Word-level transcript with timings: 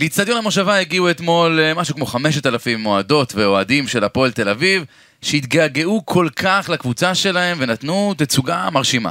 לאיצטדיון 0.00 0.38
המושבה 0.38 0.78
הגיעו 0.78 1.10
אתמול 1.10 1.60
אה, 1.60 1.74
משהו 1.74 1.94
כמו 1.94 2.06
5,000 2.06 2.86
אוהדות 2.86 3.34
ואוהדים 3.34 3.88
של 3.88 4.04
הפועל 4.04 4.32
תל 4.32 4.48
אביב, 4.48 4.84
שהתגעגעו 5.22 6.02
כל 6.06 6.28
כך 6.36 6.70
לקבוצה 6.72 7.14
שלהם 7.14 7.58
ונתנו 7.60 8.14
תצוגה 8.18 8.68
מרשימה. 8.72 9.10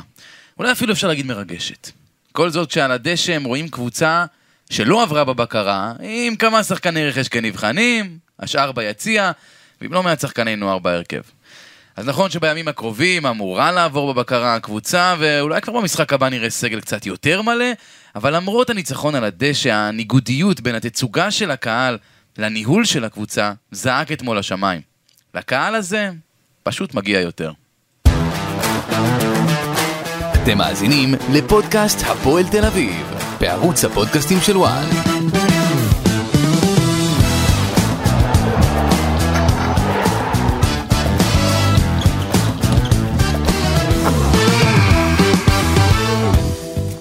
אולי 0.60 0.72
אפילו 0.72 0.94
אפשר 0.94 1.08
להגיד 1.08 1.26
מרגשת. 1.26 1.92
כל 2.32 2.50
זאת 2.50 2.72
שעל 2.72 2.92
הדשא 2.92 3.34
הם 3.34 3.44
רואים 3.44 3.70
קבוצה 3.70 4.26
שלא 4.70 5.04
עברה 5.04 5.24
בבקרה, 5.24 5.94
עם 6.00 6.36
כמה 6.36 6.64
שחקני 6.64 7.08
רכש 7.08 7.28
כנבחנים, 7.28 8.18
השאר 8.40 8.72
ביציע, 8.72 9.32
ועם 9.82 9.94
לא 9.94 10.04
מעט 10.04 10.20
שחקני 10.20 10.56
נוער 10.56 10.80
בהרכב. 10.80 11.22
אז 11.98 12.08
נכון 12.08 12.30
שבימים 12.30 12.68
הקרובים 12.68 13.26
אמורה 13.26 13.72
לעבור 13.72 14.14
בבקרה 14.14 14.56
הקבוצה, 14.56 15.16
ואולי 15.20 15.62
כבר 15.62 15.74
במשחק 15.74 16.14
הבא 16.14 16.30
נראה 16.30 16.50
סגל 16.50 16.80
קצת 16.80 17.06
יותר 17.06 17.42
מלא, 17.42 17.66
אבל 18.16 18.36
למרות 18.36 18.70
הניצחון 18.70 19.16
על 19.16 19.24
הדשא, 19.24 19.74
הניגודיות 19.74 20.62
בין 20.62 20.76
התצוגה 20.76 21.32
של 21.32 21.52
הקהל 21.52 21.98
לניהול 22.38 22.86
של 22.86 23.04
הקבוצה, 23.04 23.54
זעק 23.72 24.12
אתמול 24.12 24.38
השמיים. 24.38 24.82
לקהל 25.36 25.76
הזה 25.76 26.10
פשוט 26.64 26.94
מגיע 26.94 27.20
יותר. 27.20 27.52
אתם 30.34 30.58
מאזינים 30.58 31.16
לפודקאסט 31.34 32.00
הפועל 32.08 32.44
תל 32.52 32.66
אביב, 32.66 33.14
בערוץ 33.40 33.86
הפודקאסטים 33.86 34.38
של 34.42 34.58
וואן. 34.58 34.86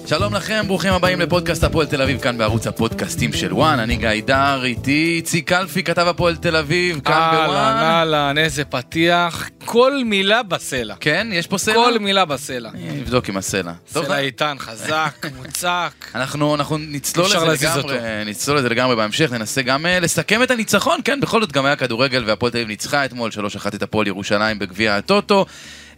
שלום 0.07 0.33
לכם, 0.33 0.63
ברוכים 0.67 0.93
הבאים 0.93 1.21
לפודקאסט 1.21 1.63
הפועל 1.63 1.87
תל 1.87 2.01
אביב, 2.01 2.21
כאן 2.21 2.37
בערוץ 2.37 2.67
הפודקאסטים 2.67 3.33
של 3.33 3.53
וואן. 3.53 3.79
אני 3.79 3.95
גיא 3.95 4.09
דר, 4.25 4.63
איתי 4.63 5.13
איציק 5.17 5.47
קלפי, 5.49 5.83
כתב 5.83 6.07
הפועל 6.07 6.35
תל 6.35 6.55
אביב, 6.55 6.99
כאן 6.99 7.29
בוואן. 7.31 7.55
אהלן, 7.55 8.13
אהלן, 8.13 8.37
איזה 8.37 8.65
פתיח. 8.65 9.49
כל 9.65 10.03
מילה 10.05 10.43
בסלע. 10.43 10.95
כן, 10.99 11.27
יש 11.31 11.47
פה 11.47 11.57
סלע? 11.57 11.73
כל 11.73 11.99
מילה 11.99 12.25
בסלע. 12.25 12.69
אני 12.69 13.01
אבדוק 13.01 13.29
עם 13.29 13.37
הסלע. 13.37 13.71
סלע 13.87 14.17
איתן, 14.19 14.55
חזק, 14.59 15.25
מוצק. 15.37 15.91
אנחנו, 16.15 16.55
אנחנו 16.55 16.77
נצלול 16.77 17.25
לזה 17.25 17.45
לגמרי. 17.45 17.97
נצלול 18.25 18.57
לזה 18.57 18.69
לגמרי 18.69 18.95
בהמשך, 18.95 19.31
ננסה 19.31 19.61
גם 19.61 19.85
אה, 19.85 19.99
לסכם 19.99 20.43
את 20.43 20.51
הניצחון, 20.51 20.99
כן, 21.03 21.19
בכל 21.19 21.41
זאת 21.41 21.51
גם 21.51 21.65
היה 21.65 21.75
כדורגל 21.75 22.23
והפועל 22.27 22.51
תל 22.51 22.57
אביב 22.57 22.67
ניצחה 22.67 23.05
אתמול 23.05 23.31
3-1 23.65 23.75
את 23.75 23.83
הפועל 23.83 24.07
ירושלים 24.07 24.59
בגביע 24.59 24.95
הטוטו. 24.95 25.45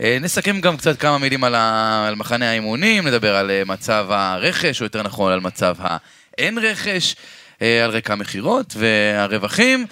אה, 0.02 0.18
נסכם 0.22 0.62
גם 0.62 0.78
קצת 0.78 1.00
כמה 1.00 1.18
מילים 1.18 1.44
על, 1.44 1.56
ה... 1.56 2.06
על 2.08 2.16
מחנה 2.16 2.50
האימונים, 2.50 3.08
נדבר 3.08 3.36
על 3.36 3.52
אה, 3.52 3.62
מצב 3.66 4.08
הרכש, 4.10 4.82
או 4.82 4.86
יותר 4.86 5.04
נכון 5.04 5.32
על 5.32 5.40
מצב 5.40 5.76
האין 5.80 6.58
רכש, 6.58 7.16
אה, 7.62 7.84
על 7.84 7.92
רקע 7.92 8.14
המכירות 8.14 8.74
והרווחים. 8.78 9.86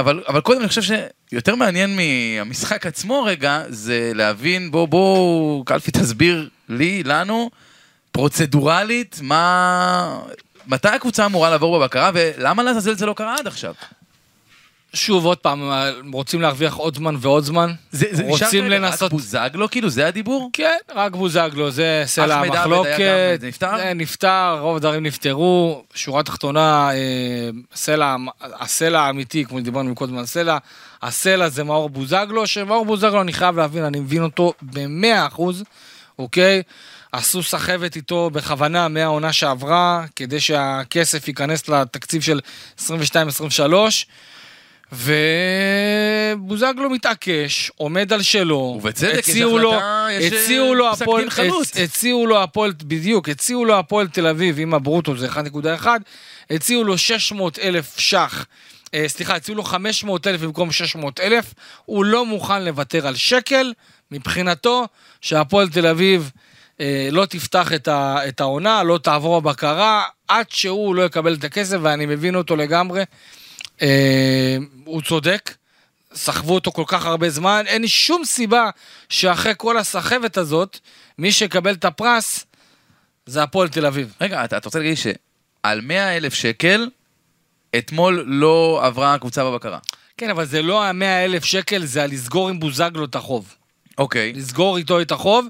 אבל, 0.00 0.22
אבל 0.28 0.40
קודם 0.40 0.60
אני 0.60 0.68
חושב 0.68 0.82
שיותר 1.32 1.54
מעניין 1.54 1.96
מהמשחק 1.96 2.86
עצמו 2.86 3.22
רגע, 3.22 3.62
זה 3.68 4.12
להבין, 4.14 4.70
בוא, 4.70 4.88
בוא, 4.88 5.64
קלפי 5.64 5.90
תסביר 5.90 6.48
לי, 6.68 7.02
לנו, 7.02 7.50
פרוצדורלית, 8.12 9.18
מה... 9.22 10.20
מתי 10.66 10.88
הקבוצה 10.88 11.26
אמורה 11.26 11.50
לעבור 11.50 11.78
בבקרה, 11.78 12.10
ולמה 12.14 12.62
לעזאזל 12.62 12.94
זה 12.94 13.06
לא 13.06 13.12
קרה 13.12 13.36
עד 13.38 13.46
עכשיו? 13.46 13.74
שוב, 14.96 15.24
עוד 15.24 15.38
פעם, 15.38 15.70
רוצים 16.12 16.40
להרוויח 16.40 16.74
עוד 16.74 16.94
זמן 16.94 17.16
ועוד 17.20 17.44
זמן. 17.44 17.72
זה, 17.92 18.06
זה 18.12 18.24
רוצים 18.26 18.64
לנסות... 18.64 19.02
רק 19.02 19.10
בוזגלו, 19.12 19.70
כאילו, 19.70 19.90
זה 19.90 20.06
הדיבור? 20.06 20.50
כן, 20.52 20.76
רק 20.94 21.12
בוזגלו, 21.12 21.70
זה 21.70 22.02
סלע 22.06 22.34
המחלוקת. 22.34 23.38
זה 23.40 23.46
נפתר? 23.46 23.76
זה 23.76 23.92
נפתר, 23.94 24.58
רוב 24.60 24.76
הדברים 24.76 25.02
נפתרו. 25.02 25.84
שורה 25.94 26.22
תחתונה, 26.22 26.90
אה, 26.92 27.50
הסלע, 27.72 28.16
הסלע 28.40 29.00
האמיתי, 29.00 29.44
כמו 29.44 29.58
שדיברנו 29.58 29.90
מקודם 29.90 30.18
על 30.18 30.24
הסלע, 30.24 30.58
הסלע 31.02 31.48
זה 31.48 31.64
מאור 31.64 31.90
בוזגלו, 31.90 32.46
שמאור 32.46 32.84
בוזגלו, 32.84 33.20
אני 33.20 33.32
חייב 33.32 33.56
להבין, 33.56 33.84
אני 33.84 34.00
מבין 34.00 34.22
אותו 34.22 34.52
במאה 34.62 35.26
אחוז, 35.26 35.64
אוקיי? 36.18 36.62
עשו 37.12 37.42
סחבת 37.42 37.96
איתו 37.96 38.30
בכוונה 38.30 38.88
מהעונה 38.88 39.32
שעברה, 39.32 40.04
כדי 40.16 40.40
שהכסף 40.40 41.28
ייכנס 41.28 41.68
לתקציב 41.68 42.22
של 42.22 42.40
22-23. 42.78 42.82
ובוזגלו 44.92 46.90
מתעקש, 46.90 47.70
עומד 47.76 48.12
על 48.12 48.22
שלו. 48.22 48.56
ובצדק, 48.56 49.18
יש 49.18 49.24
החלטה, 49.70 50.06
יש, 50.10 50.32
אה, 50.32 50.38
פסק 50.92 51.04
דין 51.20 51.30
חלוט. 51.30 51.66
הצ- 51.66 51.80
הציעו 51.80 52.26
לו 52.26 52.42
הפועל, 52.42 52.72
בדיוק, 52.84 53.28
הציעו 53.28 53.64
לו 53.64 53.78
הפועל 53.78 54.08
תל 54.08 54.26
אביב, 54.26 54.58
עם 54.58 54.74
הברוטו 54.74 55.16
זה 55.16 55.28
1.1, 55.28 55.86
הציעו 56.50 56.84
לו 56.84 56.98
600 56.98 57.58
אלף 57.58 57.98
ש"ח, 57.98 58.46
אה, 58.94 59.04
סליחה, 59.08 59.34
הציעו 59.36 59.56
לו 59.56 59.62
500 59.62 60.26
אלף 60.26 60.40
במקום 60.40 60.72
600 60.72 61.20
אלף, 61.20 61.54
הוא 61.84 62.04
לא 62.04 62.26
מוכן 62.26 62.64
לוותר 62.64 63.06
על 63.06 63.14
שקל, 63.16 63.72
מבחינתו, 64.10 64.84
שהפועל 65.20 65.68
תל 65.68 65.86
אביב 65.86 66.30
אה, 66.80 67.08
לא 67.12 67.24
תפתח 67.26 67.72
את, 67.72 67.88
ה, 67.88 68.16
את 68.28 68.40
העונה, 68.40 68.82
לא 68.82 68.98
תעבור 68.98 69.36
הבקרה, 69.36 70.02
עד 70.28 70.46
שהוא 70.50 70.94
לא 70.94 71.02
יקבל 71.02 71.34
את 71.34 71.44
הכסף, 71.44 71.76
ואני 71.82 72.06
מבין 72.06 72.34
אותו 72.34 72.56
לגמרי. 72.56 73.02
אה, 73.82 74.56
הוא 74.84 75.02
צודק, 75.02 75.54
סחבו 76.14 76.54
אותו 76.54 76.72
כל 76.72 76.84
כך 76.86 77.06
הרבה 77.06 77.30
זמן, 77.30 77.64
אין 77.66 77.86
שום 77.86 78.24
סיבה 78.24 78.70
שאחרי 79.08 79.52
כל 79.56 79.78
הסחבת 79.78 80.36
הזאת, 80.36 80.78
מי 81.18 81.32
שיקבל 81.32 81.74
את 81.74 81.84
הפרס 81.84 82.46
זה 83.26 83.42
הפועל 83.42 83.68
תל 83.68 83.86
אביב. 83.86 84.14
רגע, 84.20 84.44
אתה, 84.44 84.56
אתה 84.56 84.68
רוצה 84.68 84.78
להגיד 84.78 84.96
שעל 84.96 85.80
100 85.80 86.16
אלף 86.16 86.34
שקל, 86.34 86.88
אתמול 87.78 88.24
לא 88.26 88.80
עברה 88.82 89.14
הקבוצה 89.14 89.44
בבקרה. 89.44 89.78
כן, 90.16 90.30
אבל 90.30 90.44
זה 90.44 90.62
לא 90.62 90.84
המאה 90.84 91.24
אלף 91.24 91.44
שקל, 91.44 91.84
זה 91.84 92.02
הלסגור 92.02 92.48
עם 92.48 92.60
בוזגלו 92.60 93.04
את 93.04 93.14
החוב. 93.14 93.54
אוקיי. 93.98 94.32
לסגור 94.32 94.76
איתו 94.76 95.00
את 95.00 95.12
החוב, 95.12 95.46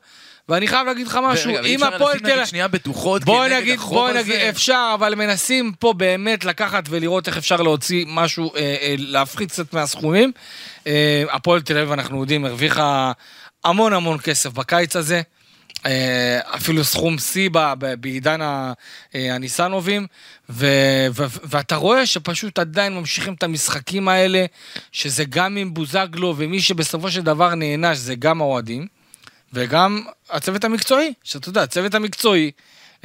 ואני 0.49 0.67
חייב 0.67 0.87
להגיד 0.87 1.07
לך 1.07 1.19
משהו, 1.23 1.53
ורגע, 1.53 1.69
אם 1.69 1.83
הפועל 1.83 2.19
תל 2.19 2.33
נגיד 2.35 2.47
שנייה 2.47 2.69
בטוחות 2.69 3.25
בוא 3.25 3.47
נגיד, 3.47 3.81
בוא 3.81 4.09
הזה? 4.09 4.19
נגיד, 4.19 4.35
אפשר, 4.35 4.91
אבל 4.95 5.15
מנסים 5.15 5.73
פה 5.79 5.93
באמת 5.93 6.45
לקחת 6.45 6.85
ולראות 6.89 7.29
איך 7.29 7.37
אפשר 7.37 7.57
להוציא 7.57 8.05
משהו, 8.09 8.55
אה, 8.55 8.61
אה, 8.61 8.95
להפחית 8.99 9.51
קצת 9.51 9.73
מהסכומים. 9.73 10.33
אה, 10.87 11.25
הפועל 11.31 11.61
תל 11.61 11.79
אביב, 11.79 11.93
אנחנו 11.93 12.21
יודעים, 12.21 12.45
הרוויחה 12.45 13.13
המון 13.65 13.93
המון 13.93 14.19
כסף 14.19 14.53
בקיץ 14.53 14.97
הזה. 14.97 15.23
אה, 15.87 16.41
אפילו 16.57 16.85
סכום 16.85 17.19
שיא 17.19 17.51
בעידן 18.01 18.43
אה, 18.43 18.73
הניסנובים, 19.15 20.07
ו- 20.51 21.07
ו- 21.15 21.25
ואתה 21.45 21.77
רואה 21.77 22.07
שפשוט 22.07 22.59
עדיין 22.59 22.95
ממשיכים 22.95 23.35
את 23.35 23.43
המשחקים 23.43 24.09
האלה, 24.09 24.45
שזה 24.93 25.25
גם 25.25 25.57
עם 25.57 25.75
בוזגלו, 25.75 26.35
ומי 26.37 26.61
שבסופו 26.61 27.11
של 27.11 27.23
דבר 27.23 27.55
נענש 27.55 27.99
זה 27.99 28.15
גם 28.15 28.41
האוהדים, 28.41 28.87
וגם 29.53 30.03
הצוות 30.31 30.65
המקצועי, 30.65 31.13
שאתה 31.25 31.49
יודע, 31.49 31.63
הצוות 31.63 31.95
המקצועי, 31.95 32.51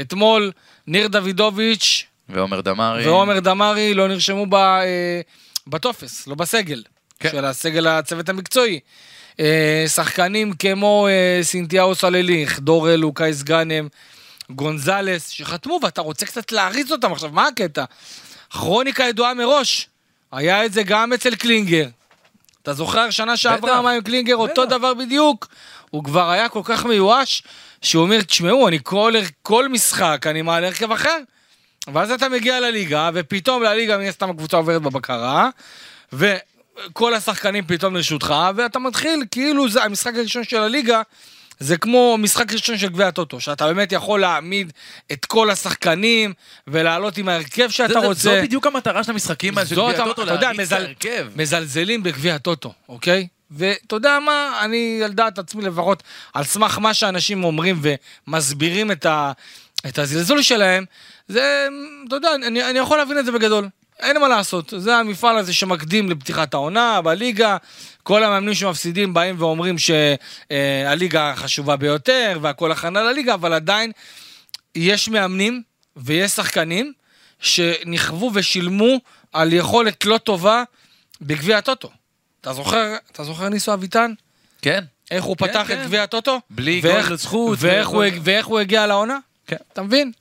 אתמול 0.02 0.52
ניר 0.88 1.08
דוידוביץ' 1.08 2.06
ועומר 2.30 2.62
דמארי. 2.62 3.08
ועומר 3.08 3.40
דמארי 3.40 3.94
לא 3.94 4.08
נרשמו 4.08 4.46
ב, 4.46 4.54
אה, 4.56 5.22
בטופס, 5.68 6.28
לא 6.28 6.36
בסגל, 6.36 6.84
כן. 7.20 7.30
של 7.32 7.46
הסגל 7.46 7.88
הצוות 7.88 8.30
המקצועי. 8.30 8.80
אה, 9.40 9.86
שחקנים 9.88 10.54
כמו 10.54 11.08
אה, 11.08 11.44
סינתיאו 11.44 11.96
סלליך, 11.96 12.60
דורל, 12.60 12.96
לוקאיס 12.96 13.44
גאנם, 13.44 13.88
גונזלס, 14.50 15.30
שחתמו 15.30 15.80
ואתה 15.84 16.02
רוצה 16.02 16.26
קצת 16.26 16.52
להריץ 16.52 16.92
אותם. 16.92 17.12
עכשיו, 17.12 17.30
מה 17.34 17.48
הקטע? 17.48 17.84
כרוניקה 18.50 19.04
ידועה 19.04 19.34
מראש, 19.34 19.90
היה 20.32 20.66
את 20.66 20.74
זה 20.74 20.84
גם 20.84 21.14
אצל 21.14 21.36
קלינגר. 21.36 21.88
אתה 22.64 22.74
זוכר 22.74 23.10
שנה 23.10 23.38
שעברה. 23.38 23.82
מה 23.82 23.92
עם 23.92 24.02
קלינגר, 24.02 24.36
אותו. 24.36 24.66
דבר 24.66 24.94
בדיוק. 24.94 25.48
הוא 25.92 26.04
כבר 26.04 26.30
היה 26.30 26.50
כל 26.50 26.62
כך 26.64 26.86
מיואש, 26.86 27.44
שהוא 27.82 28.04
אומר, 28.04 28.22
תשמעו, 28.22 28.68
אני 28.68 28.80
כל, 28.84 29.14
כל 29.42 29.70
משחק, 29.70 30.26
אני 30.30 30.42
מעלה 30.42 30.68
הרכב 30.68 30.92
אחר. 30.92 31.18
ואז 31.94 32.12
אתה 32.12 32.30
מגיע 32.30 32.60
לליגה, 32.60 33.10
ופתאום 33.14 33.64
לליגה 33.64 33.98
מן 33.98 34.06
הסתם 34.08 34.30
הקבוצה 34.30 34.58
עוברת 34.58 34.82
בבקרה, 34.82 35.50
וכל 36.14 37.14
השחקנים 37.14 37.64
פתאום 37.68 37.96
לרשותך, 37.96 38.34
ואתה 38.56 38.80
מתחיל, 38.80 39.24
כאילו 39.32 39.70
זה 39.70 39.84
המשחק 39.84 40.16
הראשון 40.16 40.44
של 40.44 40.58
הליגה, 40.58 41.02
זה 41.60 41.78
כמו 41.78 42.16
משחק 42.20 42.54
ראשון 42.54 42.78
של 42.78 42.88
גביע 42.90 43.08
הטוטו, 43.08 43.40
שאתה 43.40 43.68
באמת 43.68 43.92
יכול 43.92 44.22
להעמיד 44.22 44.72
את 45.12 45.26
כל 45.26 45.50
השחקנים, 45.50 46.34
ולעלות 46.68 47.18
עם 47.18 47.30
ההרכב 47.30 47.70
שאתה 47.70 47.94
זה- 47.94 48.00
רוצה. 48.08 48.22
זו 48.22 48.32
בדיוק 48.44 48.68
המטרה 48.68 49.04
של 49.04 49.12
המשחקים 49.12 49.58
האלה 49.58 49.68
של 49.70 49.76
גביע 49.76 49.90
הטוטו, 50.04 50.26
להריץ 50.26 50.44
את 50.44 50.60
מזל- 50.60 50.76
ההרכב. 50.76 51.28
מזלזלים 51.36 52.04
בגביע 52.04 52.36
הטוטו, 52.36 52.74
אוקיי? 52.90 53.28
ואתה 53.52 53.96
יודע 53.96 54.20
מה, 54.20 54.62
אני 54.64 55.02
על 55.04 55.14
דעת 55.14 55.40
עצמי 55.40 55.64
לפחות, 55.64 56.04
על 56.34 56.44
סמך 56.44 56.78
מה 56.78 56.94
שאנשים 56.94 57.44
אומרים 57.44 57.82
ומסבירים 58.28 58.92
את, 58.92 59.06
ה, 59.06 59.32
את 59.88 60.00
הזלזול 60.00 60.42
שלהם, 60.42 60.86
זה, 61.28 61.68
אתה 62.08 62.16
יודע, 62.16 62.36
אני, 62.36 62.70
אני 62.70 62.80
יכול 62.80 62.98
להבין 62.98 63.20
את 63.20 63.26
זה 63.26 63.32
בגדול. 63.32 63.70
אין 64.00 64.20
מה 64.20 64.28
לעשות, 64.28 64.74
זה 64.78 64.96
המפעל 64.96 65.38
הזה 65.38 65.54
שמקדים 65.54 66.10
לפתיחת 66.10 66.54
העונה 66.54 67.02
בליגה, 67.02 67.58
כל 68.04 68.24
המאמנים 68.24 68.54
שמפסידים 68.54 69.14
באים 69.14 69.36
ואומרים 69.40 69.76
שהליגה 69.78 71.34
חשובה 71.36 71.76
ביותר 71.76 72.40
והכל 72.42 72.72
הכנה 72.72 73.04
לליגה, 73.04 73.34
אבל 73.34 73.54
עדיין 73.54 73.92
יש 74.76 75.10
מאמנים 75.10 75.62
ויש 75.96 76.32
שחקנים 76.32 76.94
שנכוו 77.40 78.32
ושילמו 78.34 79.00
על 79.34 79.54
יכולת 79.54 80.06
לא 80.06 80.18
טובה 80.18 80.64
בגביע 81.22 81.58
הטוטו. 81.58 81.90
אתה 82.42 82.54
זוכר, 82.54 82.96
אתה 83.12 83.24
זוכר 83.24 83.50
ניסו 83.50 83.74
אביטן? 83.74 84.14
כן. 84.62 84.84
איך 85.12 85.24
הוא 85.24 85.38
כן, 85.38 85.48
פתח 85.48 85.64
כן. 85.68 85.82
את 85.82 85.86
גביע 85.86 86.04
הטוטו? 86.04 86.40
בלי 86.50 86.82
גול 86.82 87.00
לזכות. 87.14 87.58
ואיך 87.62 87.88
הוא, 87.88 88.04
ואיך 88.24 88.46
הוא 88.46 88.60
הגיע 88.60 88.88
לעונה? 88.88 89.18
כן. 89.48 89.56
אתה 89.74 89.82
מבין? 89.82 90.12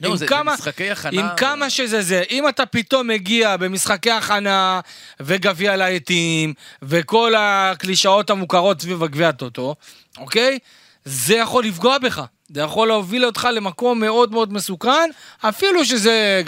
לא, 0.00 0.08
עם 0.08 0.12
זה- 0.16 0.18
זה 0.18 0.26
כמה- 0.26 0.54
משחקי 0.54 0.90
הכנה. 0.90 1.20
עם 1.20 1.26
כמה 1.36 1.70
שזה 1.70 2.02
זה, 2.02 2.22
אם 2.30 2.48
אתה 2.48 2.66
פתאום 2.66 3.06
מגיע 3.08 3.56
במשחקי 3.56 4.10
הכנה 4.10 4.80
וגביע 5.20 5.76
להיטים 5.76 6.54
וכל 6.82 7.34
הקלישאות 7.38 8.30
המוכרות 8.30 8.80
סביב 8.80 9.02
הגביע 9.02 9.28
הטוטו, 9.28 9.74
אוקיי? 10.18 10.58
זה 11.04 11.36
יכול 11.36 11.64
לפגוע 11.64 11.98
בך. 11.98 12.22
זה 12.54 12.60
יכול 12.60 12.88
להוביל 12.88 13.24
אותך 13.24 13.48
למקום 13.52 14.00
מאוד 14.00 14.32
מאוד 14.32 14.52
מסוכן, 14.52 15.10
אפילו 15.40 15.84
שזה, 15.84 16.42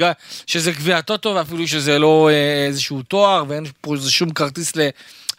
שזה 0.47 0.73
גביע 0.73 0.99
הטוטו 0.99 1.33
ואפילו 1.35 1.69
שזה 1.69 1.99
לא 1.99 2.29
אה, 2.33 2.67
איזשהו 2.67 3.03
תואר 3.03 3.45
ואין 3.49 3.65
פה 3.81 3.95
שום 4.09 4.31
כרטיס 4.31 4.77
ל, 4.77 4.89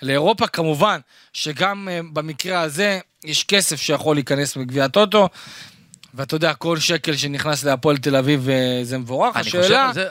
לאירופה. 0.01 0.47
כמובן 0.47 0.99
שגם 1.33 1.89
אה, 1.91 1.99
במקרה 2.13 2.61
הזה 2.61 2.99
יש 3.23 3.43
כסף 3.43 3.81
שיכול 3.81 4.15
להיכנס 4.15 4.57
בגביע 4.57 4.85
הטוטו. 4.85 5.29
ואתה 6.13 6.35
יודע, 6.35 6.53
כל 6.53 6.77
שקל 6.77 7.15
שנכנס 7.15 7.63
להפועל 7.63 7.97
תל 7.97 8.15
אביב 8.15 8.49
אה, 8.49 8.79
זה 8.83 8.97
מבורך. 8.97 9.35
אני 9.35 9.43
חושב 9.43 9.59
השאלה, 9.59 9.91
זה, 9.93 10.07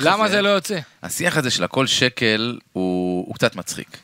למה 0.00 0.24
הזה, 0.24 0.34
זה 0.34 0.42
לא 0.42 0.48
יוצא? 0.48 0.78
השיח 1.02 1.36
הזה 1.36 1.50
של 1.50 1.64
הכל 1.64 1.86
שקל 1.86 2.58
הוא, 2.72 3.26
הוא 3.26 3.34
קצת 3.34 3.56
מצחיק. 3.56 3.96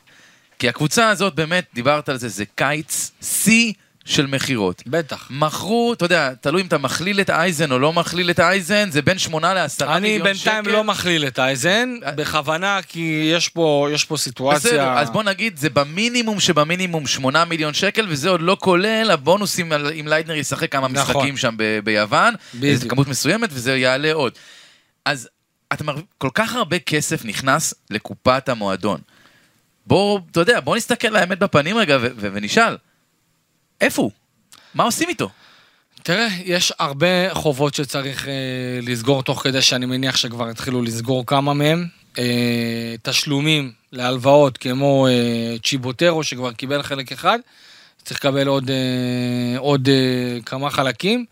כי 0.59 0.69
הקבוצה 0.69 1.09
הזאת, 1.09 1.35
באמת, 1.35 1.65
דיברת 1.73 2.09
על 2.09 2.17
זה, 2.17 2.29
זה 2.29 2.43
קיץ 2.55 3.11
שיא 3.21 3.73
של 4.05 4.25
מכירות. 4.25 4.83
בטח. 4.87 5.27
מכרו, 5.31 5.93
אתה 5.93 6.05
יודע, 6.05 6.33
תלוי 6.41 6.61
אם 6.61 6.67
אתה 6.67 6.77
מכליל 6.77 7.21
את 7.21 7.29
אייזן 7.29 7.71
או 7.71 7.79
לא 7.79 7.93
מכליל 7.93 8.29
את 8.29 8.39
אייזן, 8.39 8.91
זה 8.91 9.01
בין 9.01 9.17
8 9.17 9.53
ל-10 9.53 9.83
אני 9.85 9.99
מיליון 10.17 10.35
שקל. 10.35 10.51
בינתיים 10.51 10.75
לא 10.75 10.83
מכליל 10.83 11.27
את 11.27 11.39
אייזן, 11.39 11.95
אה. 12.05 12.11
בכוונה, 12.11 12.79
כי 12.87 13.31
יש 13.33 13.49
פה, 13.49 13.87
יש 13.93 14.05
פה 14.05 14.17
סיטואציה... 14.17 14.71
בסדר, 14.71 14.89
אז 14.97 15.09
בוא 15.09 15.23
נגיד, 15.23 15.57
זה 15.57 15.69
במינימום 15.69 16.39
שבמינימום 16.39 17.07
8 17.07 17.45
מיליון 17.45 17.73
שקל, 17.73 18.05
וזה 18.09 18.29
עוד 18.29 18.41
לא 18.41 18.57
כולל 18.59 19.11
הבונוסים 19.11 19.73
אם 19.73 20.07
ליידנר 20.07 20.35
ישחק 20.35 20.71
כמה 20.71 20.87
נכון. 20.87 21.15
משחקים 21.15 21.37
שם 21.37 21.55
ב- 21.57 21.79
ביוון, 21.83 22.33
בדיוק. 22.55 22.81
זו 22.81 22.89
כמות 22.89 23.07
מסוימת 23.07 23.49
וזה 23.53 23.77
יעלה 23.77 24.13
עוד. 24.13 24.33
אז 25.05 25.29
אתה 25.73 25.83
מר... 25.83 25.95
כל 26.17 26.29
כך 26.33 26.55
הרבה 26.55 26.79
כסף 26.79 27.25
נכנס 27.25 27.73
לקופת 27.89 28.49
המועדון. 28.49 28.99
בוא, 29.87 30.19
אתה 30.31 30.39
יודע, 30.39 30.59
בוא 30.59 30.75
נסתכל 30.77 31.07
לאמת 31.07 31.39
בפנים 31.39 31.77
רגע 31.77 31.97
ו- 32.01 32.07
ו- 32.17 32.29
ונשאל, 32.33 32.77
איפה 33.81 34.01
הוא? 34.01 34.11
מה 34.73 34.83
עושים 34.83 35.09
איתו? 35.09 35.29
תראה, 36.03 36.27
יש 36.43 36.73
הרבה 36.79 37.33
חובות 37.33 37.75
שצריך 37.75 38.27
אה, 38.27 38.33
לסגור 38.81 39.23
תוך 39.23 39.43
כדי 39.43 39.61
שאני 39.61 39.85
מניח 39.85 40.15
שכבר 40.15 40.49
התחילו 40.49 40.81
לסגור 40.81 41.25
כמה 41.25 41.53
מהם. 41.53 41.87
אה, 42.17 42.95
תשלומים 43.01 43.71
להלוואות 43.91 44.57
כמו 44.57 45.07
אה, 45.07 45.55
צ'יבוטרו 45.63 46.23
שכבר 46.23 46.51
קיבל 46.51 46.81
חלק 46.81 47.11
אחד, 47.11 47.39
צריך 48.03 48.19
לקבל 48.19 48.47
עוד, 48.47 48.69
אה, 48.69 49.59
עוד 49.59 49.89
אה, 49.89 50.41
כמה 50.45 50.69
חלקים. 50.69 51.25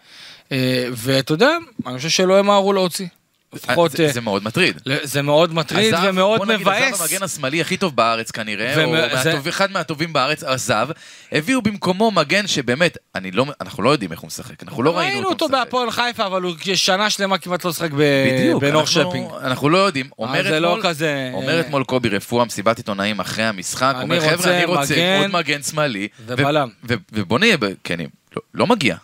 אה, 0.52 0.88
ואתה 0.92 1.34
יודע, 1.34 1.58
אני 1.88 1.98
חושב 1.98 2.10
שלא 2.10 2.40
ימהרו 2.40 2.74
להוציא. 2.74 3.08
לפחות, 3.54 3.92
זה, 3.92 4.06
אה, 4.06 4.12
זה 4.12 4.22
מאוד 4.22 4.44
מטריד. 4.44 4.82
זה 5.04 5.22
מאוד 5.22 5.54
מטריד 5.54 5.94
עזב, 5.94 6.04
ומאוד 6.10 6.38
בוא 6.38 6.46
נגיד, 6.46 6.62
מבאס. 6.62 6.94
עזב 6.94 7.04
המגן 7.04 7.24
השמאלי 7.24 7.62
הכי 7.62 7.78
טוב 7.78 7.96
בארץ 7.96 8.32
כנראה, 8.32 8.74
ומ- 8.78 8.90
או 8.96 9.18
זה- 9.24 9.30
מהטוב, 9.32 9.48
אחד 9.48 9.72
מהטובים 9.72 10.14
בארץ 10.14 10.44
עזב, 10.44 10.88
הביאו 11.32 11.62
במקומו 11.62 12.12
מגן 12.12 12.48
שבאמת, 12.48 12.98
אני 13.16 13.32
לא, 13.32 13.46
אנחנו 13.62 13.84
לא 13.84 13.90
יודעים 13.90 14.12
איך 14.12 14.20
הוא 14.20 14.28
משחק, 14.28 14.64
אנחנו 14.64 14.84
לא 14.84 14.98
ראינו 14.98 15.12
ראינו 15.14 15.30
אותו 15.30 15.46
אותו 15.46 15.56
משחק. 15.56 15.66
בהפועל 15.66 15.92
חיפה, 15.92 16.26
אבל 16.26 16.42
הוא 16.42 16.54
שנה 16.76 17.10
שלמה 17.10 17.38
כמעט 17.38 17.66
לא 17.66 17.74
שחק 17.74 17.90
ב- 17.98 18.54
בנור 18.62 18.86
שפינג. 18.86 19.28
אנחנו 19.44 19.70
לא 19.70 19.78
יודעים. 19.78 20.10
אומר 20.20 20.44
זה 20.44 20.60
לא 20.60 20.68
אתמול- 20.74 20.84
כזה... 20.90 21.32
אתמול 21.60 21.84
קובי 21.84 22.10
רפואה, 22.10 22.46
מסיבת 22.46 22.78
עיתונאים 22.78 23.20
אחרי 23.20 23.44
המשחק, 23.46 23.96
אומר 24.02 24.20
חבר'ה, 24.20 24.36
רוצה 24.36 24.56
אני 24.58 24.66
רוצה 24.66 24.94
מגן 24.94 25.20
עוד 25.22 25.32
מגן 25.32 25.62
שמאלי. 25.64 26.08
ובלם." 26.28 26.70
ובוא 27.12 27.40
נהיה 27.40 27.58
כנים, 27.84 28.10
לא- 28.36 28.42
לא 28.54 28.68
מגיע. 28.68 28.96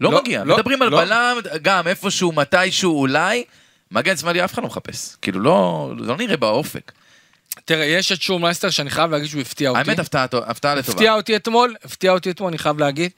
לא 0.00 0.12
לא, 0.12 0.20
מגיע. 0.22 0.44
לא, 0.44 0.56
מדברים 0.56 0.82
על 0.82 0.88
לא. 0.88 1.04
בלם, 1.04 1.36
גם 1.62 1.88
איפשהו, 1.88 2.32
מתישהו, 2.32 3.00
אולי. 3.00 3.44
מגן 3.94 4.16
שמאלי 4.16 4.44
אף 4.44 4.54
אחד 4.54 4.62
לא 4.62 4.68
מחפש. 4.68 5.16
כאילו, 5.22 5.40
לא 5.40 5.92
לא 5.96 6.16
נראה 6.16 6.36
באופק. 6.36 6.92
תראה, 7.64 7.84
יש 7.84 8.12
את 8.12 8.22
שום 8.22 8.42
מייסטר 8.42 8.70
שאני 8.70 8.90
חייב 8.90 9.10
להגיד 9.10 9.28
שהוא 9.28 9.40
הפתיע 9.40 9.70
אותי. 9.70 9.80
האמת, 9.80 9.98
הפתעה 9.98 10.26
הפתעה 10.46 10.74
לטובה. 10.74 10.92
הפתיע 10.92 11.14
אותי 11.14 11.36
אתמול, 11.36 11.74
הפתיע 11.84 12.12
אותי 12.12 12.30
אתמול, 12.30 12.48
אני 12.48 12.58
חייב 12.58 12.78
להגיד. 12.78 13.10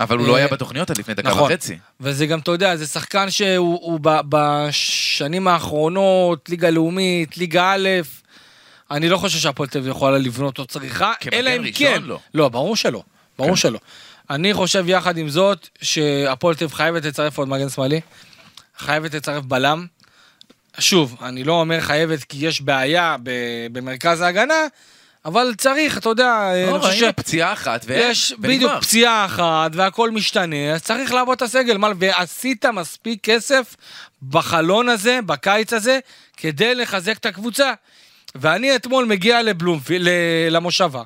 אבל 0.00 0.18
הוא 0.18 0.26
לא 0.26 0.32
אה, 0.32 0.38
היה 0.38 0.48
בתוכניות 0.48 0.90
עד 0.90 0.98
לפני 0.98 1.14
דקה 1.14 1.28
נכון. 1.28 1.52
וחצי. 1.52 1.78
וזה 2.00 2.26
גם, 2.26 2.38
אתה 2.38 2.50
יודע, 2.50 2.76
זה 2.76 2.86
שחקן 2.86 3.30
שהוא 3.30 4.00
ב- 4.02 4.20
בשנים 4.28 5.48
האחרונות, 5.48 6.48
ליגה 6.48 6.70
לאומית, 6.70 7.36
ליגה 7.36 7.72
א', 7.72 7.88
אני 8.90 9.08
לא 9.08 9.16
חושב 9.16 9.38
שהפועל 9.38 9.68
תל 9.68 9.78
אביב 9.78 9.90
יכולה 9.90 10.18
לבנות 10.18 10.58
או 10.58 10.66
צריכה, 10.66 11.12
אלא 11.32 11.50
אם 11.56 11.72
כן. 11.74 12.02
לא. 12.02 12.18
לא, 12.34 12.48
ברור 12.48 12.76
שלא. 12.76 13.02
ברור 13.38 13.50
כן. 13.50 13.56
שלא. 13.56 13.78
אני 14.30 14.54
חושב 14.54 14.84
יחד 14.88 15.16
עם 15.16 15.28
זאת, 15.28 15.68
שהפועל 15.82 16.54
תל 16.54 16.64
אביב 16.64 16.76
חייבת 16.76 17.04
לצרף 17.04 17.38
עוד 17.38 17.48
מגן 17.48 17.68
שמאלי, 17.68 18.00
חייבת 18.78 19.14
לצרף 19.14 19.44
בלם. 19.44 19.86
שוב, 20.78 21.16
אני 21.22 21.44
לא 21.44 21.52
אומר 21.52 21.80
חייבת 21.80 22.24
כי 22.24 22.46
יש 22.46 22.60
בעיה 22.60 23.16
במרכז 23.72 24.20
ההגנה, 24.20 24.66
אבל 25.24 25.54
צריך, 25.58 25.98
אתה 25.98 26.08
יודע, 26.08 26.26
אה, 26.26 26.66
לא, 26.66 26.76
אני 26.76 26.80
חושב 26.80 27.10
ש... 27.10 27.12
פציעה 27.16 27.52
אחת, 27.52 27.84
ו... 27.86 27.92
יש 27.92 28.32
ונגמר. 28.32 28.54
בדיוק 28.54 28.72
פציעה 28.80 29.24
אחת, 29.24 29.70
והכל 29.74 30.10
משתנה, 30.10 30.72
אז 30.72 30.82
צריך 30.82 31.12
לעבוד 31.12 31.36
את 31.36 31.42
הסגל. 31.42 31.76
מה, 31.76 31.88
ועשית 31.98 32.66
מספיק 32.66 33.20
כסף 33.22 33.76
בחלון 34.22 34.88
הזה, 34.88 35.20
בקיץ 35.26 35.72
הזה, 35.72 35.98
כדי 36.36 36.74
לחזק 36.74 37.16
את 37.16 37.26
הקבוצה. 37.26 37.72
ואני 38.34 38.76
אתמול 38.76 39.04
מגיע 39.04 39.42
לבלומפילד, 39.42 40.08
למושבה, 40.50 41.02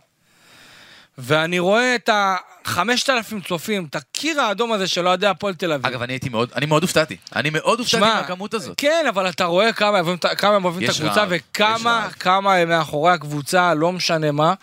ואני 1.18 1.58
רואה 1.58 1.94
את 1.94 2.08
ה... 2.08 2.36
5,000 2.68 3.40
צופים, 3.40 3.86
את 3.90 3.96
הקיר 3.96 4.40
האדום 4.40 4.72
הזה 4.72 4.86
של 4.86 5.08
אוהדי 5.08 5.26
הפועל 5.26 5.54
תל 5.54 5.72
אביב. 5.72 5.86
אגב, 5.86 6.02
אני 6.02 6.12
הייתי 6.12 6.28
מאוד, 6.28 6.50
אני 6.56 6.66
מאוד 6.66 6.82
הופתעתי. 6.82 7.16
אני 7.36 7.50
מאוד 7.50 7.78
הופתעתי 7.78 8.04
מהכמות 8.04 8.54
הזאת. 8.54 8.74
כן, 8.76 9.04
אבל 9.08 9.28
אתה 9.28 9.44
רואה 9.44 9.72
כמה, 9.72 10.00
כמה 10.36 10.56
הם 10.56 10.64
אוהבים 10.64 10.90
את 10.90 10.94
הקבוצה, 10.94 11.22
רב, 11.22 11.28
וכמה, 11.30 12.08
כמה 12.20 12.54
הם 12.54 12.68
מאחורי 12.68 13.12
הקבוצה, 13.12 13.74
לא 13.74 13.92
משנה 13.92 14.32
מה. 14.32 14.54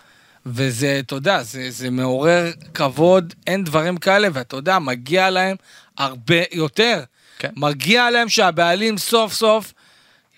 וזה, 0.46 1.00
אתה 1.06 1.14
יודע, 1.14 1.42
זה, 1.42 1.70
זה 1.70 1.90
מעורר 1.90 2.50
כבוד, 2.74 3.34
אין 3.46 3.64
דברים 3.64 3.96
כאלה, 3.96 4.28
ואתה 4.32 4.56
יודע, 4.56 4.78
מגיע 4.78 5.30
להם 5.30 5.56
הרבה 5.98 6.42
יותר. 6.52 7.02
כן. 7.38 7.50
מגיע 7.56 8.10
להם 8.10 8.28
שהבעלים 8.28 8.98
סוף 8.98 9.32
סוף 9.32 9.72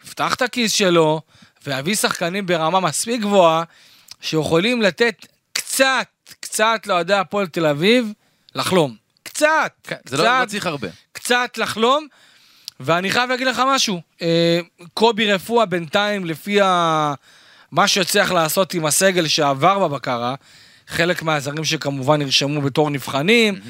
יפתח 0.05 0.35
את 0.35 0.43
הכיס 0.43 0.73
שלו, 0.73 1.21
ויביא 1.67 1.95
שחקנים 1.95 2.47
ברמה 2.47 2.81
מספיק 2.81 3.21
גבוהה, 3.21 3.63
שיכולים 4.21 4.83
לתת 4.83 5.27
קצת 5.53 6.07
קצת 6.49 6.87
לאוהדי 6.87 7.15
הפועל 7.15 7.47
תל 7.47 7.67
אביב, 7.67 8.13
לחלום. 8.55 8.97
קצת, 9.23 9.73
כן, 9.83 9.97
קצת, 10.05 10.09
זה 10.09 10.17
לא 10.17 10.41
לא 10.41 10.47
צריך 10.47 10.67
הרבה. 10.67 10.89
קצת 11.13 11.59
לחלום. 11.59 12.07
ואני 12.81 13.11
חייב 13.11 13.31
להגיד 13.31 13.47
לך 13.47 13.63
משהו, 13.67 14.01
אה, 14.23 14.61
קובי 14.95 15.33
רפואה 15.33 15.67
בינתיים, 15.67 16.25
לפי 16.25 16.61
ה... 16.61 17.15
מה 17.73 17.89
שהצליח 17.89 18.33
לעשות 18.33 18.75
עם 18.75 18.87
הסגל 18.87 19.29
שעבר 19.29 19.89
בבקרה, 19.89 20.35
חלק 20.87 21.23
מהזרים 21.23 21.65
שכמובן 21.65 22.23
נרשמו 22.23 22.63
בתור 22.63 22.91
נבחנים 22.91 23.61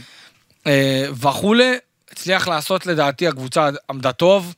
אה, 0.66 1.06
וכולי, 1.20 1.76
הצליח 2.12 2.49
לעשות 2.49 2.87
לדעתי 2.87 3.28
הקבוצה 3.28 3.68
עמדה 3.90 4.12
טוב. 4.12 4.54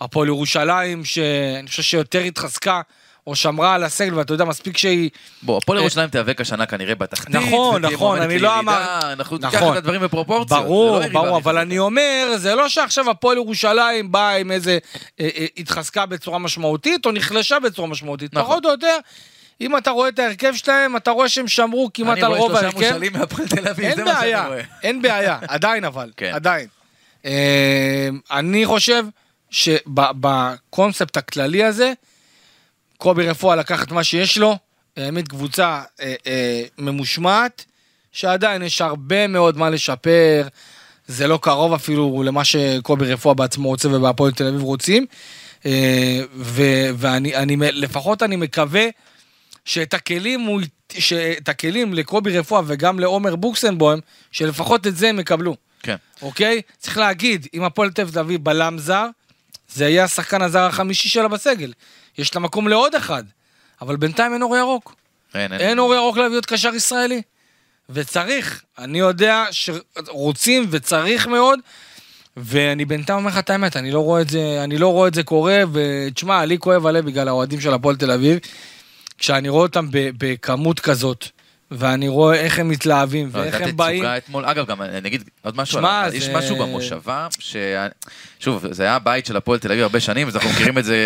הפועל 0.00 0.28
ירושלים, 0.28 1.04
שאני 1.04 1.68
חושב 1.68 1.82
שיותר 1.82 2.20
התחזקה 2.20 2.80
או 3.26 3.36
שמרה 3.36 3.74
על 3.74 3.84
הסגל, 3.84 4.14
ואתה 4.14 4.34
יודע, 4.34 4.44
מספיק 4.44 4.76
שהיא... 4.76 5.10
בוא, 5.42 5.58
הפועל 5.58 5.78
אה, 5.78 5.82
ירושלים 5.82 6.08
תיאבק 6.08 6.40
השנה 6.40 6.66
כנראה 6.66 6.94
בתחתית. 6.94 7.34
נכון, 7.34 7.84
נכון, 7.84 8.22
אני 8.22 8.38
לא 8.38 8.58
אמר- 8.58 9.12
אנחנו 9.12 9.36
ניקח 9.36 9.54
נכון. 9.54 9.72
את 9.72 9.76
הדברים 9.76 10.00
בפרופורציות. 10.00 10.62
ברור, 10.64 10.98
לא 10.98 11.04
יריבה 11.04 11.20
ברור, 11.22 11.36
אבל. 11.38 11.58
אני 11.58 11.78
אומר, 11.78 12.28
זה 12.36 12.54
לא 12.54 12.68
שעכשיו 12.68 13.10
הפועל 13.10 13.36
ירושלים 13.36 14.12
באה 14.12 14.36
עם 14.36 14.50
איזה, 14.52 14.78
אה, 15.20 15.28
אה, 15.36 15.46
התחזקה 15.56 16.06
בצורה 16.06 16.38
משמעותית, 16.38 17.06
או 17.06 17.12
נחלשה 17.12 17.60
בצורה 17.60 17.88
משמעותית. 17.88 18.34
נכון. 18.34 18.44
פחות 18.50 18.64
או 18.64 18.70
יותר, 18.70 18.96
אם 19.60 19.76
אתה 19.76 19.90
רואה 19.90 20.08
את 20.08 20.18
ההרכב 20.18 20.54
שלהם, 20.54 20.96
אתה 20.96 21.10
רואה 21.10 21.28
שהם 21.28 21.48
שמרו 21.48 21.90
כמעט 21.94 22.18
על 22.18 22.24
רוב 22.24 22.34
אני 22.34 22.40
רואה 22.40 22.60
ההרכב. 22.60 22.70
שלושה 22.78 22.92
מושאלים 22.92 23.12
מהפועל 23.12 23.48
תל 23.48 23.68
אביב, 23.68 23.94
זה 23.94 24.04
מה 24.04 24.20
שאני 24.20 24.46
רואה. 24.46 24.60
אין 24.82 25.02
בעיה, 25.02 25.38
עדיין 25.48 25.84
אבל, 25.84 26.10
כן. 26.16 26.32
עדיין. 26.34 26.66
אני 28.30 28.66
חושב 28.66 29.04
שבקונספט 29.50 31.16
הכללי 31.16 31.64
הזה, 31.64 31.92
קובי 33.04 33.28
רפואה 33.28 33.56
לקח 33.56 33.82
את 33.82 33.92
מה 33.92 34.04
שיש 34.04 34.38
לו, 34.38 34.58
העמיד 34.96 35.28
קבוצה 35.28 35.82
אה, 36.00 36.14
אה, 36.26 36.62
ממושמעת, 36.78 37.64
שעדיין 38.12 38.62
יש 38.62 38.80
הרבה 38.80 39.26
מאוד 39.26 39.56
מה 39.56 39.70
לשפר, 39.70 40.48
זה 41.06 41.26
לא 41.26 41.38
קרוב 41.42 41.72
אפילו 41.72 42.22
למה 42.26 42.44
שקובי 42.44 43.12
רפואה 43.12 43.34
בעצמו 43.34 43.68
רוצה 43.68 43.88
ובהפועל 43.88 44.32
תל 44.32 44.46
אביב 44.46 44.62
רוצים, 44.62 45.06
אה, 45.66 46.20
ו- 46.34 46.90
ואני 46.96 47.36
אני, 47.36 47.56
לפחות 47.60 48.22
אני 48.22 48.36
מקווה 48.36 48.86
שאת 49.64 49.94
הכלים, 49.94 50.40
הוא, 50.40 50.60
שאת 50.98 51.48
הכלים 51.48 51.94
לקובי 51.94 52.38
רפואה 52.38 52.62
וגם 52.66 53.00
לעומר 53.00 53.36
בוקסנבוים, 53.36 54.00
שלפחות 54.32 54.86
את 54.86 54.96
זה 54.96 55.08
הם 55.08 55.20
יקבלו. 55.20 55.56
כן. 55.82 55.96
אוקיי? 56.22 56.62
צריך 56.78 56.98
להגיד, 56.98 57.46
אם 57.54 57.64
הפועל 57.64 57.90
תל 57.90 58.18
אביב 58.20 58.44
בלם 58.44 58.78
זר, 58.78 59.06
זה 59.68 59.88
יהיה 59.88 60.04
השחקן 60.04 60.42
הזר 60.42 60.62
החמישי 60.62 61.08
שלה 61.08 61.28
בסגל. 61.28 61.72
יש 62.18 62.34
לה 62.34 62.40
מקום 62.40 62.68
לעוד 62.68 62.94
אחד, 62.94 63.24
אבל 63.80 63.96
בינתיים 63.96 64.32
אין 64.32 64.42
אור 64.42 64.56
ירוק. 64.56 64.94
אין, 65.34 65.52
אין. 65.52 65.60
אין 65.60 65.78
אור 65.78 65.94
ירוק 65.94 66.16
להביא 66.16 66.36
עוד 66.36 66.46
קשר 66.46 66.74
ישראלי. 66.74 67.22
וצריך, 67.90 68.62
אני 68.78 68.98
יודע 68.98 69.44
שרוצים 69.50 70.66
וצריך 70.70 71.26
מאוד, 71.26 71.60
ואני 72.36 72.84
בינתיים 72.84 73.18
אומר 73.18 73.30
לך 73.30 73.38
את 73.38 73.50
האמת, 73.50 73.76
אני 73.76 73.90
לא 73.90 74.00
רואה 74.00 74.20
את 74.20 74.30
זה, 74.30 74.60
אני 74.64 74.78
לא 74.78 74.88
רואה 74.88 75.08
את 75.08 75.14
זה 75.14 75.22
קורה, 75.22 75.62
ותשמע, 75.72 76.44
לי 76.44 76.58
כואב 76.58 76.86
הלב 76.86 77.06
בגלל 77.06 77.28
האוהדים 77.28 77.60
של 77.60 77.74
הפועל 77.74 77.96
תל 77.96 78.10
אביב, 78.10 78.38
כשאני 79.18 79.48
רואה 79.48 79.62
אותם 79.62 79.86
בכמות 79.92 80.80
כזאת, 80.80 81.26
ואני 81.78 82.08
רואה 82.08 82.36
איך 82.40 82.58
הם 82.58 82.68
מתלהבים, 82.68 83.30
לא, 83.34 83.38
ואיך 83.40 83.54
הייתה 83.54 83.68
הם 83.70 83.76
באים. 83.76 83.96
תצוגה 83.98 84.16
אתמול, 84.16 84.44
אגב, 84.44 84.66
גם 84.66 84.82
אני 84.82 85.08
אגיד 85.08 85.24
עוד 85.42 85.56
משהו, 85.56 85.78
שמע, 85.78 86.00
על- 86.00 86.14
יש 86.14 86.24
זה- 86.24 86.32
משהו 86.34 86.56
במושבה, 86.56 87.26
ש... 87.38 87.56
שוב, 88.40 88.66
זה 88.70 88.82
היה 88.82 88.94
הבית 88.96 89.26
של 89.26 89.36
הפועל 89.36 89.58
תל 89.58 89.72
אביב 89.72 89.82
הרבה 89.82 90.00
שנים, 90.00 90.28
אז 90.28 90.36
אנחנו 90.36 90.50
מכירים 90.50 90.78
את 90.78 90.84
זה 90.84 90.96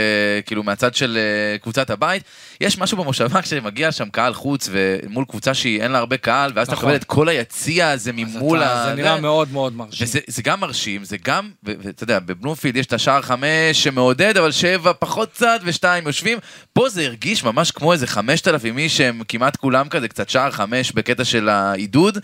כאילו 0.47 0.63
מהצד 0.63 0.95
של 0.95 1.19
אה, 1.53 1.59
קבוצת 1.59 1.91
הבית. 1.91 2.23
יש 2.61 2.79
משהו 2.79 2.97
במושבה 2.99 3.43
כשמגיע 3.43 3.93
שם 3.93 4.09
קהל 4.09 4.35
חוץ 4.35 4.69
ומול 4.73 5.25
קבוצה 5.29 5.55
שהיא 5.55 5.83
אין 5.83 5.91
לה 5.93 5.99
הרבה 5.99 6.17
קהל, 6.17 6.53
ואז 6.55 6.67
אתה 6.67 6.77
נכון. 6.77 6.89
מקבל 6.89 6.97
את 6.97 7.05
כל 7.05 7.29
היציע 7.29 7.91
הזה 7.91 8.13
ממול 8.13 8.59
אתה- 8.63 8.83
ה... 8.85 8.89
זה 8.89 8.95
נראה 8.95 9.21
מאוד 9.21 9.53
מאוד 9.53 9.77
מרשים. 9.77 10.07
וזה 10.07 10.19
זה 10.27 10.43
גם 10.43 10.61
מרשים, 10.61 11.05
זה 11.05 11.17
גם, 11.25 11.51
ואתה 11.63 12.03
יודע, 12.05 12.19
בבלומפילד 12.19 12.77
יש 12.77 12.87
את 12.87 12.93
השער 12.93 13.23
חמש 13.23 13.45
שמעודד, 13.73 14.37
אבל 14.37 14.53
שבע 14.53 14.93
פחות 14.99 15.33
צד 15.33 15.59
ושתיים 15.65 16.07
יושבים. 16.07 16.39
פה 16.73 16.89
זה 16.89 17.03
הרגיש 17.05 17.45
ממש 17.45 17.71
כמו 17.71 17.93
איזה 17.93 18.07
חמשת 18.07 18.49
אלפים 18.49 18.79
איש 18.79 18.97
שהם 18.97 19.23
כמעט 19.29 19.57
כולם 19.57 19.89
כזה, 19.89 20.09
קצת 20.09 20.29
שער 20.29 20.51
חמש 20.59 20.93
בקטע 20.93 21.25
של 21.25 21.49
העידוד. 21.49 22.19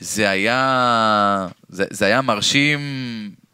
זה 0.00 0.30
היה, 0.30 1.46
זה, 1.68 1.84
זה 1.90 2.06
היה 2.06 2.22
מרשים 2.22 2.80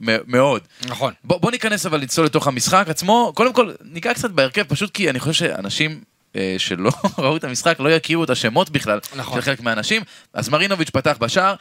מאוד. 0.00 0.62
נכון. 0.86 1.12
בוא, 1.24 1.40
בוא 1.40 1.50
ניכנס 1.50 1.86
אבל 1.86 2.00
לצלול 2.00 2.26
לתוך 2.26 2.46
המשחק 2.46 2.86
עצמו. 2.88 3.32
קודם 3.34 3.52
כל, 3.52 3.72
ניגע 3.84 4.14
קצת 4.14 4.30
בהרכב, 4.30 4.62
פשוט 4.62 4.90
כי 4.90 5.10
אני 5.10 5.20
חושב 5.20 5.32
שאנשים 5.32 6.00
אה, 6.36 6.54
שלא 6.58 6.90
ראו 7.18 7.36
את 7.36 7.44
המשחק 7.44 7.80
לא 7.80 7.88
יכירו 7.88 8.24
את 8.24 8.30
השמות 8.30 8.70
בכלל 8.70 9.00
נכון. 9.16 9.34
של 9.34 9.40
חלק 9.40 9.60
מהאנשים. 9.60 10.02
אז 10.34 10.48
מרינוביץ' 10.48 10.90
פתח 10.90 11.16
בשער. 11.20 11.54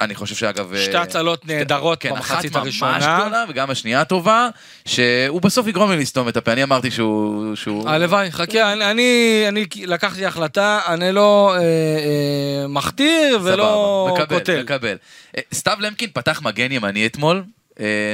אני 0.00 0.14
חושב 0.14 0.34
שאגב... 0.34 0.72
שתי 0.76 0.96
אה, 0.96 1.02
הצלות 1.02 1.42
שתי- 1.44 1.54
נהדרות 1.56 2.00
כן, 2.00 2.10
במחצית 2.10 2.52
אחת 2.52 2.62
הראשונה. 2.62 2.92
ממש 2.92 3.04
גדולה 3.20 3.44
וגם 3.48 3.70
השנייה 3.70 4.04
טובה, 4.04 4.48
שהוא 4.88 5.42
בסוף 5.42 5.66
יגרום 5.66 5.90
לי 5.90 5.96
לסתום 5.96 6.28
את 6.28 6.36
הפה. 6.36 6.52
אני 6.52 6.62
אמרתי 6.62 6.90
שהוא... 6.90 7.54
שהוא... 7.54 7.88
הלוואי, 7.88 8.32
חכה, 8.32 8.72
אני, 8.72 8.90
אני, 8.90 9.44
אני 9.48 9.64
לקחתי 9.86 10.26
החלטה, 10.26 10.80
אני 10.88 11.12
לא 11.12 11.54
אה, 11.54 11.60
אה, 11.60 12.68
מכתיר 12.68 13.38
ולא 13.42 14.06
סבבה, 14.08 14.22
מקבל, 14.24 14.38
קוטל. 14.38 14.62
מקבל. 14.62 14.96
אה, 15.36 15.42
סתיו 15.54 15.76
למקין 15.80 16.10
פתח 16.12 16.42
מגן 16.42 16.72
ימני 16.72 17.06
אתמול, 17.06 17.42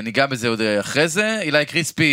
ניגע 0.03 0.27
בזה 0.27 0.49
עוד 0.49 0.61
אה, 0.61 0.81
אחרי 0.81 1.09
זה. 1.09 1.39
אילי 1.41 1.65
קריספי 1.65 2.13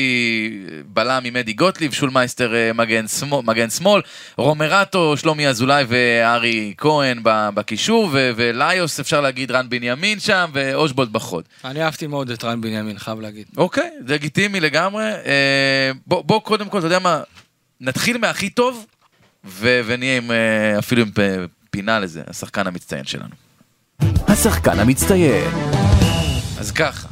אה, 0.72 0.78
בלם 0.86 1.22
עם 1.26 1.36
אדי 1.36 1.54
גוטליב, 1.54 1.94
שולמייסטר 1.94 2.56
אה, 2.56 2.74
מגן 2.74 3.08
שמאל, 3.08 3.46
מגן 3.46 3.70
שמאל, 3.70 4.02
רומרטו, 4.38 5.18
שלומי 5.18 5.48
אזולאי 5.48 5.84
וארי 5.88 6.74
כהן 6.78 7.20
בקישור, 7.24 8.10
ו- 8.14 8.32
וליוס 8.36 9.00
אפשר 9.00 9.22
להגיד 9.22 9.52
רן 9.52 9.70
בנימין 9.70 10.20
שם, 10.20 10.50
ואושבולד 10.54 11.14
בחוד. 11.14 11.44
אני 11.66 11.84
אהבתי 11.84 12.08
מאוד 12.08 12.30
את 12.32 12.44
רן 12.44 12.62
בנימין, 12.62 13.00
חייב 13.00 13.20
להגיד. 13.20 13.46
אוקיי, 13.58 13.90
זה 14.08 14.14
לגיטימי 14.14 14.60
לגמרי. 14.60 15.04
אה, 15.04 15.92
בוא, 16.08 16.22
בוא 16.22 16.42
קודם 16.42 16.70
כל, 16.70 16.78
אתה 16.78 16.88
יודע 16.88 17.00
מה, 17.00 17.22
נתחיל 17.82 18.18
מהכי 18.18 18.50
טוב, 18.50 18.86
ו- 19.46 19.82
ונהיה 19.86 20.18
עם, 20.18 20.32
אה, 20.32 20.80
אפילו 20.80 21.02
עם 21.02 21.10
פינה 21.70 22.00
לזה, 22.00 22.22
השחקן 22.28 22.68
המצטיין 22.68 23.06
שלנו. 23.06 23.36
השחקן 24.28 24.80
המצטיין. 24.80 25.52
אז 26.60 26.72
ככה, 26.72 27.08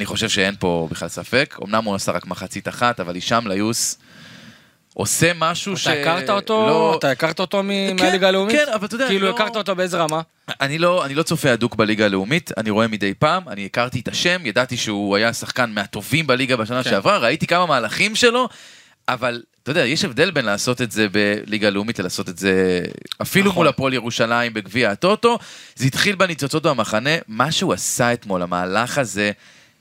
אני 0.00 0.06
חושב 0.06 0.28
שאין 0.28 0.54
פה 0.58 0.88
בכלל 0.90 1.08
ספק, 1.08 1.56
אמנם 1.64 1.84
הוא 1.84 1.94
עשה 1.94 2.12
רק 2.12 2.26
מחצית 2.26 2.68
אחת, 2.68 3.00
אבל 3.00 3.14
הישאם 3.14 3.46
ליוס 3.46 3.98
עושה 4.94 5.32
משהו 5.36 5.76
ש... 5.76 5.86
אתה 5.86 6.00
הכרת 6.00 6.30
אותו? 6.30 6.66
לא- 6.66 6.96
אתה 6.98 7.10
הכרת 7.10 7.40
אותו 7.40 7.62
מ- 7.62 7.68
כן, 7.68 7.96
מהליגה 8.04 8.28
הלאומית? 8.28 8.56
כן, 8.56 8.72
אבל 8.74 8.86
אתה 8.86 8.94
יודע, 8.94 9.06
כאילו 9.06 9.26
לא- 9.26 9.34
הכרת 9.34 9.56
אותו 9.56 9.74
באיזה 9.76 9.98
רמה? 9.98 10.20
אני 10.60 10.78
לא, 10.78 11.04
אני 11.04 11.14
לא 11.14 11.22
צופה 11.22 11.52
הדוק 11.52 11.74
בליגה 11.74 12.04
הלאומית, 12.04 12.50
אני 12.56 12.70
רואה 12.70 12.86
מדי 12.86 13.14
פעם, 13.14 13.48
אני 13.48 13.64
הכרתי 13.66 14.00
את 14.00 14.08
השם, 14.08 14.46
ידעתי 14.46 14.76
שהוא 14.76 15.16
היה 15.16 15.32
שחקן 15.32 15.70
מהטובים 15.70 16.26
בליגה 16.26 16.56
בשנה 16.56 16.82
כן. 16.82 16.90
שעברה, 16.90 17.18
ראיתי 17.18 17.46
כמה 17.46 17.66
מהלכים 17.66 18.16
שלו, 18.16 18.48
אבל 19.08 19.42
אתה 19.62 19.70
יודע, 19.70 19.86
יש 19.86 20.04
הבדל 20.04 20.30
בין 20.30 20.44
לעשות 20.44 20.82
את 20.82 20.90
זה 20.92 21.06
בליגה 21.08 21.66
הלאומית 21.68 21.98
ללעשות 21.98 22.28
את 22.28 22.38
זה 22.38 22.82
אפילו 23.22 23.46
נכון. 23.46 23.56
מול 23.60 23.68
הפועל 23.68 23.94
ירושלים 23.94 24.54
בגביע 24.54 24.90
הטוטו. 24.90 25.38
זה 25.74 25.86
התחיל 25.86 26.14
בניצוצות 26.14 26.62
במחנה, 26.62 27.10
מה 27.28 27.52
שהוא 27.52 27.72
עשה 27.72 28.12
אתמול, 28.12 28.42
המהלך 28.42 28.98
הזה. 28.98 29.32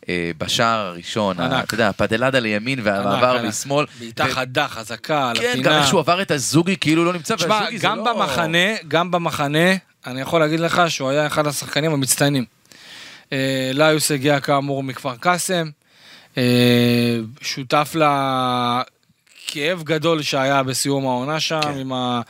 אה, 0.09 0.31
בשער 0.37 0.79
הראשון, 0.79 1.39
ענק. 1.39 1.63
אתה 1.65 1.73
יודע, 1.73 1.89
הפדלדה 1.89 2.39
לימין 2.39 2.79
והמעבר 2.83 3.29
ענק. 3.37 3.45
לשמאל. 3.45 3.85
בעיטה 3.99 4.25
ו- 4.29 4.31
חדה, 4.31 4.67
חזקה, 4.67 5.29
על 5.29 5.37
כן, 5.37 5.49
הפינה. 5.49 5.63
גם 5.63 5.77
איך 5.79 5.87
שהוא 5.87 5.99
עבר 5.99 6.21
את 6.21 6.31
הזוגי 6.31 6.77
כאילו 6.77 7.05
לא 7.05 7.13
נמצא, 7.13 7.35
תשמע, 7.35 7.55
והזוגי 7.55 7.77
זה 7.77 7.87
גם 7.87 7.97
לא... 7.97 8.13
במחנה, 8.13 8.75
גם 8.87 9.11
במחנה, 9.11 9.73
אני 10.07 10.21
יכול 10.21 10.39
להגיד 10.39 10.59
לך 10.59 10.81
שהוא 10.87 11.09
היה 11.09 11.27
אחד 11.27 11.47
השחקנים 11.47 11.93
המצטיינים. 11.93 12.45
אה, 13.33 13.71
ליוס 13.73 14.11
הגיע 14.11 14.39
כאמור 14.39 14.83
מכפר 14.83 15.15
קאסם, 15.15 15.69
אה, 16.37 16.43
שותף 17.41 17.95
לכאב 19.49 19.83
גדול 19.83 20.21
שהיה 20.21 20.63
בסיום 20.63 21.05
העונה 21.05 21.39
שם, 21.39 21.61
כן. 21.61 21.77
עם 21.77 21.93
ה... 21.93 22.21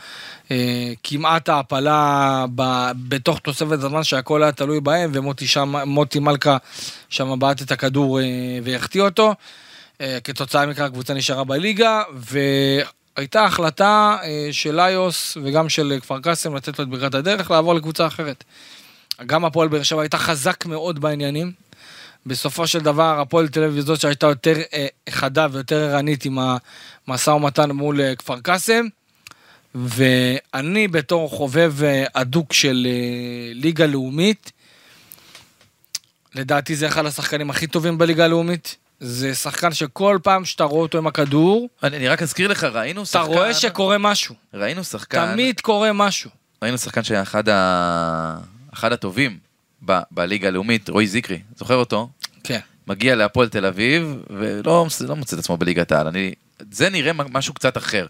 אה, 0.52 0.92
כמעט 1.04 1.50
ההעפלה 1.50 2.46
ב- 2.56 2.92
בתוך 3.08 3.40
תוספת 3.40 3.72
הזמן 3.72 4.04
שהכל 4.04 4.44
היה 4.44 4.52
תלוי 4.52 4.80
בהם, 4.80 5.12
ומוטי 5.14 5.48
שם, 5.48 5.76
מוטי 5.86 6.20
מלכה 6.20 6.58
שם 7.10 7.40
בעט 7.40 7.62
את 7.62 7.72
הכדור 7.72 8.20
אה, 8.20 8.26
והחטיא 8.64 9.02
אותו. 9.02 9.36
אה, 10.02 10.18
כתוצאה 10.24 10.66
מכך 10.66 10.82
הקבוצה 10.82 11.14
נשארה 11.14 11.44
בליגה, 11.44 12.02
והייתה 12.14 13.46
החלטה 13.46 14.18
של 14.52 14.80
איוס 14.80 15.38
וגם 15.44 15.70
של 15.70 15.98
כפר 16.02 16.20
קאסם 16.20 16.56
לתת 16.56 16.80
לו 16.80 16.86
את 16.86 16.90
ברכת 16.90 17.16
הדרך 17.16 17.52
לעבור 17.52 17.76
לקבוצה 17.76 18.08
אחרת. 18.08 18.44
גם 19.26 19.46
הפועל 19.46 19.68
באר 19.68 19.84
שבע 19.84 20.02
הייתה 20.02 20.18
חזק 20.18 20.66
מאוד 20.66 21.00
בעניינים. 21.00 21.52
בסופו 22.26 22.68
של 22.68 22.80
דבר 22.80 23.20
הפועל 23.22 23.48
תל 23.48 23.64
אביב 23.64 23.86
זאת 23.86 24.00
שהייתה 24.00 24.26
יותר 24.26 24.56
אה, 24.74 24.88
חדה 25.10 25.48
ויותר 25.52 25.76
ערנית 25.76 26.26
עם 26.26 26.40
המשא 27.08 27.30
ומתן 27.30 27.72
מול 27.72 28.02
אה, 28.02 28.16
כפר 28.16 28.40
קאסם. 28.40 28.86
ואני 29.76 30.88
בתור 30.88 31.30
חובב 31.30 31.74
אה, 31.84 32.04
אדוק 32.14 32.54
של 32.54 32.88
אה, 32.90 33.52
ליגה 33.54 33.86
לאומית, 33.86 34.52
לדעתי 36.36 36.76
זה 36.76 36.88
אחד 36.88 37.06
השחקנים 37.06 37.50
הכי 37.50 37.68
טובים 37.68 37.98
בליגה 37.98 38.26
הלאומית. 38.26 38.76
זה 39.00 39.36
שחקן 39.36 39.74
שכל 39.74 40.20
פעם 40.24 40.46
שאתה 40.46 40.64
רואה 40.64 40.82
אותו 40.82 40.98
עם 40.98 41.08
הכדור, 41.08 41.70
אני 41.84 41.98
אני 41.98 42.08
רק 42.08 42.22
אזכיר 42.22 42.48
לך, 42.48 42.64
ראינו 42.64 43.02
אתה 43.02 43.10
שחקן... 43.10 43.26
רואה 43.26 43.54
שקורה 43.54 43.98
משהו. 43.98 44.36
ראינו 44.54 44.84
שחקן... 44.84 45.32
תמיד 45.32 45.60
קורה 45.60 45.94
משהו. 45.94 46.30
ראינו 46.62 46.78
שחקן 46.78 47.04
שהיה 47.04 47.22
אחד, 47.22 47.50
ה... 47.50 48.38
אחד 48.74 48.92
הטובים 48.92 49.38
ב... 49.86 50.00
בליגה 50.12 50.48
הלאומית, 50.48 50.90
רועי 50.90 51.08
זיקרי, 51.08 51.40
זוכר 51.56 51.76
אותו? 51.76 52.10
כן. 52.44 52.60
מגיע 52.88 53.16
להפועל 53.16 53.50
תל 53.50 53.66
אביב, 53.66 54.18
ולא 54.30 54.88
לא 55.08 55.16
מוצא 55.16 55.36
את 55.36 55.40
עצמו 55.40 55.58
בליגת 55.58 55.92
העל. 55.92 56.08
אני... 56.08 56.34
זה 56.72 56.90
נראה 56.90 57.12
משהו 57.14 57.54
קצת 57.54 57.78
אחר. 57.78 58.06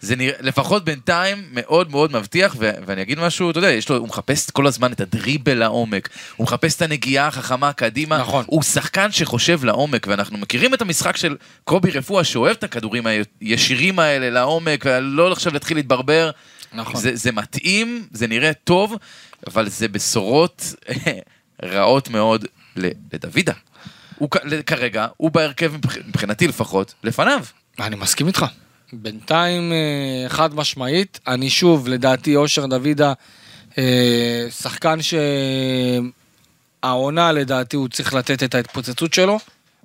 זה 0.00 0.16
נראה, 0.16 0.34
לפחות 0.40 0.84
בינתיים, 0.84 1.44
מאוד 1.52 1.90
מאוד 1.90 2.12
מבטיח, 2.12 2.56
ו- 2.58 2.70
ואני 2.86 3.02
אגיד 3.02 3.18
משהו, 3.18 3.50
אתה 3.50 3.58
יודע, 3.58 3.70
יש 3.70 3.88
לו, 3.88 3.96
הוא 3.96 4.08
מחפש 4.08 4.50
כל 4.50 4.66
הזמן 4.66 4.92
את 4.92 5.00
הדריבל 5.00 5.54
לעומק, 5.54 6.08
הוא 6.36 6.44
מחפש 6.44 6.76
את 6.76 6.82
הנגיעה 6.82 7.26
החכמה 7.26 7.72
קדימה, 7.72 8.18
נכון. 8.18 8.44
הוא 8.48 8.62
שחקן 8.62 9.12
שחושב 9.12 9.64
לעומק, 9.64 10.06
ואנחנו 10.10 10.38
מכירים 10.38 10.74
את 10.74 10.82
המשחק 10.82 11.16
של 11.16 11.36
קובי 11.64 11.90
רפואה, 11.90 12.24
שאוהב 12.24 12.56
את 12.56 12.64
הכדורים 12.64 13.04
הישירים 13.40 13.98
האלה 13.98 14.30
לעומק, 14.30 14.84
ולא 14.86 15.32
עכשיו 15.32 15.52
להתחיל 15.52 15.76
להתברבר. 15.76 16.30
נכון. 16.74 17.00
זה, 17.00 17.16
זה 17.16 17.32
מתאים, 17.32 18.06
זה 18.12 18.26
נראה 18.26 18.52
טוב, 18.54 18.94
אבל 19.46 19.68
זה 19.68 19.88
בשורות 19.88 20.74
רעות 21.72 22.08
מאוד 22.08 22.44
לדוידה. 23.12 23.52
הוא 24.18 24.28
כרגע, 24.66 25.06
הוא 25.16 25.30
בהרכב 25.30 25.72
מבח- 25.76 25.96
מבחינתי 26.08 26.48
לפחות, 26.48 26.94
לפניו. 27.04 27.44
אני 27.80 27.96
מסכים 27.96 28.26
איתך. 28.26 28.44
בינתיים 28.92 29.72
אה, 29.72 30.28
חד 30.28 30.54
משמעית, 30.54 31.20
אני 31.26 31.50
שוב, 31.50 31.88
לדעתי 31.88 32.36
אושר 32.36 32.66
דוידה, 32.66 33.12
אה, 33.78 34.46
שחקן 34.50 34.98
שהעונה 36.82 37.32
לדעתי 37.32 37.76
הוא 37.76 37.88
צריך 37.88 38.14
לתת 38.14 38.42
את 38.42 38.54
ההתפוצצות 38.54 39.14
שלו, 39.14 39.38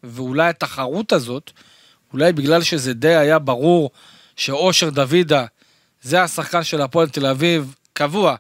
ואולי 0.03 0.49
התחרות 0.49 1.11
הזאת, 1.13 1.51
אולי 2.13 2.33
בגלל 2.33 2.63
שזה 2.63 2.93
די 2.93 3.15
היה 3.15 3.39
ברור 3.39 3.89
שאושר 4.35 4.89
דוידה 4.89 5.45
זה 6.01 6.23
השחקן 6.23 6.63
של 6.63 6.81
הפועל 6.81 7.09
תל 7.09 7.25
אביב 7.25 7.75
קבוע 7.93 8.35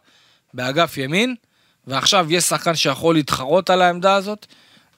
באגף 0.53 0.97
ימין, 0.97 1.35
ועכשיו 1.87 2.27
יש 2.29 2.43
שחקן 2.43 2.75
שיכול 2.75 3.15
להתחרות 3.15 3.69
על 3.69 3.81
העמדה 3.81 4.15
הזאת, 4.15 4.45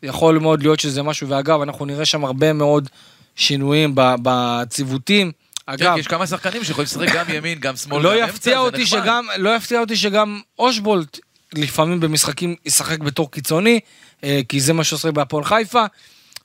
יכול 0.03 0.39
מאוד 0.39 0.63
להיות 0.63 0.80
שזה 0.80 1.03
משהו, 1.03 1.30
ואגב, 1.30 1.62
אנחנו 1.62 1.86
נראה 1.86 2.06
שם 2.06 2.25
הרבה 2.25 2.53
מאוד 2.53 2.89
שינויים 3.36 3.96
בציוותים. 3.96 5.32
אגב, 5.65 5.94
כן, 5.94 6.00
יש 6.00 6.08
כמה 6.08 6.27
שחקנים 6.27 6.63
שיכולים 6.63 6.86
לשחק 6.86 7.13
גם 7.13 7.25
ימין, 7.30 7.60
גם 7.60 7.75
שמאל, 7.75 8.01
לא 8.03 8.22
גם 8.22 8.30
אמצע, 8.30 8.51
זה 8.63 8.72
נחמד. 8.72 8.86
שגם, 8.86 9.25
לא 9.38 9.56
יפתיע 9.56 9.80
אותי 9.80 9.96
שגם 9.96 10.39
אושבולט 10.60 11.20
לפעמים 11.53 12.00
במשחקים 12.00 12.56
ישחק 12.65 13.00
בתור 13.00 13.32
קיצוני, 13.32 13.80
אה, 14.24 14.41
כי 14.50 14.60
זה 14.60 14.74
מה 14.74 14.84
שעושה 14.84 15.12
בהפועל 15.12 15.44
חיפה, 15.44 15.86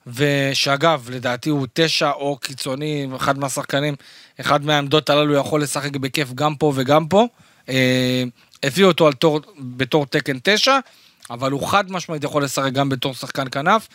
ושאגב, 0.07 1.09
לדעתי 1.13 1.51
הוא 1.51 1.67
תשע 1.73 2.11
או 2.11 2.37
קיצוני, 2.37 3.09
אחד 3.17 3.39
מהשחקנים, 3.39 3.95
אחד 4.41 4.65
מהעמדות 4.65 5.11
הללו 5.11 5.35
יכול 5.35 5.63
לשחק 5.63 5.97
בכיף 5.97 6.33
גם 6.33 6.55
פה 6.55 6.73
וגם 6.75 7.07
פה. 7.07 7.27
אה, 7.69 8.23
הביאו 8.63 8.89
אותו 8.89 9.13
תור, 9.13 9.41
בתור 9.59 10.07
תקן 10.07 10.39
תשע, 10.43 10.79
אבל 11.31 11.51
הוא 11.53 11.67
חד 11.69 11.93
משמעית 11.93 12.25
יכול 12.25 12.45
לשחק 12.45 12.73
גם 12.73 12.89
בתור 12.89 13.15
שחקן 13.15 13.45
כנף. 13.53 13.89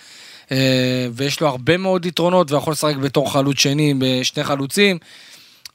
אה, 0.51 1.07
ויש 1.13 1.41
לו 1.41 1.47
הרבה 1.47 1.77
מאוד 1.77 2.05
יתרונות, 2.05 2.51
ויכול 2.51 2.73
לשחק 2.73 2.95
בתור 2.95 3.33
חלוץ 3.33 3.59
שני 3.59 3.93
בשני 3.99 4.43
חלוצים. 4.43 4.97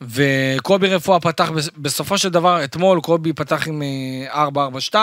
וקובי 0.00 0.88
רפואה 0.88 1.20
פתח 1.20 1.50
בס- 1.50 1.70
בסופו 1.76 2.18
של 2.18 2.28
דבר, 2.28 2.64
אתמול 2.64 3.00
קובי 3.00 3.32
פתח 3.32 3.68
עם 3.68 3.82
אה, 4.32 4.46
4-4-2, 4.46 4.94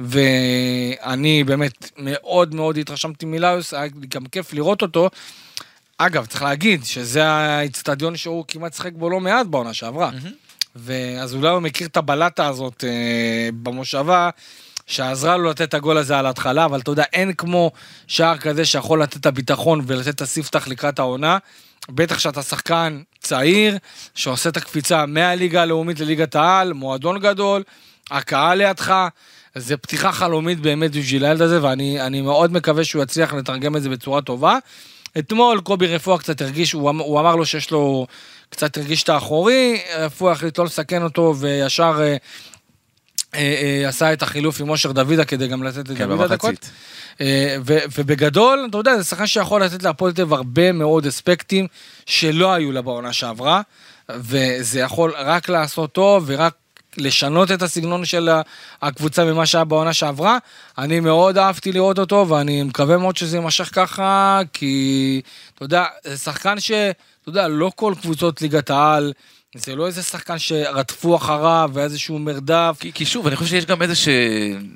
ואני 0.00 1.44
באמת 1.44 1.90
מאוד 1.96 2.54
מאוד 2.54 2.78
התרשמתי 2.78 3.26
מליוס, 3.26 3.74
היה 3.74 3.84
לי 4.00 4.06
גם 4.06 4.26
כיף 4.26 4.52
לראות 4.52 4.82
אותו. 4.82 5.10
אגב, 5.98 6.26
צריך 6.26 6.42
להגיד 6.42 6.84
שזה 6.84 7.24
האיצטדיון 7.26 8.16
שהוא 8.16 8.44
כמעט 8.48 8.74
שיחק 8.74 8.92
בו 8.92 9.10
לא 9.10 9.20
מעט 9.20 9.46
בעונה 9.46 9.74
שעברה. 9.74 10.10
ואז 10.76 11.34
אולי 11.34 11.48
הוא 11.48 11.60
מכיר 11.60 11.86
את 11.86 11.96
הבלטה 11.96 12.46
הזאת 12.46 12.84
אה, 12.84 13.48
במושבה, 13.62 14.30
שעזרה 14.86 15.36
לו 15.36 15.50
לתת 15.50 15.62
את 15.62 15.74
הגול 15.74 15.98
הזה 15.98 16.18
על 16.18 16.26
ההתחלה, 16.26 16.64
אבל 16.64 16.80
אתה 16.80 16.90
יודע, 16.90 17.04
אין 17.12 17.32
כמו 17.32 17.70
שער 18.06 18.36
כזה 18.36 18.64
שיכול 18.64 19.02
לתת 19.02 19.16
את 19.16 19.26
הביטחון 19.26 19.80
ולתת 19.86 20.08
את 20.08 20.20
הספתח 20.20 20.68
לקראת 20.68 20.98
העונה. 20.98 21.38
בטח 21.88 22.18
שאתה 22.18 22.42
שחקן 22.42 23.02
צעיר, 23.20 23.78
שעושה 24.14 24.48
את 24.48 24.56
הקפיצה 24.56 25.06
מהליגה 25.06 25.62
הלאומית 25.62 26.00
לליגת 26.00 26.34
העל, 26.34 26.72
מועדון 26.72 27.18
גדול, 27.18 27.62
הקהל 28.10 28.58
לידך, 28.58 29.08
זה 29.54 29.76
פתיחה 29.76 30.12
חלומית 30.12 30.60
באמת 30.60 30.90
בשביל 30.96 31.24
הילד 31.24 31.42
הזה, 31.42 31.62
ואני 31.62 32.00
אני 32.00 32.20
מאוד 32.20 32.52
מקווה 32.52 32.84
שהוא 32.84 33.02
יצליח 33.02 33.34
לתרגם 33.34 33.76
את 33.76 33.82
זה 33.82 33.88
בצורה 33.88 34.22
טובה. 34.22 34.58
אתמול 35.18 35.60
קובי 35.60 35.86
רפואה 35.86 36.18
קצת 36.18 36.40
הרגיש, 36.40 36.72
הוא, 36.72 36.90
אמ- 36.90 36.98
הוא 36.98 37.20
אמר 37.20 37.36
לו 37.36 37.46
שיש 37.46 37.70
לו, 37.70 38.06
קצת 38.50 38.76
הרגיש 38.76 39.02
את 39.02 39.08
האחורי, 39.08 39.80
רפואה 39.98 40.32
החליט 40.32 40.58
לא 40.58 40.64
לסכן 40.64 41.02
אותו 41.02 41.34
וישר 41.38 42.00
אה, 42.00 42.16
אה, 43.34 43.80
אה, 43.82 43.88
עשה 43.88 44.12
את 44.12 44.22
החילוף 44.22 44.60
עם 44.60 44.70
אושר 44.70 44.92
דוידה 44.92 45.24
כדי 45.24 45.48
גם 45.48 45.62
לתת 45.62 45.86
כן, 45.86 45.94
לדוידה 45.94 46.28
דקות. 46.28 46.70
אה, 47.20 47.56
ו- 47.66 47.78
ובגדול, 47.98 48.66
אתה 48.70 48.78
יודע, 48.78 48.96
זה 48.96 49.04
שחקן 49.04 49.26
שיכול 49.26 49.62
לתת 49.64 49.82
להפועל 49.82 50.12
תל 50.12 50.26
הרבה 50.30 50.72
מאוד 50.72 51.06
אספקטים 51.06 51.66
שלא 52.06 52.52
היו 52.52 52.72
לה 52.72 52.82
בעונה 52.82 53.12
שעברה, 53.12 53.60
וזה 54.08 54.80
יכול 54.80 55.12
רק 55.18 55.48
לעשות 55.48 55.92
טוב 55.92 56.24
ורק 56.26 56.54
לשנות 56.96 57.50
את 57.50 57.62
הסגנון 57.62 58.04
של 58.04 58.28
הקבוצה 58.82 59.24
ממה 59.24 59.46
שהיה 59.46 59.64
בעונה 59.64 59.92
שעברה. 59.92 60.38
אני 60.78 61.00
מאוד 61.00 61.38
אהבתי 61.38 61.72
לראות 61.72 61.98
אותו, 61.98 62.26
ואני 62.28 62.62
מקווה 62.62 62.96
מאוד 62.98 63.16
שזה 63.16 63.36
יימשך 63.36 63.68
ככה, 63.72 64.40
כי, 64.52 65.20
אתה 65.54 65.64
יודע, 65.64 65.84
זה 66.04 66.16
שחקן 66.18 66.60
ש... 66.60 66.70
אתה 66.70 67.30
יודע, 67.30 67.48
לא 67.48 67.70
כל 67.76 67.94
קבוצות 68.02 68.42
ליגת 68.42 68.70
העל, 68.70 69.12
זה 69.56 69.76
לא 69.76 69.86
איזה 69.86 70.02
שחקן 70.02 70.38
שרדפו 70.38 71.16
אחריו 71.16 71.70
ואיזשהו 71.72 72.18
מרדף. 72.18 72.76
כי, 72.80 72.92
כי 72.92 73.06
שוב, 73.06 73.26
אני 73.26 73.36
חושב 73.36 73.50
שיש 73.50 73.66
גם 73.66 73.82
איזושה, 73.82 74.10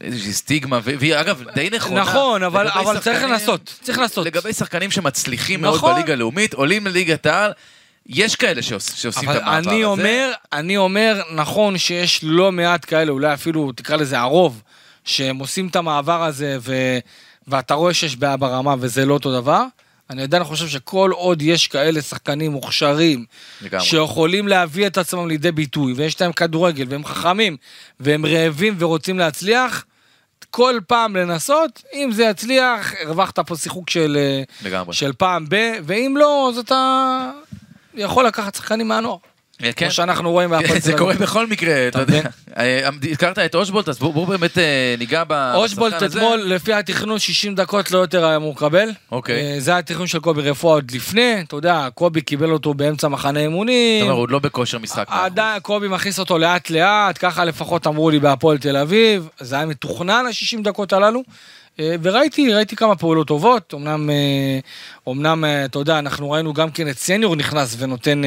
איזושהי 0.00 0.32
סטיגמה, 0.32 0.78
והיא 0.84 1.20
אגב 1.20 1.42
די 1.54 1.70
נכונה. 1.70 2.00
נכון, 2.00 2.42
אבל- 2.42 2.68
אבל 2.68 2.98
צריך 3.00 3.16
שחקנים- 3.16 3.32
לנסות, 3.32 3.74
צריך 3.82 3.98
לנסות. 3.98 4.26
לגבי 4.26 4.52
שחקנים 4.52 4.90
שמצליחים 4.90 5.60
נכון. 5.64 5.80
מאוד 5.80 5.94
בליגה 5.94 6.12
הלאומית, 6.12 6.54
עולים 6.54 6.86
לליגת 6.86 7.26
העל, 7.26 7.52
יש 8.08 8.36
כאלה 8.36 8.62
שעוש, 8.62 8.84
שעושים 8.94 9.28
אבל 9.28 9.38
את 9.38 9.42
המעבר 9.42 9.58
הזה. 9.58 9.70
אני 9.70 9.84
אומר, 9.84 10.32
אני 10.52 10.76
אומר, 10.76 11.22
נכון 11.34 11.78
שיש 11.78 12.20
לא 12.22 12.52
מעט 12.52 12.84
כאלה, 12.84 13.12
אולי 13.12 13.34
אפילו 13.34 13.72
תקרא 13.72 13.96
לזה 13.96 14.18
הרוב, 14.18 14.62
שהם 15.04 15.38
עושים 15.38 15.68
את 15.68 15.76
המעבר 15.76 16.24
הזה, 16.24 16.56
ו... 16.60 16.98
ואתה 17.48 17.74
רואה 17.74 17.94
שיש 17.94 18.16
בעיה 18.16 18.36
ברמה 18.36 18.74
וזה 18.78 19.06
לא 19.06 19.14
אותו 19.14 19.40
דבר. 19.40 19.64
אני 20.10 20.22
עדיין 20.22 20.44
חושב 20.44 20.68
שכל 20.68 21.10
עוד 21.14 21.42
יש 21.42 21.66
כאלה 21.66 22.02
שחקנים 22.02 22.52
מוכשרים, 22.52 23.24
לגמרי. 23.62 23.86
שיכולים 23.86 24.48
להביא 24.48 24.86
את 24.86 24.98
עצמם 24.98 25.28
לידי 25.28 25.52
ביטוי, 25.52 25.92
ויש 25.92 26.20
להם 26.20 26.32
כדורגל, 26.32 26.86
והם 26.88 27.04
חכמים, 27.04 27.56
והם 28.00 28.26
רעבים 28.26 28.74
ורוצים 28.78 29.18
להצליח, 29.18 29.84
כל 30.50 30.78
פעם 30.86 31.16
לנסות, 31.16 31.82
אם 31.94 32.10
זה 32.12 32.24
יצליח, 32.24 32.92
הרווחת 33.04 33.38
פה 33.38 33.56
שיחוק 33.56 33.90
של, 33.90 34.16
אה, 34.20 34.42
לגמרי. 34.62 34.94
של 34.94 35.12
פעם 35.12 35.46
ב, 35.48 35.56
ואם 35.82 36.14
לא, 36.18 36.50
אז 36.52 36.58
אתה 36.58 37.30
יכול 37.96 38.26
לקחת 38.26 38.54
שחקנים 38.54 38.88
מהנוער. 38.88 39.16
כן. 39.58 39.72
כמו 39.72 39.90
שאנחנו 39.90 40.32
רואים 40.32 40.50
בהפועל 40.60 40.80
זה. 40.80 40.98
קורה 40.98 41.14
בכל 41.14 41.46
מקרה, 41.46 41.88
אתה 41.88 42.00
יודע. 42.00 42.20
אה, 42.58 42.88
הזכרת 43.10 43.38
את 43.38 43.54
אושבולט, 43.54 43.88
אז 43.88 43.98
בואו 43.98 44.26
באמת 44.26 44.58
אה, 44.58 44.94
ניגע 44.98 45.22
אושבולט 45.54 45.92
בשחקן 45.92 46.06
הזה. 46.06 46.18
אתמול, 46.18 46.38
לפי 46.38 46.72
התכנון, 46.72 47.18
60 47.18 47.54
דקות 47.54 47.90
לא 47.90 47.98
יותר 47.98 48.24
היה 48.24 48.36
אמור 48.36 48.54
לקבל. 48.56 48.88
אוקיי. 49.12 49.54
אה, 49.54 49.60
זה 49.60 49.78
התכנון 49.78 50.06
של 50.06 50.18
קובי 50.18 50.42
רפואה 50.42 50.74
עוד 50.74 50.90
לפני, 50.90 51.40
אתה 51.40 51.56
יודע, 51.56 51.88
קובי 51.94 52.20
קיבל 52.20 52.50
אותו 52.50 52.74
באמצע 52.74 53.08
מחנה 53.08 53.40
אימונים. 53.40 54.00
זאת 54.00 54.08
אומרת, 54.08 54.18
עוד 54.18 54.30
לא 54.30 54.38
בכושר 54.38 54.78
משחק. 54.78 55.04
עדיין 55.08 55.60
קובי 55.60 55.88
מכניס 55.88 56.18
אותו 56.18 56.38
לאט 56.38 56.70
לאט, 56.70 57.18
ככה 57.20 57.44
לפחות 57.44 57.86
אמרו 57.86 58.10
לי 58.10 58.18
בהפועל 58.18 58.58
תל 58.58 58.76
אביב, 58.76 59.28
זה 59.40 59.56
היה 59.56 59.66
מתוכנן 59.66 60.24
ה-60 60.26 60.62
דקות 60.62 60.92
הללו. 60.92 61.22
אה, 61.80 61.94
וראיתי, 62.02 62.52
ראיתי 62.52 62.76
כמה 62.76 62.96
פעולות 62.96 63.26
טובות, 63.26 63.74
אמנם, 63.74 64.10
אה, 64.10 64.58
אמנם, 65.12 65.44
אה, 65.44 65.64
אתה 65.64 65.78
יודע, 65.78 65.98
אנחנו 65.98 66.30
ראינו 66.30 66.52
גם 66.52 66.70
כן 66.70 66.88
את 66.88 66.98
סניור 66.98 67.36
נכנס 67.36 67.76
ונותן, 67.78 68.22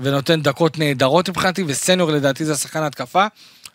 ונותן 0.00 0.42
דקות 0.42 0.78
נהדרות 0.78 1.28
מבחינתי, 1.28 1.64
וסניור 1.66 2.10
לדעתי 2.12 2.44
זה 2.44 2.52
השחקן 2.52 2.82
התקפה. 2.82 3.26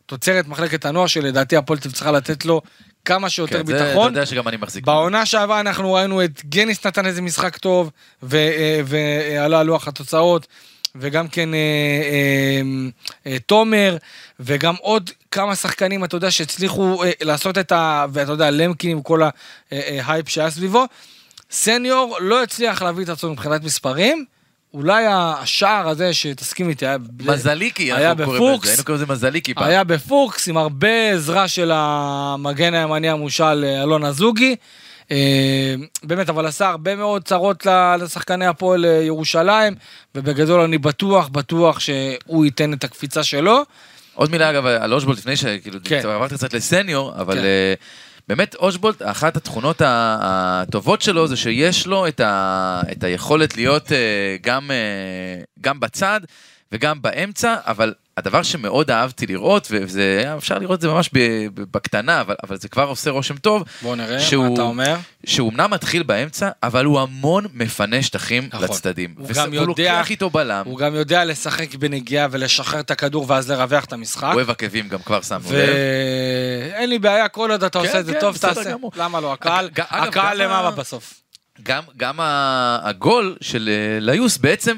תוצרת 0.05 0.47
מחלקת 0.47 0.85
הנוער 0.85 1.07
שלדעתי 1.07 1.55
הפועל 1.57 1.79
צריכה 1.79 2.11
לתת 2.11 2.45
לו 2.45 2.61
כמה 3.05 3.29
שיותר 3.29 3.57
כן, 3.59 3.65
זה- 3.65 3.75
אתה 3.75 3.85
ביטחון. 3.85 4.07
יודע 4.07 4.25
שגם 4.25 4.47
אני 4.47 4.57
מחזיק. 4.57 4.85
בעונה 4.85 5.25
שעברה 5.25 5.59
אנחנו 5.59 5.93
ראינו 5.93 6.23
את 6.23 6.41
גניס 6.45 6.85
נתן 6.85 7.05
איזה 7.05 7.21
משחק 7.21 7.57
טוב, 7.57 7.91
ועלה 8.23 9.59
על 9.59 9.65
לוח 9.65 9.87
התוצאות, 9.87 10.47
וגם 10.95 11.27
כן 11.27 11.53
אה, 11.53 11.59
אה, 11.59 12.61
אה, 13.31 13.39
תומר, 13.39 13.97
וגם 14.39 14.75
עוד 14.81 15.09
כמה 15.31 15.55
שחקנים, 15.55 16.03
אתה 16.03 16.15
יודע, 16.15 16.31
שהצליחו 16.31 17.03
אה, 17.03 17.11
לעשות 17.21 17.57
את 17.57 17.71
ה... 17.71 18.05
ואתה 18.13 18.31
יודע, 18.31 18.49
למקין 18.51 18.91
עם 18.91 19.01
כל 19.01 19.21
ההייפ 19.71 20.29
שהיה 20.29 20.49
סביבו. 20.49 20.85
סניור 21.51 22.17
לא 22.21 22.43
הצליח 22.43 22.81
להביא 22.81 23.03
את 23.03 23.09
עצמו 23.09 23.29
מבחינת 23.29 23.63
מספרים. 23.63 24.25
אולי 24.73 25.05
השער 25.09 25.89
הזה, 25.89 26.13
שתסכים 26.13 26.69
איתי, 26.69 26.85
היה... 26.85 26.97
מזליקי, 27.25 27.93
היה 27.93 28.13
בפוקס. 28.13 28.67
היינו 28.67 28.83
קוראים 28.83 29.03
לזה 29.03 29.13
מזליקי 29.13 29.53
פעם. 29.53 29.63
היה 29.63 29.83
בפוקס 29.83 30.47
עם 30.47 30.57
הרבה 30.57 31.11
עזרה 31.11 31.47
של 31.47 31.71
המגן 31.73 32.73
הימני 32.73 33.09
המושאל 33.09 33.63
אה, 33.63 33.83
אלון 33.83 34.05
אזוגי. 34.05 34.55
אה, 35.11 35.75
באמת, 36.03 36.29
אבל 36.29 36.45
עשה 36.45 36.69
הרבה 36.69 36.95
מאוד 36.95 37.23
צרות 37.23 37.67
לשחקני 37.99 38.45
הפועל 38.45 38.85
אה, 38.85 38.91
ירושלים, 38.91 39.75
ובגדול 40.15 40.61
אני 40.61 40.77
בטוח, 40.77 41.27
בטוח 41.27 41.79
שהוא 41.79 42.45
ייתן 42.45 42.73
את 42.73 42.83
הקפיצה 42.83 43.23
שלו. 43.23 43.63
עוד 44.13 44.31
מילה 44.31 44.49
אגב 44.49 44.65
על 44.65 44.93
אושבולט 44.93 45.17
לפני 45.17 45.35
שכאילו 45.35 45.79
כן. 45.83 46.01
עברתי 46.03 46.35
קצת 46.35 46.53
לסניור, 46.53 47.13
אבל 47.15 47.35
כן. 47.35 47.43
אה, 47.43 47.73
באמת 48.27 48.55
אושבולט, 48.55 49.01
אחת 49.01 49.37
התכונות 49.37 49.81
הטובות 49.85 51.01
שלו 51.01 51.27
זה 51.27 51.37
שיש 51.37 51.87
לו 51.87 52.07
את, 52.07 52.19
ה, 52.19 52.81
את 52.91 53.03
היכולת 53.03 53.57
להיות 53.57 53.91
גם, 54.41 54.71
גם 55.61 55.79
בצד 55.79 56.21
וגם 56.71 57.01
באמצע, 57.01 57.55
אבל 57.65 57.93
הדבר 58.17 58.43
שמאוד 58.43 58.91
אהבתי 58.91 59.27
לראות, 59.27 59.67
וזה 59.71 60.17
היה 60.19 60.37
אפשר 60.37 60.57
לראות 60.59 60.75
את 60.75 60.81
זה 60.81 60.87
ממש 60.87 61.09
בקטנה, 61.53 62.21
אבל, 62.21 62.35
אבל 62.43 62.57
זה 62.57 62.69
כבר 62.69 62.83
עושה 62.83 63.09
רושם 63.09 63.37
טוב, 63.37 63.63
בוא 63.81 63.95
נראה 63.95 64.19
שהוא- 64.19 64.47
מה 64.47 64.53
אתה 64.53 64.61
אומר. 64.61 64.95
שהוא 65.25 65.51
אמנם 65.51 65.71
מתחיל 65.71 66.03
באמצע, 66.03 66.49
אבל 66.63 66.85
הוא 66.85 66.99
המון 66.99 67.45
מפנה 67.53 68.01
שטחים 68.03 68.49
נכון. 68.53 68.63
לצדדים. 68.63 69.15
הוא 69.17 69.25
וס- 69.29 69.37
גם 69.37 69.53
יודע- 69.53 69.65
לוקח 69.67 70.09
איתו 70.09 70.29
בלם, 70.29 70.61
הוא 70.65 70.77
גם 70.77 70.95
יודע 70.95 71.25
לשחק 71.25 71.75
בנגיעה 71.75 72.27
ולשחרר 72.31 72.79
את 72.79 72.91
הכדור 72.91 73.25
ואז 73.27 73.51
לרווח 73.51 73.83
את 73.85 73.93
המשחק. 73.93 74.31
אוהב 74.33 74.49
עקבים 74.49 74.87
גם 74.87 74.99
כבר 74.99 75.21
שמנו 75.21 75.39
לב. 75.51 75.69
ואין 76.73 76.89
לי 76.89 76.99
בעיה, 76.99 77.27
כל 77.27 77.51
עוד 77.51 77.63
אתה 77.63 77.79
כן, 77.79 77.85
עושה 77.85 77.99
את 77.99 78.05
זה 78.05 78.13
כן, 78.13 78.19
טוב, 78.19 78.37
תעשה. 78.37 78.71
גמור. 78.71 78.91
למה 78.95 79.19
לא? 79.19 79.33
הקהל, 79.33 79.65
אגב, 79.65 79.85
הקהל 79.89 80.37
גם 80.37 80.43
למעלה 80.43 80.71
בסוף. 80.71 81.13
גם, 81.63 81.83
גם 81.97 82.15
הגול 82.83 83.35
של 83.41 83.69
אה, 83.69 83.99
ליוס 83.99 84.37
בעצם, 84.37 84.77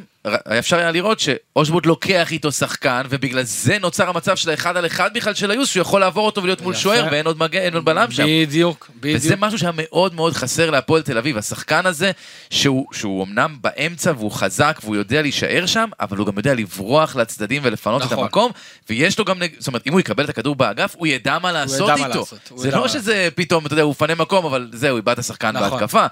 אפשר 0.59 0.77
היה 0.77 0.91
לראות 0.91 1.19
שאושבולט 1.19 1.86
לוקח 1.86 2.31
איתו 2.31 2.51
שחקן, 2.51 3.01
ובגלל 3.09 3.43
זה 3.43 3.77
נוצר 3.79 4.09
המצב 4.09 4.36
של 4.36 4.49
האחד 4.49 4.77
על 4.77 4.86
אחד 4.86 5.13
בכלל 5.13 5.33
של 5.33 5.47
ליוס, 5.47 5.69
שהוא 5.69 5.81
יכול 5.81 6.01
לעבור 6.01 6.25
אותו 6.25 6.43
ולהיות 6.43 6.62
מול. 6.62 6.75
שוער, 6.75 7.07
ואין 7.12 7.25
עוד 7.25 7.39
מגן, 7.39 7.59
אין 7.59 7.73
עוד 7.73 7.86
בלם 7.86 8.12
שם. 8.12 8.25
בדיוק, 8.27 8.91
וזה 9.01 9.17
בדיוק. 9.17 9.39
משהו 9.39 9.59
שהיה 9.59 9.71
מאוד 9.75 10.15
מאוד 10.15 10.33
חסר 10.33 10.69
להפועל 10.69 11.01
תל 11.01 11.17
אביב, 11.17 11.38
השחקן 11.38 11.86
הזה, 11.86 12.12
שהוא, 12.49 12.86
שהוא 12.93 13.23
אמנם 13.23 13.57
באמצע 13.62 14.12
והוא 14.17 14.31
חזק 14.31 14.79
והוא 14.83 14.95
יודע 14.95 15.21
להישאר 15.21 15.65
שם, 15.65 15.89
אבל 15.99 16.17
הוא 16.17 16.27
גם 16.27 16.38
יודע 16.38 16.53
לברוח 16.53 17.15
לצדדים 17.15 17.62
ולפנות 17.65 18.01
את 18.01 18.12
נכון. 18.12 18.23
המקום, 18.23 18.51
ויש 18.89 19.19
לו 19.19 19.25
גם, 19.25 19.38
זאת 19.59 19.67
אומרת, 19.67 19.88
אם 19.88 19.91
הוא 19.91 19.99
יקבל 19.99 20.23
את 20.23 20.29
הכדור 20.29 20.55
באגף, 20.55 20.95
הוא 20.97 21.07
ידע 21.07 21.39
מה 21.39 21.51
לעשות 21.51 21.89
ידע 21.89 22.07
איתו. 22.07 22.19
לעשות, 22.19 22.51
זה 22.55 22.71
לא 22.71 22.88
שזה 22.88 23.29
פתאום, 23.36 23.65
אתה 23.65 23.73
יודע, 23.73 23.83
הוא 23.83 23.91
מפנה 23.91 24.15
מקום, 24.15 24.45
אבל 24.45 24.69
זהו, 24.73 24.97
איבד 24.97 25.12
את 25.13 25.19
השחקן 25.19 25.51
נכון. 25.51 25.69
בהתקפה. 25.69 26.05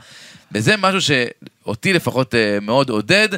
וזה 0.51 0.77
משהו 0.77 1.15
אותי 1.65 1.93
לפחות 1.93 2.35
אה, 2.35 2.57
מאוד 2.61 2.89
עודד. 2.89 3.29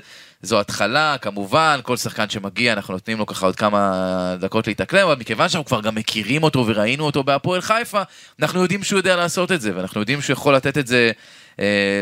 זו 0.44 0.60
התחלה, 0.60 1.16
כמובן, 1.22 1.80
כל 1.84 1.98
שחקן 1.98 2.30
שמגיע, 2.30 2.74
אנחנו 2.74 2.94
נותנים 2.94 3.18
לו 3.18 3.26
ככה 3.26 3.46
עוד 3.46 3.56
כמה 3.56 4.36
דקות 4.40 4.68
להתאקלם, 4.68 5.08
אבל 5.08 5.16
מכיוון 5.20 5.50
שאנחנו 5.50 5.66
כבר 5.66 5.82
גם 5.82 5.96
מכירים 5.96 6.44
אותו 6.44 6.64
וראינו 6.68 7.06
אותו 7.06 7.24
בהפועל 7.24 7.62
חיפה, 7.62 8.02
אנחנו 8.42 8.62
יודעים 8.62 8.84
שהוא 8.84 9.00
יודע 9.00 9.16
לעשות 9.16 9.52
את 9.52 9.62
זה, 9.62 9.72
ואנחנו 9.76 10.00
יודעים 10.00 10.22
שהוא 10.22 10.34
יכול 10.34 10.56
לתת 10.56 10.78
את 10.78 10.88
זה 10.88 11.12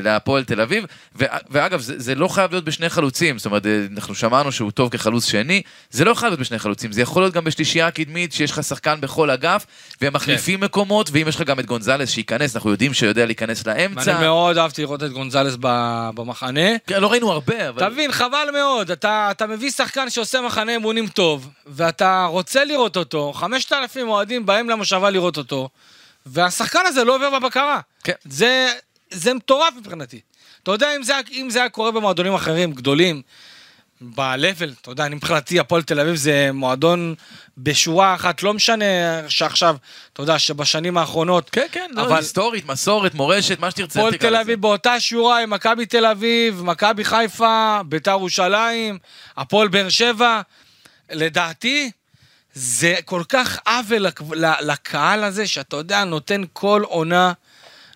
להפועל 0.03 0.43
תל 0.43 0.61
אביב. 0.61 0.85
ו- 1.19 1.25
ואגב, 1.49 1.81
זה, 1.81 1.99
זה 1.99 2.15
לא 2.15 2.27
חייב 2.27 2.51
להיות 2.51 2.65
בשני 2.65 2.89
חלוצים, 2.89 3.37
זאת 3.37 3.45
אומרת, 3.45 3.65
אה, 3.65 3.85
אנחנו 3.95 4.15
שמענו 4.15 4.51
שהוא 4.51 4.71
טוב 4.71 4.89
כחלוץ 4.89 5.25
שני, 5.25 5.61
זה 5.91 6.05
לא 6.05 6.13
חייב 6.13 6.29
להיות 6.29 6.39
בשני 6.39 6.59
חלוצים, 6.59 6.91
זה 6.91 7.01
יכול 7.01 7.23
להיות 7.23 7.33
גם 7.33 7.43
בשלישייה 7.43 7.91
קדמית, 7.91 8.33
שיש 8.33 8.51
לך 8.51 8.63
שחקן 8.63 9.01
בכל 9.01 9.29
אגף, 9.29 9.65
והם 10.01 10.13
מחליפים 10.13 10.59
כן. 10.59 10.65
מקומות, 10.65 11.09
ואם 11.13 11.27
יש 11.27 11.35
לך 11.35 11.41
גם 11.41 11.59
את 11.59 11.65
גונזלס 11.65 12.09
שייכנס, 12.09 12.55
אנחנו 12.55 12.69
יודעים 12.69 12.93
שיודע 12.93 13.25
להיכנס 13.25 13.67
לאמצע. 13.67 14.11
ואני 14.11 14.25
מאוד 14.25 14.57
אהבתי 14.57 14.81
לראות 14.81 15.03
את 15.03 15.11
גונזלס 15.11 15.57
במחנה. 16.15 16.77
כן, 16.87 17.01
לא 17.01 17.11
ראינו 17.11 17.31
הרבה, 17.31 17.69
אבל... 17.69 17.89
תבין, 17.89 18.11
חבל 18.11 18.47
מאוד, 18.53 18.91
אתה, 18.91 19.27
אתה 19.31 19.47
מביא 19.47 19.71
שחקן 19.71 20.09
שעושה 20.09 20.41
מחנה 20.41 20.75
אמונים 20.75 21.07
טוב, 21.07 21.49
ואתה 21.65 22.25
רוצה 22.29 22.65
לראות 22.65 22.97
אותו, 22.97 23.33
5,000 23.33 24.09
אוהדים 24.09 24.45
באים 24.45 24.69
למושבה 24.69 25.09
לראות 25.09 25.37
אותו, 25.37 25.69
והשחקן 26.25 26.79
הזה 26.85 27.03
לא 27.03 27.15
עובר 27.15 27.39
בבקרה. 27.39 27.79
כן. 28.03 28.13
זה, 28.23 28.71
זה 29.11 29.33
מטורף 29.33 29.73
מבחינתי. 29.77 30.19
אתה 30.63 30.71
יודע, 30.71 30.95
אם 30.95 31.03
זה, 31.03 31.13
אם 31.31 31.49
זה 31.49 31.59
היה 31.59 31.69
קורה 31.69 31.91
במועדונים 31.91 32.33
אחרים, 32.33 32.71
גדולים, 32.71 33.21
ב-level, 34.01 34.69
אתה 34.81 34.91
יודע, 34.91 35.05
אני 35.05 35.15
מבחינתי, 35.15 35.59
הפועל 35.59 35.81
תל 35.83 35.99
אביב 35.99 36.15
זה 36.15 36.49
מועדון 36.53 37.15
בשורה 37.57 38.15
אחת, 38.15 38.43
לא 38.43 38.53
משנה 38.53 38.85
שעכשיו, 39.29 39.75
אתה 40.13 40.21
יודע, 40.21 40.39
שבשנים 40.39 40.97
האחרונות, 40.97 41.49
כן, 41.49 41.65
כן, 41.71 41.89
לא, 41.93 42.01
אבל- 42.01 42.15
היסטורית, 42.15 42.65
מסורת, 42.65 43.13
מורשת, 43.13 43.59
מה 43.59 43.71
שתרצה. 43.71 43.99
הפועל 43.99 44.17
תל. 44.17 44.35
אביב 44.35 44.61
באותה 44.61 44.99
שורה 44.99 45.43
עם 45.43 45.49
מכבי 45.49 45.85
תל 45.85 46.05
אביב, 46.05 46.61
מכבי 46.63 47.03
חיפה, 47.05 47.81
ביתר 47.85 48.11
ירושלים, 48.11 48.97
הפועל 49.37 49.67
באר 49.67 49.89
שבע. 49.89 50.41
לדעתי, 51.11 51.91
זה 52.53 52.95
כל 53.05 53.23
כך 53.29 53.59
עוול 53.67 54.05
לקהל 54.61 55.23
הזה, 55.23 55.47
שאתה 55.47 55.75
יודע, 55.75 56.03
נותן 56.03 56.41
כל 56.53 56.83
עונה, 56.85 57.33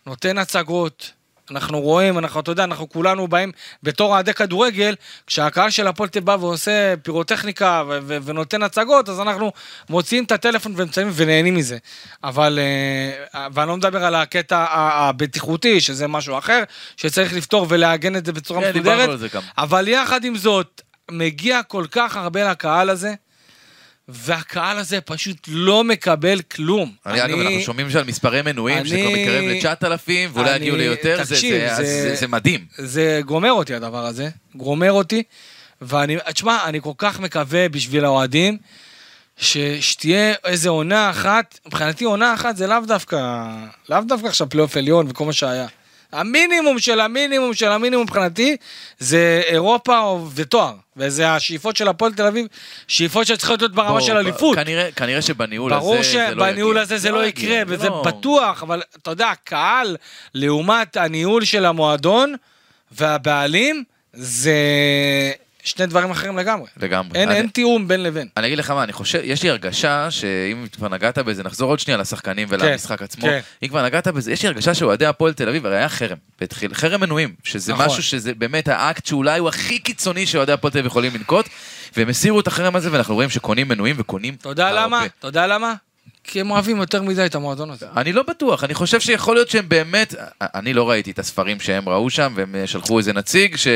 נותן 0.06 0.38
הצגות. 0.38 1.12
אנחנו 1.52 1.82
רואים, 1.82 2.18
אנחנו, 2.18 2.40
אתה 2.40 2.52
יודע, 2.52 2.64
אנחנו 2.64 2.90
כולנו 2.90 3.28
באים 3.28 3.52
בתור 3.84 4.12
אוהדי 4.12 4.34
כדורגל, 4.34 4.96
כשהקהל 5.28 5.70
של 5.70 5.88
הפועל 5.88 6.10
תל 6.10 6.20
בא 6.20 6.38
ועושה 6.40 6.94
פירוטכניקה 7.04 7.84
ו- 7.88 8.00
ו- 8.08 8.18
ונותן 8.24 8.64
הצגות, 8.64 9.10
אז 9.10 9.20
אנחנו 9.20 9.52
מוציאים 9.90 10.24
את 10.24 10.32
הטלפון 10.32 10.74
ומצלמים 10.76 11.14
ונהנים 11.16 11.56
מזה. 11.56 11.78
אבל, 12.24 12.60
אה, 13.34 13.48
ואני 13.54 13.70
לא 13.70 13.78
מדבר 13.78 14.06
על 14.06 14.16
הקטע 14.16 14.66
הבטיחותי, 14.70 15.82
שזה 15.82 16.08
משהו 16.08 16.38
אחר, 16.38 16.64
שצריך 16.98 17.34
לפתור 17.34 17.66
ולעגן 17.70 18.16
את 18.16 18.26
זה 18.26 18.34
בצורה 18.34 18.62
כן, 18.62 18.72
דיברנו 18.72 19.14
מסודרת. 19.14 19.44
אבל 19.58 19.88
יחד 19.88 20.24
עם 20.24 20.36
זאת, 20.36 20.82
מגיע 21.12 21.64
כל 21.64 21.86
כך 21.92 22.18
הרבה 22.18 22.52
לקהל 22.52 22.90
הזה, 22.90 23.14
והקהל 24.08 24.78
הזה 24.78 25.02
פשוט 25.02 25.38
לא 25.48 25.84
מקבל 25.84 26.42
כלום. 26.42 26.92
אני, 27.06 27.26
אגב, 27.26 27.40
אנחנו 27.40 27.60
שומעים 27.62 27.90
שעל 27.90 28.04
מספרי 28.04 28.42
מנויים, 28.42 28.78
אני- 28.78 28.90
שכבר 28.90 29.10
מתקרב 29.10 29.44
ל-9,000, 29.44 30.10
ואולי 30.34 30.50
אני- 30.50 30.58
יגיעו 30.60 30.76
ליותר, 30.78 31.24
זה, 31.24 31.36
תקשיב, 31.36 31.56
זה, 31.70 31.76
זה- 31.76 31.84
זה, 32.10 32.16
זה 32.16 32.28
מדהים. 32.28 32.66
זה 32.78 33.22
גומר 33.26 33.52
אותי 33.52 33.74
הדבר 33.76 34.06
הזה, 34.06 34.30
גומר 34.56 34.92
אותי, 34.92 35.24
ואני, 35.82 36.18
תשמע, 36.34 36.58
אני 36.66 36.82
כל 36.82 36.92
כך 36.98 37.20
מקווה 37.20 37.70
בשביל 37.70 38.06
האוהדים, 38.06 38.58
ש, 39.38 39.58
שתהיה 39.82 40.34
איזה 40.46 40.70
עונה 40.70 41.10
אחת, 41.10 41.60
מבחינתי 41.66 42.04
עונה 42.06 42.34
אחת 42.34 42.58
זה 42.58 42.68
לאו 42.68 42.80
דווקא, 42.88 43.18
לאו 43.90 44.02
דווקא 44.08 44.28
עכשיו 44.28 44.50
פלייאוף 44.50 44.78
עליון 44.78 45.06
וכל 45.10 45.26
מה 45.26 45.34
שהיה. 45.34 45.68
המינימום 46.12 46.80
של 46.80 47.00
המינימום 47.00 47.54
של 47.54 47.72
המינימום 47.72 48.04
מבחינתי 48.06 48.58
זה 49.00 49.42
אירופה 49.46 50.22
ותואר, 50.36 50.74
וזה 50.98 51.32
השאיפות 51.32 51.76
של 51.76 51.88
הפועל 51.88 52.14
תל 52.14 52.26
אביב, 52.28 52.48
שאיפות 52.88 53.28
שצריכות 53.28 53.62
להיות 53.62 53.72
ברמה 53.76 53.90
בוא, 53.92 54.00
של 54.00 54.18
אליפות. 54.18 54.56
כנראה, 54.56 54.92
כנראה 54.92 55.22
שבניהול 55.22 55.72
ברור 55.74 55.96
הזה 55.96 56.12
זה 56.12 56.36
לא 56.36 56.46
שבניהול 56.46 56.72
יגיע. 56.72 56.82
הזה 56.82 56.98
זה 56.98 57.12
לא 57.12 57.26
יגיע, 57.26 57.50
יקרה, 57.54 57.64
וזה 57.68 57.90
לא- 57.90 58.04
בטוח, 58.06 58.64
אבל 58.64 58.82
אתה 59.02 59.12
יודע, 59.12 59.28
הקהל, 59.30 59.98
לעומת 60.34 60.98
הניהול 60.98 61.46
של 61.46 61.66
המועדון 61.66 62.36
והבעלים, 62.92 63.84
זה 64.14 64.54
שני 65.66 65.86
דברים 65.86 66.12
אחרים 66.12 66.38
לגמרי. 66.38 66.68
לגמרי. 66.78 67.20
אין, 67.20 67.30
אני- 67.30 67.38
אין 67.38 67.48
תיאום 67.48 67.88
בין 67.88 68.04
לבין. 68.04 68.28
אני 68.38 68.48
אגיד 68.48 68.58
לך 68.58 68.72
מה, 68.72 68.84
אני 68.84 68.94
חושב, 68.94 69.20
יש 69.24 69.44
לי 69.44 69.50
הרגשה 69.50 70.12
שאם 70.12 70.66
כבר 70.76 70.90
נגעת 70.90 71.18
בזה, 71.18 71.44
נחזור 71.44 71.70
עוד 71.70 71.80
שנייה 71.80 71.98
לשחקנים 71.98 72.48
ולמשחק 72.52 73.02
עצמו. 73.02 73.22
כן. 73.24 73.40
אם 73.64 73.68
כבר 73.68 73.86
נגעת 73.86 74.08
בזה, 74.08 74.32
יש 74.32 74.42
לי 74.42 74.48
הרגשה 74.48 74.74
שאוהדי 74.74 75.06
הפועל 75.06 75.34
תל 75.34 75.50
אביב, 75.50 75.66
הרי 75.66 75.78
היה 75.78 75.90
חרם, 75.90 76.18
והתחיל, 76.42 76.74
חרם 76.74 77.02
מנויים, 77.02 77.34
שזה 77.44 77.74
נכון. 77.74 77.86
משהו 77.86 78.04
שזה 78.04 78.34
באמת 78.34 78.68
האקט 78.68 79.06
שאולי 79.06 79.40
הוא 79.40 79.50
הכי 79.50 79.80
קיצוני 79.80 80.26
שאוהדי 80.26 80.52
הפועל 80.52 80.72
תל 80.74 80.78
אביב 80.80 80.88
יכולים 80.92 81.14
לנקוט, 81.16 81.46
והם 81.98 82.10
הסירו 82.10 82.40
את 82.40 82.48
החרם 82.48 82.76
הזה, 82.76 82.92
ואנחנו 82.92 83.14
רואים 83.16 83.30
שקונים 83.30 83.68
מנויים 83.68 83.96
וקונים 84.00 84.36
אתה 84.42 84.50
יודע 84.50 84.72
למה? 84.72 85.06
אתה 85.20 85.28
יודע 85.28 85.48
למה? 85.48 85.74
כי 86.28 86.42
הם 86.42 86.52
אוהבים 86.52 86.78
יותר 86.78 87.02
מדי 87.02 87.26
את 87.26 87.36
המועדון 87.36 87.70
הזה. 87.70 87.86
אני 87.98 88.14
לא 88.14 88.24
בטוח, 88.24 88.64
אני 88.64 88.74
חושב 88.74 89.00
שיכול 89.00 89.36
להיות 89.36 89.50
שהם 89.50 89.70
באמת, 89.70 90.16
אני 90.42 90.74
לא 90.74 90.90
ראיתי 90.90 91.12
את 91.12 91.20
הספרים 91.20 91.60
שהם 91.60 91.90
ראו 91.90 92.10
שם, 92.10 92.34
והם 92.36 92.56
שלחו 92.66 92.98
איזה 92.98 93.14
נציג 93.14 93.56
ש... 93.56 93.68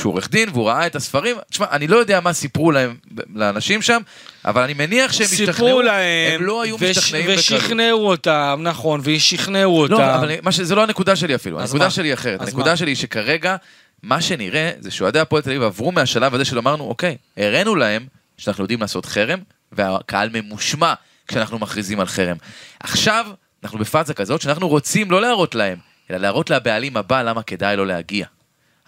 שהוא 0.00 0.12
עורך 0.12 0.30
דין 0.30 0.48
והוא 0.52 0.68
ראה 0.68 0.86
את 0.86 0.96
הספרים, 0.96 1.36
תשמע, 1.50 1.66
אני 1.70 1.86
לא 1.86 1.96
יודע 1.96 2.20
מה 2.20 2.32
סיפרו 2.32 2.72
להם, 2.72 2.94
לאנשים 3.34 3.82
שם, 3.82 4.00
אבל 4.44 4.62
אני 4.62 4.74
מניח 4.74 5.12
שהם 5.12 5.24
השתכנעו, 5.24 5.52
סיפרו 5.54 5.82
להם, 5.82 6.34
הם 6.40 6.42
לא 6.44 6.62
היו 6.62 6.76
וש- 6.80 6.98
משתכנעים 6.98 7.24
בקלות. 7.24 7.38
ושכנעו 7.38 8.08
אותם, 8.08 8.60
נכון, 8.62 9.00
ושכנעו 9.04 9.80
אותם. 9.80 9.92
לא, 9.92 10.14
אבל 10.14 10.32
מה 10.42 10.52
ש... 10.52 10.60
זה 10.60 10.74
לא 10.74 10.82
הנקודה 10.82 11.16
שלי 11.16 11.34
אפילו, 11.34 11.60
הנקודה 11.60 11.84
מה? 11.84 11.90
שלי 11.90 12.14
אחרת. 12.14 12.40
הנקודה 12.40 12.70
מה? 12.70 12.76
שלי 12.76 12.90
היא 12.90 12.96
שכרגע, 12.96 13.56
מה 14.02 14.20
שנראה 14.20 14.70
זה 14.80 14.90
שאוהדי 14.90 15.18
הפועל 15.20 15.42
תל 15.42 15.50
אביב 15.50 15.62
עברו 15.62 15.92
מהשלב 15.92 16.34
הזה 16.34 16.44
של 16.44 16.58
אמרנו, 16.58 16.84
אוקיי, 16.84 17.16
הראינו 17.36 17.74
להם 17.74 18.06
שאנחנו 18.38 18.64
יודעים 18.64 18.80
לעשות 18.80 19.06
חרם, 19.06 19.38
והקהל 19.72 20.28
ממושמע 20.32 20.94
כשאנחנו 21.28 21.58
מכריזים 21.58 22.00
על 22.00 22.06
חרם. 22.06 22.36
עכשיו, 22.80 23.26
אנחנו 23.64 23.78
בפאזה 23.78 24.14
כזאת 24.14 24.42
שאנחנו 24.42 24.68
רוצים 24.68 25.10
לא 25.10 25.20
להראות 25.20 25.54
להם, 25.54 25.78
אלא 26.10 26.18
להראות 26.18 26.50
לבעלים 26.50 26.96
הבא 26.96 27.22
למה 27.22 27.42
כדאי 27.42 27.76
לו 27.76 27.84
להגיע. 27.84 28.26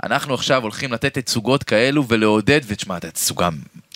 אנחנו 0.02 0.34
עכשיו 0.34 0.62
הולכים 0.62 0.92
לתת 0.92 1.18
תצוגות 1.18 1.62
כאלו 1.62 2.08
ולעודד, 2.08 2.60
ותשמע, 2.66 2.94
הייתה 2.94 3.10
תצוגה 3.10 3.48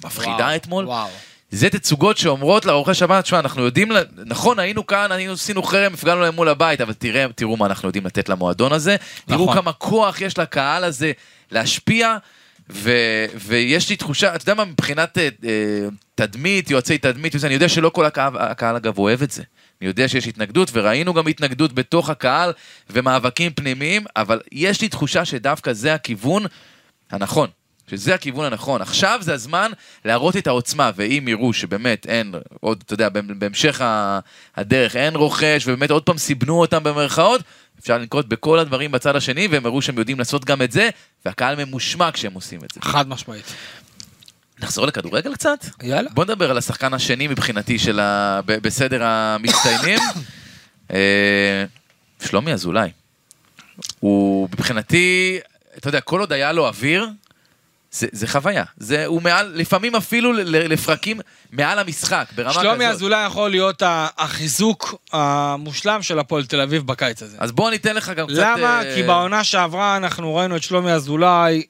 מפחידה 0.04 0.36
וואו, 0.36 0.56
אתמול. 0.56 0.84
וואו. 0.86 1.08
זה 1.50 1.70
תצוגות 1.70 2.18
שאומרות 2.18 2.64
לרוכש 2.64 2.98
שבת, 2.98 3.24
תשמע, 3.24 3.38
אנחנו 3.38 3.62
יודעים, 3.62 3.92
נכון, 4.26 4.58
היינו 4.58 4.86
כאן, 4.86 5.12
היינו 5.12 5.32
עשינו 5.32 5.62
חרם, 5.62 5.94
הפגענו 5.94 6.20
להם 6.20 6.34
מול 6.34 6.48
הבית, 6.48 6.80
אבל 6.80 6.92
תראה, 6.92 7.26
תראו 7.34 7.56
מה 7.56 7.66
אנחנו 7.66 7.88
יודעים 7.88 8.06
לתת 8.06 8.28
למועדון 8.28 8.72
הזה, 8.72 8.96
תראו 9.26 9.44
נכון. 9.44 9.54
כמה 9.56 9.72
כוח 9.72 10.20
יש 10.20 10.38
לקהל 10.38 10.84
הזה 10.84 11.12
להשפיע, 11.50 12.16
ו, 12.72 12.90
ויש 13.34 13.90
לי 13.90 13.96
תחושה, 13.96 14.34
אתה 14.34 14.42
יודע 14.42 14.54
מה, 14.54 14.64
מבחינת 14.64 15.18
אה, 15.18 15.28
אה, 15.44 15.88
תדמית, 16.14 16.70
יועצי 16.70 16.98
תדמית, 16.98 17.34
וזה, 17.34 17.46
אני 17.46 17.54
יודע 17.54 17.68
שלא 17.68 17.88
כל 17.88 18.04
הקהל, 18.04 18.32
הקהל 18.38 18.76
אגב 18.76 18.98
אוהב 18.98 19.22
את 19.22 19.30
זה. 19.30 19.42
אני 19.80 19.88
יודע 19.88 20.08
שיש 20.08 20.28
התנגדות, 20.28 20.70
וראינו 20.72 21.14
גם 21.14 21.26
התנגדות 21.26 21.72
בתוך 21.72 22.10
הקהל 22.10 22.52
ומאבקים 22.90 23.52
פנימיים, 23.52 24.04
אבל 24.16 24.40
יש 24.52 24.80
לי 24.80 24.88
תחושה 24.88 25.24
שדווקא 25.24 25.72
זה 25.72 25.94
הכיוון 25.94 26.44
הנכון. 27.10 27.48
שזה 27.90 28.14
הכיוון 28.14 28.44
הנכון. 28.44 28.82
עכשיו 28.82 29.18
זה 29.22 29.34
הזמן 29.34 29.72
להראות 30.04 30.36
את 30.36 30.46
העוצמה, 30.46 30.90
ואם 30.96 31.28
יראו 31.28 31.52
שבאמת 31.52 32.06
אין, 32.06 32.34
עוד, 32.60 32.82
אתה 32.86 32.94
יודע, 32.94 33.08
בהמשך 33.08 33.82
הדרך 34.56 34.96
אין 34.96 35.16
רוכש, 35.16 35.66
ובאמת 35.66 35.90
עוד 35.90 36.02
פעם 36.02 36.18
סיבנו 36.18 36.60
אותם 36.60 36.84
במרכאות, 36.84 37.40
אפשר 37.80 37.98
לנקוט 37.98 38.26
בכל 38.26 38.58
הדברים 38.58 38.92
בצד 38.92 39.16
השני, 39.16 39.46
והם 39.46 39.66
הראו 39.66 39.82
שהם 39.82 39.98
יודעים 39.98 40.18
לעשות 40.18 40.44
גם 40.44 40.62
את 40.62 40.72
זה, 40.72 40.90
והקהל 41.26 41.64
ממושמע 41.64 42.10
כשהם 42.12 42.34
עושים 42.34 42.60
את 42.64 42.70
זה. 42.70 42.80
חד 42.80 43.08
משמעית. 43.08 43.44
נחזור 44.60 44.86
לכדורגל 44.86 45.34
קצת? 45.34 45.64
יאללה. 45.82 46.10
בוא 46.14 46.24
נדבר 46.24 46.50
על 46.50 46.58
השחקן 46.58 46.94
השני 46.94 47.28
מבחינתי 47.28 47.78
של 47.78 48.00
ה... 48.00 48.40
ב- 48.46 48.58
בסדר 48.58 49.04
המצטיינים. 49.04 49.98
אה, 50.92 51.64
שלומי 52.26 52.52
אזולאי. 52.52 52.90
הוא 54.00 54.48
מבחינתי, 54.52 55.38
אתה 55.78 55.88
יודע, 55.88 56.00
כל 56.00 56.20
עוד 56.20 56.32
היה 56.32 56.52
לו 56.52 56.66
אוויר, 56.66 57.08
זה, 57.92 58.06
זה 58.12 58.26
חוויה. 58.26 58.64
זה, 58.76 59.06
הוא 59.06 59.22
מעל, 59.22 59.52
לפעמים 59.54 59.96
אפילו 59.96 60.32
לפרקים 60.42 61.20
מעל 61.52 61.78
המשחק, 61.78 62.26
ברמה 62.34 62.50
כזאת. 62.50 62.62
שלומי 62.62 62.86
אזולאי 62.86 63.26
יכול 63.26 63.50
להיות 63.50 63.82
ה- 63.82 64.06
החיזוק 64.18 64.94
המושלם 65.12 66.02
של 66.02 66.18
הפועל 66.18 66.46
תל 66.46 66.60
אביב 66.60 66.86
בקיץ 66.86 67.22
הזה. 67.22 67.36
אז 67.40 67.52
בוא 67.52 67.70
ניתן 67.70 67.96
לך 67.96 68.08
גם 68.10 68.26
קצת... 68.26 68.36
למה? 68.36 68.82
אה, 68.82 68.94
כי 68.94 69.02
בעונה 69.02 69.44
שעברה 69.44 69.96
אנחנו 69.96 70.34
ראינו 70.34 70.56
את 70.56 70.62
שלומי 70.62 70.92
אזולאי 70.92 71.62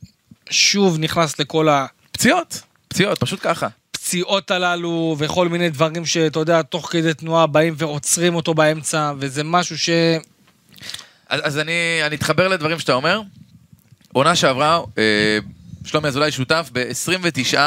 שוב 0.51 0.99
נכנס 0.99 1.39
לכל 1.39 1.69
פציעות, 2.13 2.61
פציעות, 2.89 3.19
פשוט 3.19 3.39
ככה. 3.43 3.69
הפציעות 3.91 4.51
הללו 4.51 5.17
וכל 5.19 5.49
מיני 5.49 5.71
דברים 5.71 6.07
שאתה 6.07 6.39
יודע, 6.41 6.63
תוך 6.63 6.89
כדי 6.93 7.15
תנועה 7.15 7.47
באים 7.47 7.75
ועוצרים 7.77 8.35
אותו 8.35 8.55
באמצע, 8.55 9.13
וזה 9.19 9.45
משהו 9.45 9.79
ש... 9.79 9.91
אז, 11.29 11.41
אז 11.45 11.59
אני, 11.59 11.73
אני 12.07 12.17
אתחבר 12.17 12.49
לדברים 12.49 12.79
שאתה 12.79 12.93
אומר. 12.93 13.21
עונה 14.13 14.37
שעברה, 14.37 14.81
אה, 14.99 15.39
שלומי 15.85 16.09
אזולאי 16.09 16.33
שותף 16.33 16.71
ב-29 16.73 17.59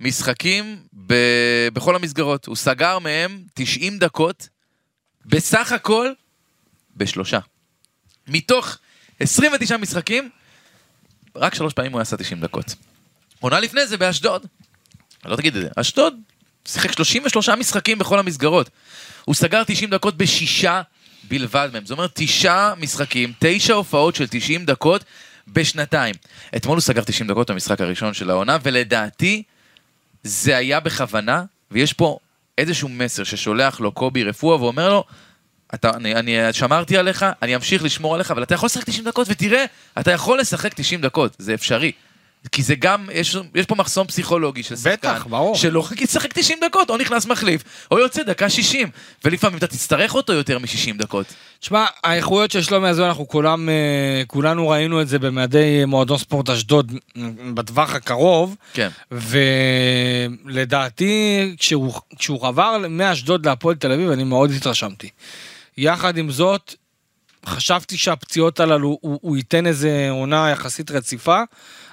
משחקים 0.00 0.82
ב, 1.06 1.14
בכל 1.72 1.96
המסגרות. 1.96 2.46
הוא 2.46 2.56
סגר 2.56 2.98
מהם 2.98 3.42
90 3.54 3.98
דקות, 3.98 4.48
בסך 5.26 5.72
הכל 5.72 6.12
בשלושה. 6.96 7.38
מתוך 8.28 8.78
29 9.20 9.76
משחקים, 9.76 10.30
רק 11.36 11.54
שלוש 11.54 11.72
פעמים 11.72 11.92
הוא 11.92 12.00
עשה 12.00 12.16
90 12.16 12.40
דקות. 12.40 12.74
עונה 13.40 13.60
לפני 13.60 13.86
זה 13.86 13.96
באשדוד. 13.96 14.46
לא 15.24 15.36
תגיד 15.36 15.56
את 15.56 15.62
זה. 15.62 15.68
אשדוד 15.76 16.14
שיחק 16.68 16.92
33 16.92 17.48
משחקים 17.48 17.98
בכל 17.98 18.18
המסגרות. 18.18 18.70
הוא 19.24 19.34
סגר 19.34 19.64
90 19.66 19.90
דקות 19.90 20.16
בשישה 20.16 20.82
בלבד 21.28 21.68
מהם. 21.72 21.86
זאת 21.86 21.90
אומרת, 21.90 22.10
תשעה 22.14 22.74
משחקים, 22.74 23.32
תשע 23.38 23.74
הופעות 23.74 24.14
של 24.14 24.26
90 24.30 24.64
דקות 24.64 25.04
בשנתיים. 25.48 26.14
אתמול 26.56 26.76
הוא 26.76 26.82
סגר 26.82 27.02
90 27.04 27.28
דקות 27.30 27.50
במשחק 27.50 27.80
הראשון 27.80 28.14
של 28.14 28.30
העונה, 28.30 28.58
ולדעתי 28.62 29.42
זה 30.22 30.56
היה 30.56 30.80
בכוונה, 30.80 31.44
ויש 31.70 31.92
פה 31.92 32.18
איזשהו 32.58 32.88
מסר 32.88 33.24
ששולח 33.24 33.80
לו 33.80 33.92
קובי 33.92 34.24
רפואה 34.24 34.62
ואומר 34.62 34.88
לו, 34.88 35.04
אתה, 35.74 35.90
אני, 35.90 36.14
אני 36.14 36.52
שמרתי 36.52 36.96
עליך, 36.96 37.26
אני 37.42 37.56
אמשיך 37.56 37.84
לשמור 37.84 38.14
עליך, 38.14 38.30
אבל 38.30 38.42
אתה 38.42 38.54
יכול 38.54 38.66
לשחק 38.66 38.84
90 38.84 39.04
דקות, 39.04 39.26
ותראה, 39.30 39.64
אתה 40.00 40.12
יכול 40.12 40.40
לשחק 40.40 40.74
90 40.74 41.00
דקות, 41.00 41.36
זה 41.38 41.54
אפשרי. 41.54 41.92
כי 42.52 42.62
זה 42.62 42.74
גם, 42.74 43.08
יש, 43.12 43.36
יש 43.54 43.66
פה 43.66 43.74
מחסום 43.74 44.06
פסיכולוגי 44.06 44.62
של 44.62 44.76
שחקן, 44.76 44.92
בטח, 44.92 45.26
ברור. 45.26 45.56
שלא 45.56 45.84
ישחק 46.00 46.32
90 46.32 46.58
דקות, 46.64 46.90
או 46.90 46.96
נכנס 46.96 47.26
מחליף, 47.26 47.64
או 47.90 47.98
יוצא 47.98 48.22
דקה 48.22 48.50
60, 48.50 48.88
ולפעמים 49.24 49.58
אתה 49.58 49.66
תצטרך 49.66 50.14
אותו 50.14 50.32
יותר 50.32 50.58
מ-60 50.58 50.98
דקות. 50.98 51.26
תשמע, 51.60 51.84
האיכויות 52.04 52.50
של 52.50 52.62
שלומי 52.62 52.88
אזולאי, 52.88 53.08
אנחנו 53.08 53.28
כולם, 53.28 53.68
אה, 53.68 54.22
כולנו 54.26 54.68
ראינו 54.68 55.02
את 55.02 55.08
זה 55.08 55.18
במדי 55.18 55.84
מועדון 55.86 56.18
ספורט 56.18 56.50
אשדוד 56.50 56.92
אה, 57.16 57.22
בטווח 57.54 57.94
הקרוב, 57.94 58.56
כן. 58.72 58.88
ולדעתי, 60.44 61.54
כשהוא, 61.58 61.92
כשהוא 62.18 62.46
עבר 62.46 62.76
מאשדוד 62.88 63.46
להפועל 63.46 63.74
תל 63.76 63.92
אביב, 63.92 64.10
אני 64.10 64.24
מאוד 64.24 64.50
התרשמתי. 64.50 65.08
יחד 65.78 66.18
עם 66.18 66.30
זאת, 66.30 66.74
חשבתי 67.46 67.96
שהפציעות 67.96 68.60
הללו, 68.60 68.98
הוא, 69.00 69.18
הוא 69.22 69.36
ייתן 69.36 69.66
איזה 69.66 70.08
עונה 70.10 70.50
יחסית 70.50 70.90
רציפה, 70.90 71.42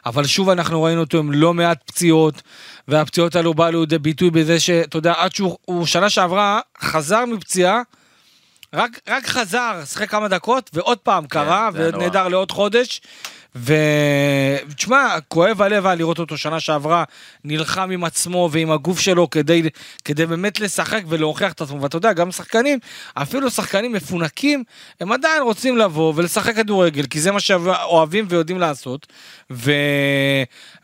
אבל 0.05 0.25
שוב 0.25 0.49
אנחנו 0.49 0.83
ראינו 0.83 1.01
אותו 1.01 1.17
עם 1.17 1.31
לא 1.31 1.53
מעט 1.53 1.83
פציעות, 1.85 2.41
והפציעות 2.87 3.35
האלו 3.35 3.53
באו 3.53 3.81
לידי 3.81 3.97
ביטוי 3.97 4.29
בזה 4.29 4.59
שאתה 4.59 4.97
יודע, 4.97 5.13
עד 5.17 5.35
שהוא 5.35 5.57
הוא 5.65 5.85
שנה 5.85 6.09
שעברה 6.09 6.59
חזר 6.81 7.25
מפציעה, 7.25 7.81
רק, 8.73 8.99
רק 9.09 9.27
חזר, 9.27 9.81
שיחק 9.85 10.09
כמה 10.09 10.27
דקות, 10.27 10.69
ועוד 10.73 10.97
פעם 10.97 11.27
קרה, 11.27 11.69
היה 11.75 11.89
נורא. 11.91 11.97
ונהדר 11.97 12.27
לעוד 12.27 12.51
חודש. 12.51 13.01
ותשמע, 13.55 15.15
כואב 15.27 15.61
הלב 15.61 15.85
היה 15.85 15.95
לראות 15.95 16.19
אותו 16.19 16.37
שנה 16.37 16.59
שעברה, 16.59 17.03
נלחם 17.43 17.89
עם 17.91 18.03
עצמו 18.03 18.49
ועם 18.51 18.71
הגוף 18.71 18.99
שלו 18.99 19.29
כדי, 19.29 19.69
כדי 20.05 20.25
באמת 20.25 20.59
לשחק 20.59 21.01
ולהוכיח 21.07 21.51
את 21.51 21.61
עצמו. 21.61 21.81
ואתה 21.81 21.97
יודע, 21.97 22.13
גם 22.13 22.31
שחקנים, 22.31 22.79
אפילו 23.13 23.49
שחקנים 23.49 23.93
מפונקים, 23.93 24.63
הם 24.99 25.11
עדיין 25.11 25.43
רוצים 25.43 25.77
לבוא 25.77 26.13
ולשחק 26.15 26.55
כדורגל, 26.55 27.05
כי 27.05 27.21
זה 27.21 27.31
מה 27.31 27.39
שאוהבים 27.39 28.25
ויודעים 28.29 28.59
לעשות. 28.59 29.07
ו... 29.51 29.71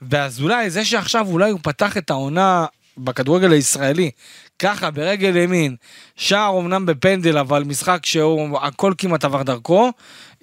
ואזולאי, 0.01 0.69
זה 0.69 0.85
שעכשיו 0.85 1.27
אולי 1.27 1.51
הוא 1.51 1.59
פתח 1.63 1.97
את 1.97 2.09
העונה 2.09 2.65
בכדורגל 3.03 3.51
הישראלי, 3.51 4.11
ככה 4.59 4.91
ברגל 4.91 5.35
ימין, 5.35 5.75
שער 6.15 6.59
אמנם 6.59 6.85
בפנדל, 6.85 7.37
אבל 7.37 7.63
משחק 7.63 8.05
שהוא 8.05 8.59
הכל 8.59 8.93
כמעט 8.97 9.25
עבר 9.25 9.43
דרכו, 9.43 9.91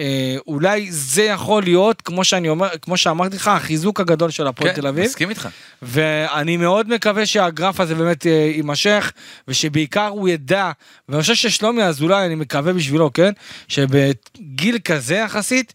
אה, 0.01 0.37
אולי 0.47 0.92
זה 0.92 1.23
יכול 1.23 1.62
להיות, 1.62 2.03
כמו 2.03 2.25
שאני 2.25 2.49
אומר, 2.49 2.69
כמו 2.83 2.97
שאמרתי 2.97 3.37
לך, 3.37 3.49
החיזוק 3.49 4.01
הגדול 4.01 4.31
של 4.31 4.47
הפועל 4.47 4.73
תל 4.73 4.87
אביב. 4.87 5.05
כן, 5.05 5.09
מסכים 5.09 5.31
איתך. 5.31 5.49
ואני 5.83 6.57
מאוד 6.57 6.95
מקווה 6.95 7.27
שהגרף 7.27 7.81
הזה 7.81 7.95
באמת 7.95 8.27
אה, 8.27 8.51
יימשך, 8.55 9.12
ושבעיקר 9.49 10.07
הוא 10.07 10.29
ידע, 10.29 10.71
ואני 11.09 11.23
חושב 11.23 11.35
ששלומי 11.35 11.83
אזולאי, 11.83 12.27
אני 12.27 12.35
מקווה 12.35 12.73
בשבילו, 12.73 13.12
כן? 13.12 13.33
שבגיל 13.69 14.79
כזה 14.85 15.14
יחסית, 15.14 15.73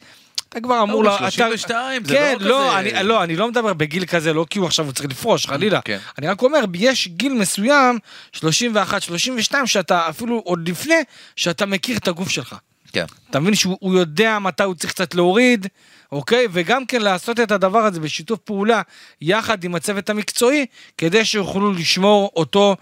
אתה 0.51 0.61
כבר 0.61 0.83
אמור... 0.83 0.95
הוא 0.95 1.03
לה- 1.03 1.17
32, 1.31 2.05
זה 2.05 2.13
כן, 2.13 2.35
לא 2.39 2.49
לא, 2.49 2.67
כזה- 2.69 2.79
אני, 2.99 3.07
לא, 3.07 3.23
אני 3.23 3.35
לא 3.35 3.47
מדבר 3.47 3.73
בגיל 3.73 4.05
כזה, 4.05 4.33
לא 4.33 4.45
כי 4.49 4.59
הוא 4.59 4.67
עכשיו 4.67 4.93
צריך 4.93 5.09
לפרוש, 5.09 5.45
חלילה. 5.47 5.81
כן. 5.81 5.97
אני 6.17 6.27
רק 6.27 6.41
אומר, 6.41 6.59
יש 6.73 7.07
גיל 7.07 7.33
מסוים, 7.33 7.99
31, 8.33 9.01
32, 9.01 9.67
שאתה 9.67 10.09
אפילו 10.09 10.37
עוד 10.45 10.69
לפני, 10.69 10.95
שאתה 11.35 11.65
מכיר 11.65 11.97
את 11.97 12.07
הגוף 12.07 12.29
שלך. 12.29 12.55
כן. 12.93 13.05
אתה 13.29 13.39
מבין 13.39 13.55
שהוא 13.55 13.77
הוא 13.79 13.93
יודע 13.95 14.39
מתי 14.39 14.63
הוא 14.63 14.75
צריך 14.75 14.93
קצת 14.93 15.15
להוריד, 15.15 15.67
אוקיי? 16.11 16.47
וגם 16.51 16.85
כן 16.85 17.01
לעשות 17.01 17.39
את 17.39 17.51
הדבר 17.51 17.79
הזה 17.79 17.99
בשיתוף 17.99 18.39
פעולה 18.39 18.81
יחד 19.21 19.63
עם 19.63 19.75
הצוות 19.75 20.09
המקצועי, 20.09 20.65
כדי 20.97 21.25
שיוכלו 21.25 21.71
לשמור 21.73 22.31
אותו 22.35 22.75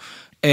אה, 0.45 0.49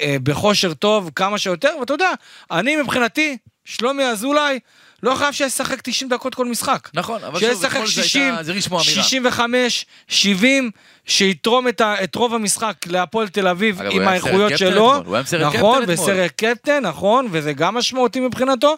אה, 0.00 0.16
בכושר 0.22 0.74
טוב 0.74 1.10
כמה 1.16 1.38
שיותר. 1.38 1.70
ואתה 1.80 1.94
יודע, 1.94 2.10
אני 2.50 2.76
מבחינתי, 2.76 3.36
שלומי 3.64 4.04
אזולאי, 4.04 4.58
לא 5.02 5.14
חייב 5.14 5.32
שישחק 5.32 5.80
90 5.82 6.08
דקות 6.10 6.34
כל 6.34 6.46
משחק. 6.46 6.88
נכון, 6.94 7.24
אבל 7.24 7.40
שוב, 7.40 7.48
שישחק 7.52 7.70
אתמול 7.72 7.86
זה 7.86 7.92
60, 8.02 8.22
הייתה- 8.22 8.42
זה 8.42 8.50
הרגיש 8.50 8.66
כמו 8.68 8.76
אמירה. 8.80 9.02
65, 9.02 9.86
70, 10.08 10.70
שיתרום 11.06 11.68
את, 11.68 11.80
ה, 11.80 12.04
את 12.04 12.14
רוב 12.14 12.34
המשחק 12.34 12.74
להפועל 12.86 13.28
תל 13.28 13.48
אביב 13.48 13.80
אגב, 13.80 13.90
עם 13.92 14.08
האיכויות 14.08 14.58
שלו. 14.58 14.68
אתמול, 14.92 15.06
הוא 15.06 15.14
היה 15.14 15.20
עם 15.20 15.26
סרט 15.26 15.54
נכון, 15.54 15.80
קפטן 15.82 15.92
אתמול. 15.92 16.06
בסרט 16.14 16.30
קפטן, 16.36 16.82
נכון, 16.86 17.28
וזה 17.30 17.52
גם 17.52 17.74
משמעותי 17.74 18.20
מבחינתו, 18.20 18.74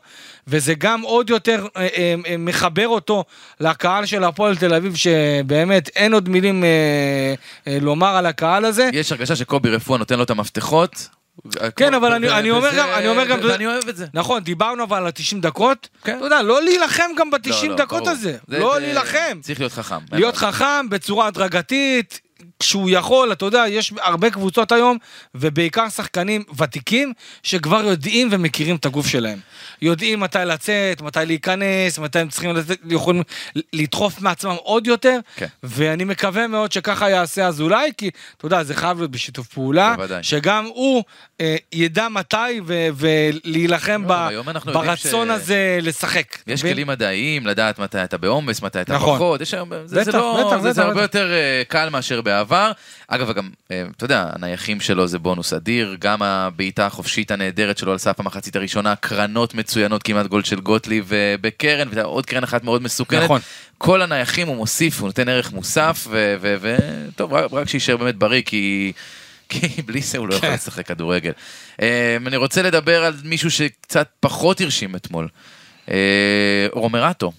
וזה 0.47 0.75
גם 0.75 1.01
עוד 1.01 1.31
יותר 1.31 1.67
אה, 1.77 1.83
אה, 1.97 2.15
אה, 2.27 2.37
מחבר 2.39 2.89
אותו 2.89 3.25
לקהל 3.61 4.07
של 4.07 4.25
הפועל 4.25 4.57
תל 4.57 4.75
אביב, 4.75 4.95
שבאמת 4.95 5.91
אין 5.97 6.15
עוד 6.15 6.29
מילים 6.29 6.65
אה, 6.65 6.69
אה, 7.67 7.79
לומר 7.81 8.17
על 8.17 8.27
הקהל 8.27 8.65
הזה. 8.65 8.91
יש 8.93 9.13
הרגשה 9.13 9.37
שקובי 9.37 9.71
רפואה 9.71 9.99
נותן 9.99 10.17
לו 10.19 10.23
את 10.25 10.31
המפתחות. 10.31 11.09
כן, 11.77 11.95
אבל 11.95 12.13
אני- 12.13 12.51
אומר 12.51 12.71
גם- 12.77 12.89
אני 12.95 13.09
אומר 13.09 13.25
גם- 13.25 13.39
ואני 13.45 13.67
אוהב 13.67 13.89
את 13.89 13.97
זה. 13.97 14.07
נכון, 14.15 14.43
דיברנו 14.43 14.85
אבל 14.85 14.97
על 14.97 15.07
ה-90 15.07 15.41
דקות, 15.41 15.89
כן. 16.05 16.17
אתה 16.17 16.27
יודע, 16.27 16.43
לא 16.43 16.63
להילחם 16.63 17.11
גם 17.19 17.31
ב-90 17.31 17.51
לא, 17.65 17.69
לא, 17.69 17.77
דקות. 17.77 18.07
הזה, 18.07 18.37
זה- 18.49 18.59
לא 18.59 18.81
להילחם. 18.81 19.39
צריך 19.43 19.61
להיות 19.61 19.73
חכם. 19.73 19.99
להיות. 20.13 20.37
חכם 20.37 20.89
בצורה 20.89 21.27
הדרגתית, 21.27 22.21
כשהוא 22.61 22.91
יכול, 22.91 23.33
אתה 23.33 23.45
יודע, 23.45 23.65
יש 23.69 23.93
הרבה 24.01 24.31
קבוצות 24.31 24.73
היום, 24.73 24.99
ובעיקר 25.35 25.89
שחקנים 25.89 26.45
ותיקים, 26.59 27.13
שכבר 27.43 27.85
יודעים 27.85 28.29
ומכירים 28.31 28.77
את 28.77 28.87
הגוף 28.87 29.07
שלהם. 29.07 29.39
יודעים 29.83 30.21
מתי 30.21 30.39
לצאת, 30.47 31.03
מתי 31.03 31.19
להיכנס, 31.27 31.99
מתי 31.99 32.19
הם 32.19 32.29
צריכים 32.29 32.57
לתת, 32.57 32.79
יכולים 32.91 33.23
לדחוף 33.73 34.21
מעצמם 34.21 34.57
עוד 34.63 34.87
יותר, 34.87 35.19
כן. 35.37 35.47
ואני 35.63 36.05
מקווה 36.05 36.47
מאוד 36.47 36.73
שככה 36.73 37.11
יעשה 37.11 37.47
אזולאי, 37.47 37.91
כי 37.97 38.11
אתה 38.37 38.47
יודע, 38.47 38.63
זה 38.65 38.75
חייב 38.75 38.99
להיות 38.99 39.11
בשיתוף 39.11 39.47
פעולה, 39.47 39.95
בוודאי. 39.97 40.23
שגם 40.23 40.65
הוא 40.65 41.05
אה, 41.41 41.57
ידע 41.73 42.09
מתי 42.09 42.37
ו- 42.67 42.89
ולהילחם 42.97 44.03
לא, 44.09 44.15
ב- 44.15 44.73
ברצון 44.73 45.29
ש- 45.29 45.31
הזה 45.31 45.79
לשחק. 45.83 46.37
יש 46.47 46.61
מבין? 46.61 46.73
כלים 46.75 46.87
מדעיים 46.87 47.47
לדעת 47.47 47.79
מתי 47.79 48.05
אתה 48.05 48.19
בעומס, 48.19 48.63
מתי 48.63 48.81
אתה 48.81 48.95
נכון. 48.95 49.15
פחות, 49.17 49.41
יש 49.41 49.55
היום, 49.55 49.71
זה, 49.85 50.05
זה 50.05 50.11
בטח, 50.11 50.19
לא, 50.19 50.45
בטח, 50.47 50.57
זה, 50.57 50.73
זה 50.73 50.81
בטח, 50.81 50.89
הרבה 50.89 50.95
בטח. 50.95 51.19
יותר 51.19 51.33
אה, 51.33 51.63
קל 51.69 51.89
מאשר 51.89 52.21
בעבר. 52.21 52.48
אגב, 53.09 53.33
גם, 53.33 53.51
אה, 53.71 53.85
אתה 53.97 54.05
יודע, 54.05 54.31
הנייחים 54.33 54.81
שלו 54.81 55.07
זה 55.07 55.19
בונוס 55.19 55.53
אדיר, 55.53 55.97
גם 55.99 56.23
הבעיטה 56.23 56.87
החופשית 56.87 57.31
הנהדרת 57.31 57.79
שלו 57.79 57.93
על 57.93 57.99
סף 57.99 58.21
המחצית 58.21 58.57
הראשונה, 58.57 58.97
קרנות 58.97 59.55
מצוינות, 59.55 60.03
כמעט 60.03 60.27
גול 60.27 60.45
של 60.45 60.61
גוטליב 60.61 61.13
אה, 61.13 61.35
בקרן, 61.41 61.89
ועוד 61.91 62.27
קרן 62.27 62.43
אחת 62.43 62.65
מאוד 62.65 62.83
מסוכנת. 62.83 63.23
נכון. 63.23 63.41
כל 63.79 64.03
הנייחים 64.03 64.49
הוא 64.49 64.57
מוסיף, 64.57 65.01
הוא 65.01 65.07
נותן 65.07 65.29
ערך 65.29 65.53
מוסף, 65.53 66.07
וטוב, 66.41 67.33
רק, 67.33 67.53
רק 67.53 67.69
שיישאר 67.69 67.97
באמת 67.97 68.17
בריא, 68.17 68.43
כי... 68.47 68.93
כי 69.49 69.69
בלי 69.87 70.01
זה 70.01 70.19
הוא 70.19 70.29
לא 70.29 70.35
יכול 70.35 70.49
כן. 70.49 70.55
לשחק 70.55 70.87
כדורגל. 70.87 71.33
אה, 71.83 72.17
אני 72.27 72.37
רוצה 72.37 72.63
לדבר 72.63 73.05
על 73.05 73.15
מישהו 73.25 73.51
שקצת 73.51 74.09
פחות 74.21 74.61
הרשים 74.61 74.97
אתמול. 74.97 75.29
רומרטו. 76.73 77.33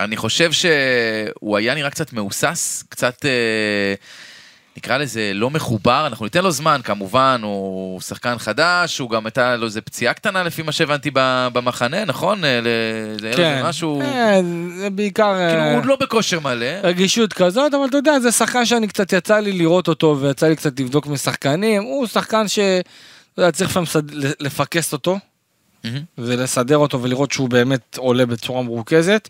אני 0.00 0.16
חושב 0.16 0.50
שהוא 0.52 1.56
היה 1.56 1.74
נראה 1.74 1.90
קצת 1.90 2.12
מהוסס, 2.12 2.84
קצת, 2.88 3.24
אה, 3.24 3.94
נקרא 4.76 4.96
לזה, 4.96 5.30
לא 5.34 5.50
מחובר. 5.50 6.06
אנחנו 6.06 6.26
ניתן 6.26 6.44
לו 6.44 6.50
זמן, 6.50 6.80
כמובן, 6.84 7.40
הוא 7.42 8.00
שחקן 8.00 8.38
חדש, 8.38 8.98
הוא 8.98 9.10
גם 9.10 9.26
הייתה 9.26 9.56
לו 9.56 9.66
איזה 9.66 9.80
פציעה 9.80 10.14
קטנה 10.14 10.42
לפי 10.42 10.62
מה 10.62 10.72
שהבנתי 10.72 11.10
במחנה, 11.52 12.04
נכון? 12.04 12.44
אה, 12.44 12.60
זה 13.20 13.26
היה 13.26 13.36
כן, 13.36 13.56
איזה 13.56 13.68
משהו, 13.68 14.00
אה, 14.00 14.40
זה 14.76 14.90
בעיקר... 14.90 15.34
כאילו, 15.48 15.64
הוא 15.64 15.76
עוד 15.76 15.84
לא 15.84 15.96
בכושר 15.96 16.40
מלא. 16.40 16.66
רגישות 16.82 17.32
כזאת, 17.32 17.74
אבל 17.74 17.84
אתה 17.88 17.96
יודע, 17.96 18.20
זה 18.20 18.32
שחקן 18.32 18.66
שאני 18.66 18.88
קצת 18.88 19.12
יצא 19.12 19.38
לי 19.38 19.52
לראות 19.52 19.88
אותו, 19.88 20.16
ויצא 20.20 20.48
לי 20.48 20.56
קצת 20.56 20.80
לבדוק 20.80 21.06
משחקנים, 21.06 21.82
הוא 21.82 22.06
שחקן 22.06 22.48
ש... 22.48 22.58
אתה 22.58 23.42
יודע, 23.42 23.50
צריך 23.50 23.70
לפעמים 23.70 23.88
לפקס 24.40 24.92
אותו, 24.92 25.18
מהמם. 25.84 26.00
ולסדר 26.18 26.76
אותו 26.76 27.02
ולראות 27.02 27.32
שהוא 27.32 27.48
באמת 27.48 27.96
עולה 27.96 28.26
בצורה 28.26 28.62
מרוכזת. 28.62 29.28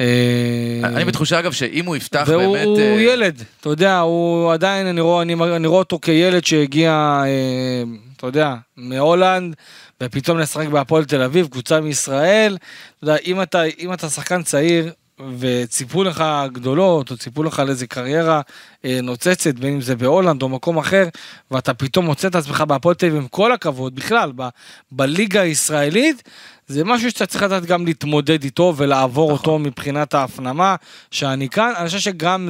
אה, 0.00 0.80
אני 0.84 1.04
בתחושה, 1.04 1.38
אגב, 1.38 1.52
שאם 1.52 1.86
הוא 1.86 1.96
יפתח 1.96 2.24
והוא 2.26 2.56
באמת... 2.56 2.66
הוא 2.66 2.78
אה, 2.78 3.00
ילד, 3.00 3.42
אתה 3.60 3.68
יודע, 3.68 3.98
הוא 3.98 4.52
עדיין, 4.52 4.86
אני 4.86 5.00
רואה, 5.00 5.22
אני, 5.22 5.34
אני 5.34 5.66
רואה 5.66 5.78
אותו 5.78 5.98
כילד 6.02 6.44
שהגיע, 6.44 6.90
אה, 7.24 7.82
אתה 8.16 8.26
יודע, 8.26 8.54
מהולנד, 8.76 9.56
ופתאום 10.02 10.38
לשחק 10.38 10.68
בהפועל 10.68 11.04
תל 11.04 11.22
אביב, 11.22 11.46
קבוצה 11.46 11.80
מישראל. 11.80 12.56
אתה 12.98 13.04
יודע, 13.04 13.16
אם 13.26 13.42
אתה, 13.42 13.62
אם 13.64 13.92
אתה 13.92 14.08
שחקן 14.08 14.42
צעיר, 14.42 14.92
וציפו 15.38 16.04
לך 16.04 16.24
גדולות, 16.52 17.10
או 17.10 17.16
ציפו 17.16 17.42
לך 17.42 17.60
על 17.60 17.68
איזה 17.68 17.86
קריירה 17.86 18.40
אה, 18.84 19.00
נוצצת, 19.02 19.54
בין 19.54 19.72
אם 19.72 19.80
זה 19.80 19.96
בהולנד 19.96 20.42
או 20.42 20.48
מקום 20.48 20.78
אחר, 20.78 21.08
ואתה 21.50 21.74
פתאום 21.74 22.04
מוצא 22.04 22.28
את 22.28 22.34
עצמך 22.34 22.64
בהפועל 22.68 22.94
תל 22.94 23.06
אביב, 23.06 23.18
עם 23.20 23.28
כל 23.28 23.52
הכבוד, 23.52 23.94
בכלל, 23.94 24.32
ב, 24.36 24.48
בליגה 24.92 25.40
הישראלית, 25.40 26.22
זה 26.68 26.84
משהו 26.84 27.10
שאתה 27.10 27.26
צריך 27.26 27.42
לדעת 27.42 27.66
גם 27.66 27.86
להתמודד 27.86 28.44
איתו 28.44 28.74
ולעבור 28.76 29.32
נכון. 29.32 29.38
אותו 29.38 29.58
מבחינת 29.58 30.14
ההפנמה 30.14 30.76
שאני 31.10 31.48
כאן. 31.48 31.72
אני 31.76 31.86
חושב 31.86 31.98
שגם 31.98 32.48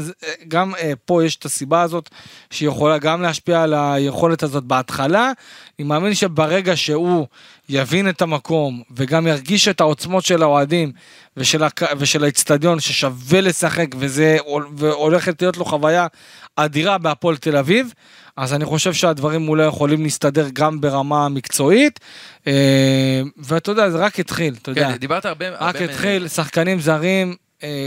גם, 0.49 0.75
אה, 0.75 0.93
פה 1.05 1.25
יש 1.25 1.37
את 1.37 1.45
הסיבה 1.45 1.83
הזאת 1.83 2.11
שיכולה 2.51 2.99
גם 2.99 3.23
להשפיע 3.23 3.63
על 3.63 3.75
היכולת 3.75 4.43
הזאת 4.43 4.65
בהתחלה. 4.65 5.33
אני 5.79 5.87
מאמין 5.87 6.15
שברגע 6.15 6.77
שהוא 6.77 7.27
יבין 7.69 8.09
את 8.09 8.23
המקום 8.23 8.83
וגם 8.97 9.27
ירגיש 9.27 9.69
את 9.69 9.81
העוצמות 9.81 10.25
של 10.25 10.43
האוהדים 10.43 10.93
ושל, 11.37 11.63
הק... 11.65 11.83
ושל 11.99 12.25
האיצטדיון 12.25 12.81
ששווה 12.81 13.41
לשחק 13.41 13.87
וזה 13.99 14.37
והולכת 14.77 15.43
להיות 15.43 15.57
לו 15.57 15.65
חוויה 15.65 16.07
אדירה 16.57 16.99
בהפועל 16.99 17.37
תל 17.37 17.57
אביב, 17.57 17.93
אז 18.37 18.55
אני 18.55 18.65
חושב 18.65 18.93
שהדברים 18.93 19.49
אולי 19.49 19.67
יכולים 19.67 20.03
להסתדר 20.03 20.47
גם 20.53 20.81
ברמה 20.81 21.25
המקצועית. 21.25 22.01
אה, 22.47 23.23
ואתה 23.37 23.71
יודע, 23.71 23.91
זה 23.91 23.99
רק 23.99 24.21
התחיל, 24.21 24.55
אתה 24.63 24.71
יודע. 24.71 24.93
כן, 24.93 24.97
דיברת 24.97 25.27
הרבה... 25.27 25.49
רק 25.51 25.77
הרבה 25.77 25.85
התחיל, 25.85 26.25
מ... 26.25 26.29
שחקנים 26.29 26.81
זרים, 26.81 27.37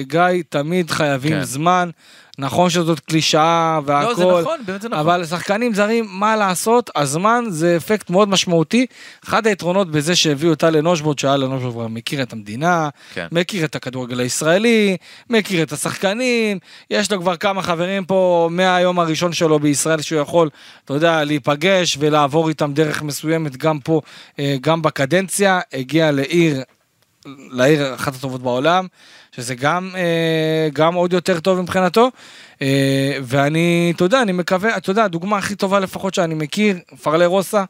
גיא, 0.02 0.44
תמיד 0.50 0.92
חייבים 0.92 1.32
כן. 1.32 1.44
זמן. 1.44 1.90
נכון 2.38 2.70
שזאת 2.70 3.00
קלישאה 3.00 3.80
והכל, 3.86 4.10
לא, 4.10 4.16
זה 4.16 4.26
נכון, 4.42 4.60
באמת 4.66 4.82
זה 4.82 4.90
נכון. 4.90 5.00
אבל 5.00 5.22
לשחקנים 5.22 5.74
זרים, 5.74 6.06
מה 6.10 6.36
לעשות, 6.36 6.90
הזמן 6.96 7.46
זה 7.50 7.78
אפקט 7.78 8.10
מאוד 8.10 8.30
משמעותי. 8.30 8.86
אחד 9.24 9.48
היתרונות 9.48 9.92
בזה 9.92 10.16
שהביאו 10.16 10.52
אותה 10.52 10.70
לנושבוט, 10.70 11.20
שהיה 11.20 11.38
לנושבוט 11.38 11.74
כבר 11.74 11.88
מכיר 11.88 12.22
את 12.24 12.34
המדינה, 12.34 12.90
כן. 13.14 13.28
מכיר 13.32 13.66
את 13.66 13.76
הכדורגל 13.76 14.20
הישראלי, 14.20 14.98
מכיר 15.30 15.64
את 15.64 15.72
השחקנים, 15.72 16.60
יש 16.90 17.12
לו 17.12 17.22
כבר 17.22 17.38
כמה 17.38 17.62
חברים 17.62 18.06
פה 18.06 18.50
מהיום 18.52 19.00
הראשון 19.00 19.34
שלו 19.34 19.60
בישראל 19.60 20.02
שהוא 20.02 20.22
יכול, 20.22 20.50
אתה 20.86 20.94
יודע, 20.94 21.24
להיפגש 21.24 21.98
ולעבור 22.00 22.50
איתם 22.50 22.74
דרך 22.74 23.02
מסוימת 23.02 23.58
גם 23.58 23.80
פה, 23.80 24.02
אה, 24.40 24.56
גם 24.62 24.82
בקדנציה, 24.82 25.60
הגיע 25.74 26.12
לעיר, 26.12 26.64
לעיר 27.26 27.96
אחת 27.96 28.16
הטובות 28.16 28.42
בעולם. 28.42 28.88
שזה 29.36 29.56
גם, 29.56 29.90
אה, 29.96 30.70
גם 30.74 30.94
עוד 30.94 31.14
יותר 31.14 31.40
טוב 31.40 31.62
מבחינתו. 31.62 32.12
אה, 32.62 33.18
ואני, 33.24 33.94
אתה 33.96 34.04
יודע, 34.04 34.22
אני 34.22 34.32
מקווה, 34.32 34.78
אתה 34.78 34.92
יודע, 34.92 35.04
הדוגמה 35.04 35.38
הכי 35.38 35.56
טובה 35.56 35.80
לפחות 35.80 36.14
שאני 36.14 36.36
מכיר, 36.36 36.78
פרלה 37.02 37.26
רוסה. 37.26 37.64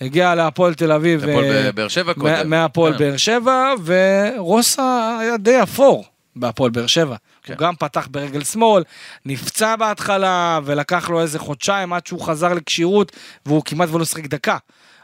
הגיע 0.00 0.34
להפועל 0.34 0.74
תל 0.74 0.92
אביב. 0.92 1.24
הפועל 1.24 1.44
אה, 1.44 1.72
באר 1.72 1.88
שבע 1.88 2.14
קודם. 2.14 2.50
מהפועל 2.50 2.92
כן. 2.92 2.98
באר 2.98 3.16
שבע, 3.16 3.72
ורוסה 3.84 5.18
היה 5.20 5.36
די 5.36 5.62
אפור 5.62 6.04
בהפועל 6.36 6.70
באר 6.70 6.86
שבע. 6.86 7.16
כן. 7.42 7.52
הוא 7.52 7.58
גם 7.58 7.74
פתח 7.76 8.08
ברגל 8.10 8.44
שמאל, 8.44 8.82
נפצע 9.26 9.76
בהתחלה, 9.76 10.60
ולקח 10.64 11.10
לו 11.10 11.20
איזה 11.20 11.38
חודשיים 11.38 11.92
עד 11.92 12.06
שהוא 12.06 12.20
חזר 12.20 12.54
לכשירות, 12.54 13.12
והוא 13.46 13.62
כמעט 13.64 13.88
ולא 13.92 14.04
שיחק 14.04 14.26
דקה. 14.26 14.56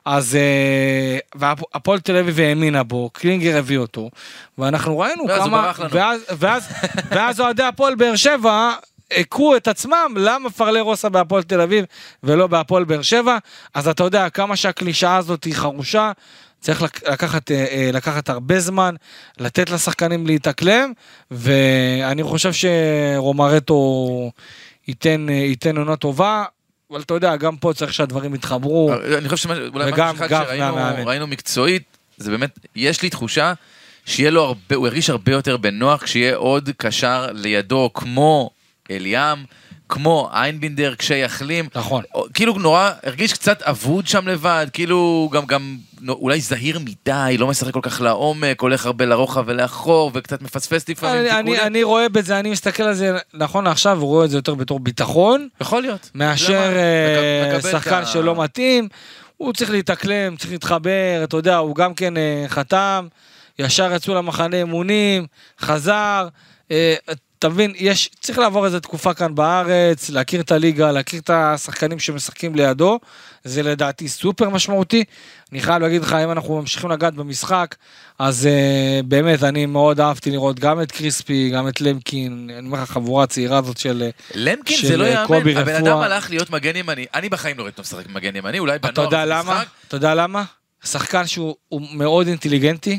אז 0.05 0.37
אה, 0.37 1.19
והפועל 1.35 2.01
תל 2.01 2.17
אביב 2.17 2.41
האמינה 2.41 2.83
בו, 2.83 3.11
קלינגר 3.13 3.57
הביא 3.57 3.79
אותו, 3.79 4.11
ואנחנו 4.59 4.99
ראינו 4.99 5.25
ואז 5.29 5.43
כמה. 5.43 5.73
ואז, 5.91 6.21
ואז, 6.39 6.69
ואז 7.15 7.41
אוהדי 7.41 7.63
הפועל 7.63 7.95
באר 7.95 8.17
שבע 8.17 8.73
הכו 9.11 9.57
את 9.57 9.69
עצמם 9.69 10.15
למה 10.17 10.51
פרלה 10.51 10.81
רוסה 10.81 11.09
בהפועל 11.09 11.43
תל 11.43 11.61
אביב 11.61 11.85
ולא 12.23 12.47
בהפועל 12.47 12.85
באר 12.85 13.03
שבע, 13.03 13.39
אז 13.75 13.89
אתה 13.89 14.05
יודע 14.05 14.29
כמה 14.31 14.57
שהקלישאה 14.57 15.17
הזאת 15.17 15.45
היא 15.45 15.55
חרושה. 15.55 16.13
צריך 16.61 16.83
לק- 16.83 17.09
לקחת, 17.09 17.51
אה, 17.51 17.65
אה, 17.71 17.91
לקחת 17.93 18.29
הרבה 18.31 18.61
זמן, 18.61 18.95
לתת 19.39 19.71
לשחקנים 19.71 20.27
להתאקלם, 20.27 20.93
ואני 21.31 22.23
חושב 22.23 22.51
שרומרטו 22.53 24.31
ייתן, 24.89 25.27
ייתן 25.29 25.77
עונה 25.77 25.97
טובה, 25.97 26.45
אבל 26.95 27.03
אתה 27.03 27.15
יודע, 27.15 27.37
גם 27.37 27.57
פה 27.57 27.73
צריך 27.73 27.95
שהדברים 27.95 28.35
יתחברו. 28.35 28.93
אני 29.19 29.29
חושב 29.29 29.49
שאולי 29.49 29.93
משהו 29.93 30.05
אחד 30.27 30.29
שראינו 31.03 31.27
מקצועית, 31.27 31.83
זה 32.17 32.31
באמת, 32.31 32.59
יש 32.77 33.03
לי 33.03 33.11
תחושה 33.11 33.53
שיהיה 34.07 34.31
לו 34.31 34.43
הרבה, 34.43 34.77
הוא 34.77 34.87
ירגיש 34.87 35.11
הרבה 35.11 35.33
יותר 35.33 35.57
בנוח 35.57 36.03
כשיהיה 36.03 36.37
עוד 36.37 36.71
קשר 36.77 37.27
לידו 37.33 37.91
כמו 37.95 38.51
אליאם, 38.91 39.39
כמו 39.89 40.31
איינבינדר 40.35 40.95
כשיחלים. 40.99 41.69
נכון. 41.75 42.03
כאילו 42.35 42.53
נורא, 42.59 42.91
הרגיש 43.03 43.33
קצת 43.33 43.63
אבוד 43.63 44.07
שם 44.07 44.29
לבד, 44.29 44.67
כאילו 44.73 45.29
גם, 45.33 45.47
גם 45.47 45.77
אולי 46.09 46.41
זהיר 46.41 46.79
מדי, 46.79 47.37
לא 47.39 47.47
משחק 47.47 47.73
כל 47.73 47.81
כך 47.83 48.01
לעומק, 48.01 48.61
הולך 48.61 48.87
הרבה 48.87 49.05
לרוחב 49.05 49.45
ולאחור, 49.47 50.11
וקצת 50.15 50.43
מפספס 50.43 50.89
לפעמים 50.89 51.21
אני, 51.21 51.31
אני. 51.41 51.61
אני 51.61 51.83
רואה 51.83 52.09
בזה, 52.09 52.39
אני 52.39 52.51
מסתכל 52.51 52.83
על 52.83 52.95
זה, 52.95 53.13
נכון 53.35 53.65
לעכשיו, 53.65 54.01
הוא 54.01 54.07
רואה 54.09 54.25
את 54.25 54.31
זה 54.31 54.39
יותר 54.39 54.55
בתור 54.55 54.81
ביטחון, 54.81 55.49
יכול 55.61 55.83
להיות. 55.83 56.11
מאשר 56.15 56.71
למה? 56.71 57.57
את 57.59 57.63
שחקן 57.71 58.03
ה- 58.03 58.07
שלא 58.07 58.43
מתאים. 58.43 58.89
הוא 59.37 59.53
צריך 59.53 59.71
להתאקלם, 59.71 60.37
צריך 60.37 60.53
להתחבר, 60.53 61.21
אתה 61.25 61.37
יודע, 61.37 61.57
הוא 61.57 61.75
גם 61.77 61.95
כן 61.95 62.17
אה, 62.17 62.45
חתם, 62.49 63.07
ישר 63.59 63.93
יצאו 63.95 64.15
למחנה 64.15 64.57
אימונים, 64.57 65.27
חזר. 65.61 66.29
אה, 66.71 66.95
אתה 67.45 67.53
מבין, 67.53 67.73
יש, 67.77 68.11
צריך 68.21 68.39
לעבור 68.39 68.67
איזה 68.67 68.81
תקופה 68.81 69.15
כאן 69.15 69.35
בארץ, 69.35 70.11
להכיר 70.11 70.41
את 70.41 70.53
הליגה, 70.53 70.93
להכיר 70.93 71.21
את 71.21 71.31
השחקנים 71.31 71.99
שמשחקים 71.99 72.55
לידו, 72.55 73.01
זה 73.45 73.63
לדעתי 73.63 74.09
סופר 74.09 74.49
משמעותי. 74.49 75.05
אני 75.53 75.61
חייב 75.61 75.83
להגיד 75.83 76.03
לך, 76.03 76.13
אם 76.13 76.31
אנחנו 76.31 76.61
ממשיכים 76.61 76.91
לגעת 76.91 77.15
במשחק, 77.15 77.75
אז 78.19 78.49
uh, 78.49 79.07
באמת, 79.07 79.43
אני 79.43 79.67
מאוד 79.67 80.01
אהבתי 80.01 80.31
לראות 80.31 80.61
גם 80.61 80.83
את 80.83 80.93
קריספי, 80.93 81.51
גם 81.51 81.69
את 81.69 81.81
למקין, 81.81 82.51
אני 82.59 82.67
אומר 82.67 82.83
לך, 82.83 82.91
החבורה 82.91 83.25
הצעירה 83.25 83.59
הזאת 83.59 83.79
של... 83.79 84.03
אה, 84.03 84.11
למקין 84.35 84.77
של, 84.77 84.89
זה 84.89 84.97
לא 84.97 85.05
יאמן, 85.05 85.27
קובי 85.27 85.57
הבן 85.57 85.75
רפואה. 85.75 85.79
אדם 85.79 85.99
הלך 85.99 86.31
להיות 86.31 86.51
מגן 86.51 86.77
ימני, 86.77 87.07
אני 87.15 87.29
בחיים 87.29 87.59
לא 87.59 87.63
ראיתי 87.63 87.81
אותו 87.81 87.97
משחק 87.97 88.11
מגן 88.11 88.37
ימני, 88.37 88.59
אולי 88.59 88.79
בנוער 88.79 88.93
אתה 88.93 89.03
יודע 89.03 89.25
למה? 89.25 89.63
אתה 89.89 89.97
יודע 89.97 90.15
למה? 90.15 90.45
שחקן 90.85 91.27
שהוא 91.27 91.57
הוא 91.69 91.81
מאוד 91.93 92.27
אינטליגנטי, 92.27 92.99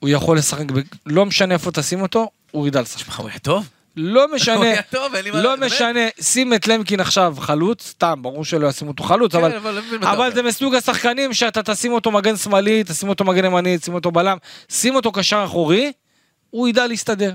הוא 0.00 0.08
יכול 0.08 0.38
לשחק, 0.38 0.70
ב... 0.70 0.78
לא 1.06 1.26
משנה 1.26 1.54
איפה 1.54 1.70
תשים 1.72 2.00
אותו, 2.00 2.30
הוא 2.50 2.66
ידע 2.68 2.80
לשחק. 2.80 3.18
הוא 3.18 3.28
היה 3.28 3.38
טוב? 3.38 3.68
לא 3.96 4.34
משנה. 4.34 4.72
לא? 5.32 5.56
משנה, 5.56 6.00
שים 6.20 6.54
את 6.54 6.68
למקין 6.68 7.00
עכשיו 7.00 7.34
חלוץ, 7.40 7.86
סתם, 7.88 8.18
ברור 8.22 8.44
שלא 8.44 8.66
ישימו 8.68 8.90
אותו 8.90 9.04
חלוץ, 9.04 9.32
כן, 9.32 9.38
אבל... 9.38 9.78
אבל 10.02 10.28
לא. 10.28 10.34
זה 10.34 10.42
מסוג 10.42 10.74
השחקנים 10.74 11.32
שאתה 11.32 11.62
תשים 11.62 11.92
אותו 11.92 12.10
מגן 12.10 12.36
שמאלי, 12.36 12.84
תשים 12.84 13.08
אותו 13.08 13.24
מגן 13.24 13.44
ימני, 13.44 13.78
תשים 13.78 13.94
אותו 13.94 14.10
בלם, 14.10 14.36
שים 14.68 14.94
אותו 14.96 15.12
קשר 15.12 15.42
אחורי, 15.44 15.92
הוא 16.50 16.68
ידע 16.68 16.86
להסתדר. 16.86 17.32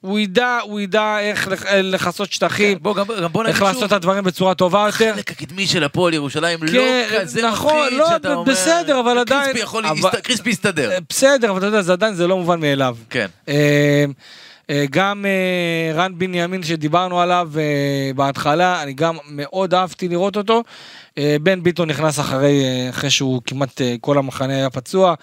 הוא 0.00 0.18
ידע, 0.18 0.58
הוא 0.62 0.80
ידע 0.80 1.18
איך 1.20 1.48
לכסות 1.82 2.32
שטחים, 2.32 2.78
בוא, 2.82 2.94
גם 2.96 3.04
גם 3.22 3.32
בוא 3.32 3.44
איך 3.46 3.62
לעשות 3.62 3.84
את 3.84 3.92
הדברים 3.92 4.24
בצורה 4.24 4.54
טובה 4.54 4.78
יותר. 4.86 5.10
החלק 5.12 5.30
הקדמי 5.30 5.66
של 5.66 5.84
הפועל 5.84 6.14
ירושלים 6.14 6.62
לא 6.62 6.70
כן, 6.72 7.08
כזה 7.20 7.46
נכון, 7.46 7.82
מפחיד 7.84 7.98
לא, 7.98 8.08
שאתה 8.08 8.34
אומר... 8.34 8.52
בסדר, 8.52 9.00
אבל 9.00 9.18
עדיין- 9.18 9.42
קריספי 9.42 9.58
יכול... 9.58 9.86
אבל- 9.86 10.10
קריספי 10.22 10.50
יסתדר. 10.50 10.90
אה, 10.90 10.98
בסדר, 11.08 11.50
אבל 11.50 11.58
אתה 11.58 11.66
יודע, 11.66 11.82
זה 11.82 11.92
עדיין 11.92 12.14
זה 12.14 12.26
לא 12.26 12.36
מובן 12.36 12.60
מאליו. 12.60 12.96
כן. 13.10 13.26
אה, 14.70 14.84
גם 14.90 15.24
אה, 15.26 15.92
רן 15.94 16.12
בנימין 16.18 16.62
שדיברנו 16.62 17.20
עליו 17.20 17.50
אה, 17.58 18.10
בהתחלה, 18.14 18.82
אני 18.82 18.92
גם 18.92 19.16
מאוד 19.30 19.74
אהבתי 19.74 20.08
לראות 20.08 20.36
אותו. 20.36 20.62
בן 21.42 21.62
ביטון 21.62 21.90
נכנס 21.90 22.20
אחרי, 22.20 22.86
אחרי 22.90 23.10
שהוא 23.10 23.42
כמעט 23.46 23.80
כל 24.00 24.18
המחנה 24.18 24.54
היה 24.54 24.70
פצוע. 24.70 25.14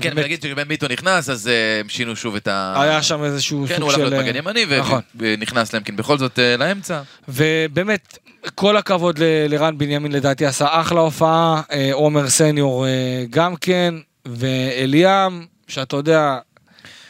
כן, 0.00 0.12
ונגיד 0.14 0.42
שבן 0.42 0.68
ביטון 0.68 0.92
נכנס, 0.92 1.30
אז 1.30 1.50
הם 1.80 1.88
שינו 1.88 2.16
שוב 2.16 2.36
את 2.36 2.48
ה... 2.48 2.74
היה 2.82 3.02
שם 3.02 3.24
איזשהו 3.24 3.64
כן, 3.68 3.74
סוג 3.74 3.82
הוא 3.82 3.90
הלך 3.90 3.98
של... 3.98 4.08
להיות 4.08 4.24
מגן 4.24 4.36
ימני, 4.36 4.64
נכון. 4.78 5.00
ונכנס 5.16 5.74
למקין 5.74 5.96
בכל 5.96 6.18
זאת 6.18 6.38
לאמצע. 6.58 7.00
ובאמת, 7.28 8.18
כל 8.54 8.76
הכבוד 8.76 9.18
לרן 9.48 9.78
בנימין 9.78 10.12
לדעתי 10.12 10.46
עשה 10.46 10.80
אחלה 10.80 11.00
הופעה, 11.00 11.62
עומר 11.92 12.28
סניור 12.28 12.86
גם 13.30 13.56
כן, 13.56 13.94
ואליאם, 14.26 15.44
שאתה 15.68 15.96
יודע, 15.96 16.38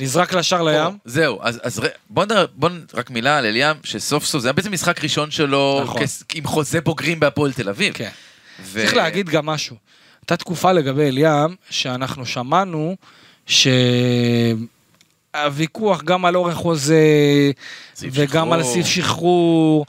נזרק 0.00 0.32
לשער 0.34 0.62
לים. 0.62 0.98
זהו, 1.04 1.38
אז, 1.42 1.60
אז 1.62 1.80
בוא 2.10 2.24
נדבר, 2.24 2.46
בוא 2.54 2.68
רק 2.94 3.10
מילה 3.10 3.38
על 3.38 3.46
אליאם, 3.46 3.76
שסוף 3.84 4.24
סוף, 4.24 4.42
זה 4.42 4.48
היה 4.48 4.52
בעצם 4.52 4.72
משחק 4.72 5.02
ראשון 5.02 5.30
שלו 5.30 5.80
נכון. 5.84 6.02
כס- 6.02 6.24
עם 6.34 6.46
חוזה 6.46 6.80
בוגרים 6.80 7.20
בהפועל 7.20 7.52
תל 7.52 7.68
אביב. 7.68 7.94
כן. 7.94 8.08
ו- 8.62 8.80
צריך 8.80 8.94
להגיד 8.94 9.28
גם 9.28 9.46
משהו. 9.46 9.76
הייתה 10.22 10.36
תקופה 10.36 10.72
לגבי 10.72 11.02
אליאם, 11.08 11.54
שאנחנו 11.70 12.26
שמענו 12.26 12.96
שהוויכוח 15.34 16.02
גם 16.02 16.24
על 16.24 16.36
אורך 16.36 16.54
חוזה, 16.54 17.04
וגם 18.02 18.52
על 18.52 18.60
שחרור. 18.62 18.74
סעיף 18.74 18.86
שחרור, 18.86 19.86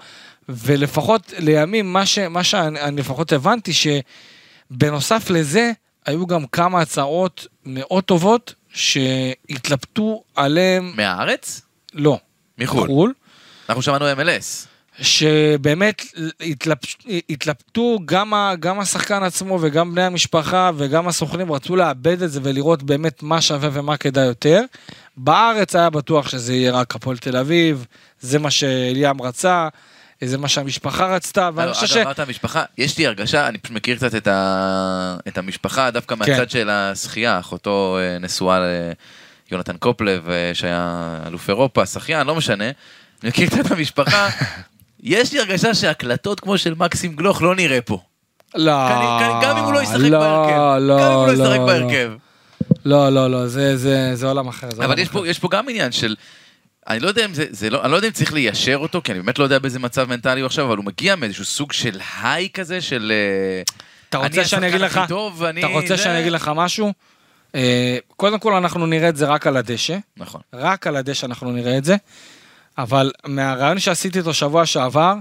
ולפחות 0.50 1.34
לימים, 1.38 1.94
מה, 1.94 2.06
ש, 2.06 2.20
מה 2.20 2.44
שאני 2.44 2.82
אני 2.82 3.02
לפחות 3.02 3.32
הבנתי, 3.32 3.72
שבנוסף 3.74 5.30
לזה, 5.30 5.72
היו 6.06 6.28
גם 6.28 6.46
כמה 6.48 6.82
הצעות 6.82 7.48
מאוד 7.66 8.04
טובות 8.04 8.54
שהתלבטו 8.74 10.24
עליהם, 10.36 10.94
מהארץ? 10.96 11.62
לא, 11.94 12.20
מחו"ל. 12.58 12.84
מחו"ל. 12.84 13.14
אנחנו 13.70 13.82
שמענו 13.82 14.06
MLS. 14.12 14.72
שבאמת 15.02 16.02
התלבש, 16.42 16.98
התלבטו 17.30 18.00
גם, 18.06 18.34
ה, 18.34 18.54
גם 18.60 18.80
השחקן 18.80 19.24
עצמו 19.24 19.58
וגם 19.62 19.92
בני 19.92 20.04
המשפחה 20.04 20.72
וגם 20.78 21.08
הסוכנים 21.08 21.52
רצו 21.52 21.76
לאבד 21.76 22.22
את 22.22 22.32
זה 22.32 22.40
ולראות 22.44 22.84
באמת 22.84 23.24
מה 23.24 23.42
שווה 23.42 23.70
ומה 23.74 23.98
כדאי 23.98 24.26
יותר. 24.26 24.62
בארץ 25.18 25.76
היה 25.76 25.90
בטוח 25.90 26.30
שזה 26.30 26.54
יהיה 26.54 26.72
רק 26.72 26.96
הפועל 26.96 27.18
תל 27.18 27.38
אביב, 27.38 27.86
זה 28.20 28.40
מה 28.40 28.52
שאליאם 28.52 29.22
רצה. 29.22 29.68
זה 30.26 30.38
מה 30.38 30.48
שהמשפחה 30.48 31.16
רצתה, 31.16 31.50
ואני 31.56 31.74
חושב 31.74 31.88
ש... 31.88 31.92
אגב, 31.92 32.02
אמרת 32.06 32.20
המשפחה, 32.20 32.64
יש 32.78 32.98
לי 32.98 33.08
הרגשה, 33.08 33.48
אני 33.48 33.58
פשוט 33.58 33.76
מכיר 33.76 33.96
קצת 33.96 34.16
את, 34.16 34.28
ה... 34.28 35.18
את 35.28 35.38
המשפחה, 35.38 35.92
דווקא 35.92 36.16
כן. 36.16 36.20
מהצד 36.32 36.50
של 36.50 36.70
השחייה, 36.70 37.40
אחותו 37.40 37.98
אה, 38.02 38.18
נשואה 38.20 38.60
ליונתן 39.52 39.78
קופלב, 39.78 40.30
אה, 40.30 40.52
שהיה 40.54 40.98
אלוף 41.28 41.50
אירופה, 41.50 41.86
שחיין, 41.86 42.28
לא 42.28 42.36
משנה. 42.36 42.66
אני 42.66 43.30
מכיר 43.30 43.48
קצת 43.50 43.66
את 43.66 43.72
המשפחה, 43.72 44.30
יש 45.04 45.34
לי 45.34 45.40
הרגשה 45.40 45.74
שהקלטות 45.74 46.40
כמו 46.40 46.58
של 46.58 46.74
מקסים 46.78 47.16
גלוך 47.16 47.42
לא 47.42 47.56
נראה 47.56 47.82
פה. 47.82 48.00
לא, 48.56 48.72
גם 49.44 49.58
אם 49.58 49.64
הוא 49.64 49.74
לא 49.74 49.82
ישחק 49.82 49.96
לא, 50.00 50.20
בהרכב. 50.20 50.78
לא, 50.82 50.98
גם 51.00 51.12
אם 51.12 51.18
הוא 51.18 51.28
לא 51.28 51.34
ישחק 51.34 51.58
לא, 51.60 51.66
בהרכב. 51.66 52.12
לא, 52.86 53.10
לא, 53.10 53.32
לא, 53.32 53.48
זה- 53.48 53.78
זה 53.78 54.12
זה 54.16 54.28
עולם 54.28 54.48
אחר. 54.48 54.70
זה 54.72 54.78
אבל 54.78 54.86
עולם 54.86 55.00
יש 55.00 55.08
אחר. 55.10 55.20
פה, 55.20 55.28
יש 55.28 55.40
פה 55.40 55.48
גם 55.52 55.70
עניין 55.70 55.92
של... 55.92 56.16
אני 56.92 57.00
לא 57.00 57.08
יודע 57.08 57.26
אם 57.26 57.34
זה, 57.34 57.46
זה 57.50 57.70
לא, 57.70 57.84
אני 57.84 57.92
לא 57.92 57.96
יודע 57.96 58.08
אם 58.08 58.14
צריך 58.14 58.34
ליישר 58.34 58.76
אותו, 58.76 59.02
כי 59.04 59.12
אני 59.12 59.20
באמת 59.22 59.40
לא 59.40 59.44
יודע 59.44 59.60
באיזה 59.60 59.80
מצב 59.80 60.10
מנטלי 60.10 60.42
הוא 60.42 60.46
עכשיו, 60.46 60.66
אבל 60.68 60.78
הוא 60.78 60.86
מגיע 60.86 61.16
מאיזשהו 61.16 61.46
סוג 61.46 61.72
של 61.72 62.00
היי 62.22 62.50
כזה, 62.50 62.82
של... 62.82 63.12
אה, 63.16 63.62
אתה 64.10 64.18
רוצה 64.18 64.46
שאני 64.46 64.68
אגיד 64.68 64.82
לך, 64.82 65.00
טוב. 65.08 65.44
אתה 65.44 65.68
רוצה 65.68 65.88
זה- 65.88 65.98
שאני 65.98 66.20
אגיד 66.20 66.32
לך 66.32 66.52
משהו? 66.56 66.94
אה, 67.56 67.98
קודם 68.08 68.40
כל 68.40 68.54
אנחנו 68.54 68.86
נראה 68.86 69.10
את 69.10 69.16
זה 69.18 69.26
רק 69.26 69.48
על 69.48 69.58
הדשא, 69.58 69.98
נכון. 70.18 70.42
רק 70.54 70.88
על 70.88 70.96
הדשא 70.96 71.26
אנחנו 71.26 71.52
נראה 71.52 71.78
את 71.78 71.86
זה, 71.86 71.96
אבל 72.78 73.12
מהרעיון 73.26 73.80
שעשיתי 73.80 74.20
איתו 74.20 74.34
שבוע 74.34 74.66
שעבר, 74.66 75.14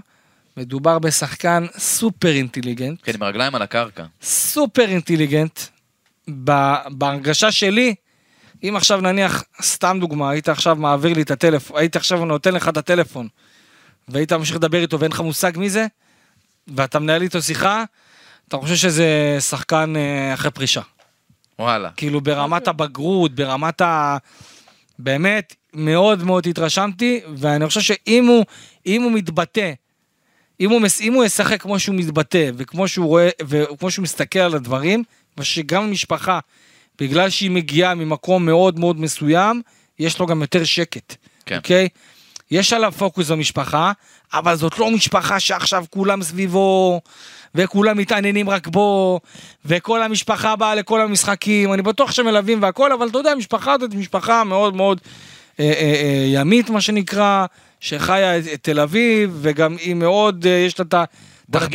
מדובר 0.56 0.98
בשחקן 0.98 1.66
סופר 1.78 2.28
אינטליגנט, 2.28 2.98
כן, 3.02 3.12
עם 3.14 3.22
הרגליים 3.22 3.54
על 3.54 3.62
הקרקע. 3.62 4.04
סופר 4.22 4.88
אינטליגנט, 4.88 5.60
בהרגשה 6.88 7.52
שלי, 7.52 7.94
אם 8.68 8.76
עכשיו 8.76 9.00
נניח, 9.00 9.44
סתם 9.62 9.98
דוגמה, 10.00 10.30
היית 10.30 10.48
עכשיו 10.48 10.76
מעביר 10.76 11.14
לי 11.14 11.22
את 11.22 11.30
הטלפון, 11.30 11.78
היית 11.78 11.96
עכשיו 11.96 12.24
נותן 12.24 12.54
לך 12.54 12.68
את 12.68 12.76
הטלפון, 12.76 13.28
והיית 14.08 14.32
ממשיך 14.32 14.56
לדבר 14.56 14.82
איתו 14.82 15.00
ואין 15.00 15.12
לך 15.12 15.20
מושג 15.20 15.52
מי 15.56 15.70
זה, 15.70 15.86
ואתה 16.68 16.98
מנהל 16.98 17.22
איתו 17.22 17.42
שיחה, 17.42 17.84
אתה 18.48 18.56
חושב 18.56 18.76
שזה 18.76 19.36
שחקן 19.40 19.96
אה, 19.96 20.34
אחרי 20.34 20.50
פרישה. 20.50 20.80
וואלה. 21.58 21.90
כאילו 21.96 22.20
ברמת 22.20 22.68
הבגרות, 22.68 23.34
ברמת 23.34 23.80
ה... 23.80 24.16
באמת, 24.98 25.54
מאוד 25.74 26.24
מאוד 26.24 26.46
התרשמתי, 26.46 27.20
ואני 27.36 27.66
חושב 27.66 27.80
שאם 27.80 28.26
הוא, 28.26 28.44
הוא 28.86 29.12
מתבטא, 29.12 29.72
אם 30.60 30.70
הוא, 30.70 30.80
אם 31.00 31.12
הוא 31.12 31.24
ישחק 31.24 31.62
כמו 31.62 31.78
שהוא 31.78 31.94
מתבטא, 31.94 32.50
וכמו 32.56 32.88
שהוא 32.88 33.06
רואה, 33.06 33.28
וכמו 33.42 33.90
שהוא 33.90 34.02
מסתכל 34.02 34.38
על 34.38 34.54
הדברים, 34.54 35.04
ושגם 35.38 35.82
המשפחה, 35.82 36.38
בגלל 36.98 37.30
שהיא 37.30 37.50
מגיעה 37.50 37.94
ממקום 37.94 38.46
מאוד 38.46 38.78
מאוד 38.78 39.00
מסוים, 39.00 39.62
יש 39.98 40.18
לו 40.18 40.26
גם 40.26 40.40
יותר 40.40 40.64
שקט, 40.64 41.16
כן. 41.46 41.56
אוקיי? 41.56 41.88
יש 42.50 42.72
עליו 42.72 42.92
פוקוס 42.92 43.30
במשפחה, 43.30 43.92
אבל 44.32 44.56
זאת 44.56 44.78
לא 44.78 44.90
משפחה 44.90 45.40
שעכשיו 45.40 45.84
כולם 45.90 46.22
סביבו, 46.22 47.00
וכולם 47.54 47.98
מתעניינים 47.98 48.50
רק 48.50 48.68
בו, 48.68 49.20
וכל 49.64 50.02
המשפחה 50.02 50.56
באה 50.56 50.74
לכל 50.74 51.00
המשחקים, 51.00 51.72
אני 51.72 51.82
בטוח 51.82 52.12
שמלווים 52.12 52.62
והכל, 52.62 52.92
אבל 52.92 53.08
אתה 53.08 53.18
יודע, 53.18 53.30
המשפחה 53.30 53.72
הזאת 53.72 53.94
משפחה 53.94 54.44
מאוד 54.44 54.76
מאוד 54.76 55.00
אה, 55.60 55.64
אה, 55.64 55.70
אה, 55.72 56.24
ימית, 56.26 56.70
מה 56.70 56.80
שנקרא, 56.80 57.46
שחיה 57.80 58.38
את, 58.38 58.44
את 58.54 58.62
תל 58.62 58.80
אביב, 58.80 59.38
וגם 59.40 59.76
היא 59.80 59.94
מאוד, 59.94 60.46
אה, 60.46 60.52
יש 60.52 60.78
לה 60.78 60.84
את 60.84 60.94
בוא 60.94 61.04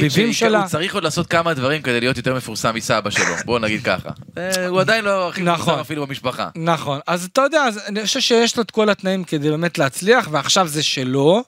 שהוא 0.09 0.33
שלה. 0.33 0.63
צריך 0.67 0.93
עוד 0.93 1.03
לעשות 1.03 1.27
כמה 1.27 1.53
דברים 1.53 1.81
כדי 1.81 1.99
להיות 1.99 2.17
יותר 2.17 2.35
מפורסם 2.35 2.75
מסבא 2.75 3.09
שלו, 3.09 3.35
בוא 3.45 3.59
נגיד 3.59 3.83
ככה. 3.83 4.09
אה, 4.37 4.67
הוא 4.67 4.79
עדיין 4.79 5.05
לא 5.05 5.29
הכי 5.29 5.41
נכון. 5.41 5.61
מפורסם 5.61 5.79
אפילו 5.79 6.07
במשפחה. 6.07 6.49
נכון, 6.55 6.99
אז 7.07 7.27
אתה 7.31 7.41
יודע, 7.41 7.65
אני 7.87 8.05
חושב 8.05 8.19
שיש 8.19 8.57
לו 8.57 8.63
את 8.63 8.71
כל 8.71 8.89
התנאים 8.89 9.23
כדי 9.23 9.49
באמת 9.49 9.77
להצליח, 9.77 10.27
ועכשיו 10.31 10.67
זה 10.67 10.83
שלו, 10.83 11.43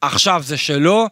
עכשיו 0.00 0.42
זה 0.44 0.56
שלו. 0.56 1.06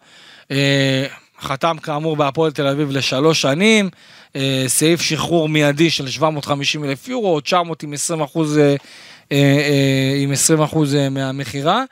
אה, 0.50 1.06
חתם 1.40 1.76
כאמור 1.82 2.16
בהפועל 2.16 2.52
תל 2.52 2.66
אביב 2.66 2.90
לשלוש 2.90 3.42
שנים, 3.42 3.90
אה, 4.36 4.64
סעיף 4.66 5.02
שחרור 5.02 5.48
מיידי 5.48 5.90
של 5.90 6.08
750 6.08 6.84
אלף 6.84 7.08
יורו, 7.08 7.40
900 7.40 7.82
עם 7.82 7.92
20 7.92 8.20
אחוז, 8.20 8.60
עם 10.22 10.32
20 10.32 10.62
אחוז 10.62 10.96
מהמכירה. 11.10 11.84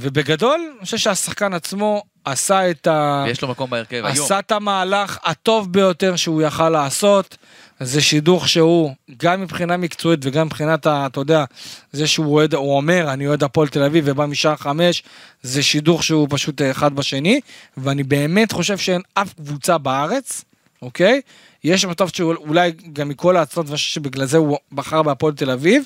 ובגדול, 0.00 0.60
אני 0.78 0.84
חושב 0.84 0.96
שהשחקן 0.96 1.52
עצמו 1.52 2.02
עשה 2.24 2.70
את 2.70 2.86
ה... 2.86 3.24
ויש 3.26 3.42
לו 3.42 3.48
מקום 3.48 3.70
בהרכב 3.70 3.96
היום. 4.04 4.06
עשה 4.24 4.38
את 4.38 4.52
המהלך 4.52 5.18
הטוב 5.24 5.72
ביותר 5.72 6.16
שהוא 6.16 6.42
יכל 6.42 6.68
לעשות. 6.68 7.36
זה 7.80 8.00
שידוך 8.00 8.48
שהוא, 8.48 8.94
גם 9.16 9.40
מבחינה 9.42 9.76
מקצועית 9.76 10.20
וגם 10.22 10.46
מבחינת, 10.46 10.86
ה- 10.86 11.06
אתה 11.06 11.20
יודע, 11.20 11.44
זה 11.92 12.06
שהוא 12.06 12.34
אוהד, 12.34 12.54
הוא 12.54 12.76
אומר, 12.76 13.12
אני 13.12 13.26
אוהד 13.26 13.44
הפועל 13.44 13.68
תל 13.68 13.82
אביב 13.82 14.04
ובא 14.06 14.26
משער 14.26 14.56
חמש, 14.56 15.02
זה 15.42 15.62
שידוך 15.62 16.02
שהוא 16.04 16.26
פשוט 16.30 16.62
אחד 16.70 16.94
בשני, 16.94 17.40
ואני 17.76 18.02
באמת 18.02 18.52
חושב 18.52 18.78
שאין 18.78 19.00
אף 19.14 19.32
קבוצה 19.32 19.78
בארץ, 19.78 20.44
אוקיי? 20.82 21.20
יש 21.64 21.84
מצב 21.84 22.08
שאולי 22.08 22.72
גם 22.92 23.08
מכל 23.08 23.36
ההצעות, 23.36 23.66
ואני 23.66 23.76
חושב 23.76 23.90
שבגלל 23.94 24.24
זה 24.26 24.36
הוא 24.36 24.58
בחר 24.72 25.02
בהפועל 25.02 25.34
תל 25.34 25.50
אביב, 25.50 25.84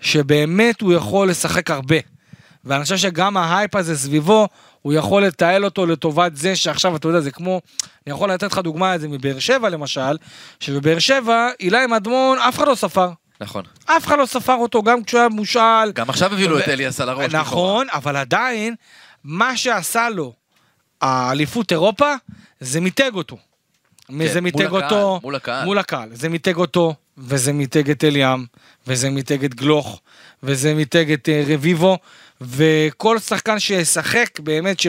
שבאמת 0.00 0.80
הוא 0.80 0.92
יכול 0.92 1.30
לשחק 1.30 1.70
הרבה. 1.70 1.96
ואני 2.64 2.82
חושב 2.82 2.96
שגם 2.96 3.36
ההייפ 3.36 3.76
הזה 3.76 3.98
סביבו, 3.98 4.48
הוא 4.82 4.92
יכול 4.92 5.24
לתעל 5.24 5.64
אותו 5.64 5.86
לטובת 5.86 6.36
זה 6.36 6.56
שעכשיו, 6.56 6.96
אתה 6.96 7.08
יודע, 7.08 7.20
זה 7.20 7.30
כמו, 7.30 7.60
אני 8.06 8.14
יכול 8.14 8.32
לתת 8.32 8.52
לך 8.52 8.58
דוגמה 8.58 8.94
לזה 8.94 9.08
מבאר 9.08 9.38
שבע 9.38 9.68
למשל, 9.68 10.16
שבבאר 10.60 10.98
שבע, 10.98 11.48
אילי 11.60 11.86
מדמון, 11.86 12.38
אף 12.38 12.56
אחד 12.56 12.68
לא 12.68 12.74
ספר. 12.74 13.10
נכון. 13.40 13.64
אף 13.86 14.06
אחד 14.06 14.18
לא 14.18 14.26
ספר 14.26 14.54
אותו, 14.54 14.82
גם 14.82 15.04
כשהוא 15.04 15.20
היה 15.20 15.28
מושאל. 15.28 15.92
גם 15.92 16.10
עכשיו 16.10 16.32
הביאו 16.32 16.50
לו 16.50 16.58
את 16.58 16.68
אליאס 16.68 17.00
על 17.00 17.08
הראש. 17.08 17.34
נכון, 17.34 17.86
אבל 17.92 18.16
עדיין, 18.16 18.74
מה 19.24 19.56
שעשה 19.56 20.08
לו 20.10 20.32
האליפות 21.00 21.72
אירופה, 21.72 22.14
זה 22.60 22.80
מיתג 22.80 23.14
אותו. 23.14 23.36
זה 24.26 24.40
מיתג 24.40 24.68
כן, 24.68 24.70
אותו, 24.70 25.20
מול 25.22 25.34
הקהל. 25.34 25.64
מול 25.64 25.78
הקהל, 25.78 26.08
זה 26.12 26.28
מיתג 26.28 26.56
אותו, 26.56 26.94
וזה 27.18 27.52
מיתג 27.52 27.90
את 27.90 28.04
אליאם, 28.04 28.44
וזה 28.86 29.10
מיתג 29.10 29.44
את 29.44 29.54
גלוך, 29.54 30.00
וזה 30.42 30.74
מיתג 30.74 31.12
את 31.12 31.28
אה, 31.28 31.44
רביבו, 31.48 31.98
וכל 32.44 33.18
שחקן 33.18 33.58
שישחק 33.58 34.40
באמת, 34.40 34.82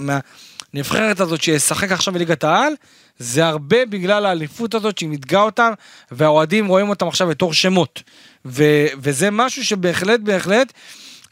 מהנבחרת 0.00 1.20
הזאת 1.20 1.42
שישחק 1.42 1.92
עכשיו 1.92 2.14
בליגת 2.14 2.44
העל, 2.44 2.72
זה 3.18 3.46
הרבה 3.46 3.86
בגלל 3.86 4.26
האליפות 4.26 4.74
הזאת 4.74 4.98
שהיא 4.98 5.08
מיתגה 5.08 5.40
אותם, 5.40 5.72
והאוהדים 6.10 6.66
רואים 6.66 6.88
אותם 6.88 7.08
עכשיו 7.08 7.28
בתור 7.28 7.54
שמות. 7.54 8.02
ו- 8.44 8.86
וזה 8.98 9.30
משהו 9.30 9.64
שבהחלט, 9.64 10.20
בהחלט, 10.20 10.72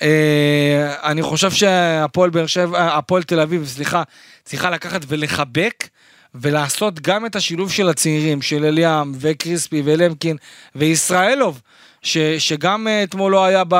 אה, 0.02 0.94
אני 1.02 1.22
חושב 1.22 1.50
שהפועל 1.50 2.30
באר 2.30 2.46
שבע, 2.46 2.96
הפועל 2.96 3.22
תל 3.22 3.40
אביב, 3.40 3.66
סליחה, 3.66 4.02
צריכה 4.44 4.70
לקחת 4.70 5.00
ולחבק. 5.08 5.88
ולעשות 6.34 7.00
גם 7.00 7.26
את 7.26 7.36
השילוב 7.36 7.70
של 7.70 7.88
הצעירים, 7.88 8.42
של 8.42 8.64
אליאם 8.64 9.12
וקריספי 9.20 9.82
ולמקין 9.84 10.36
וישראלוב, 10.74 11.60
ש, 12.04 12.18
שגם 12.18 12.88
אה, 12.88 13.02
אתמול 13.02 13.32
לא 13.32 13.44
היה 13.44 13.64
ב, 13.64 13.74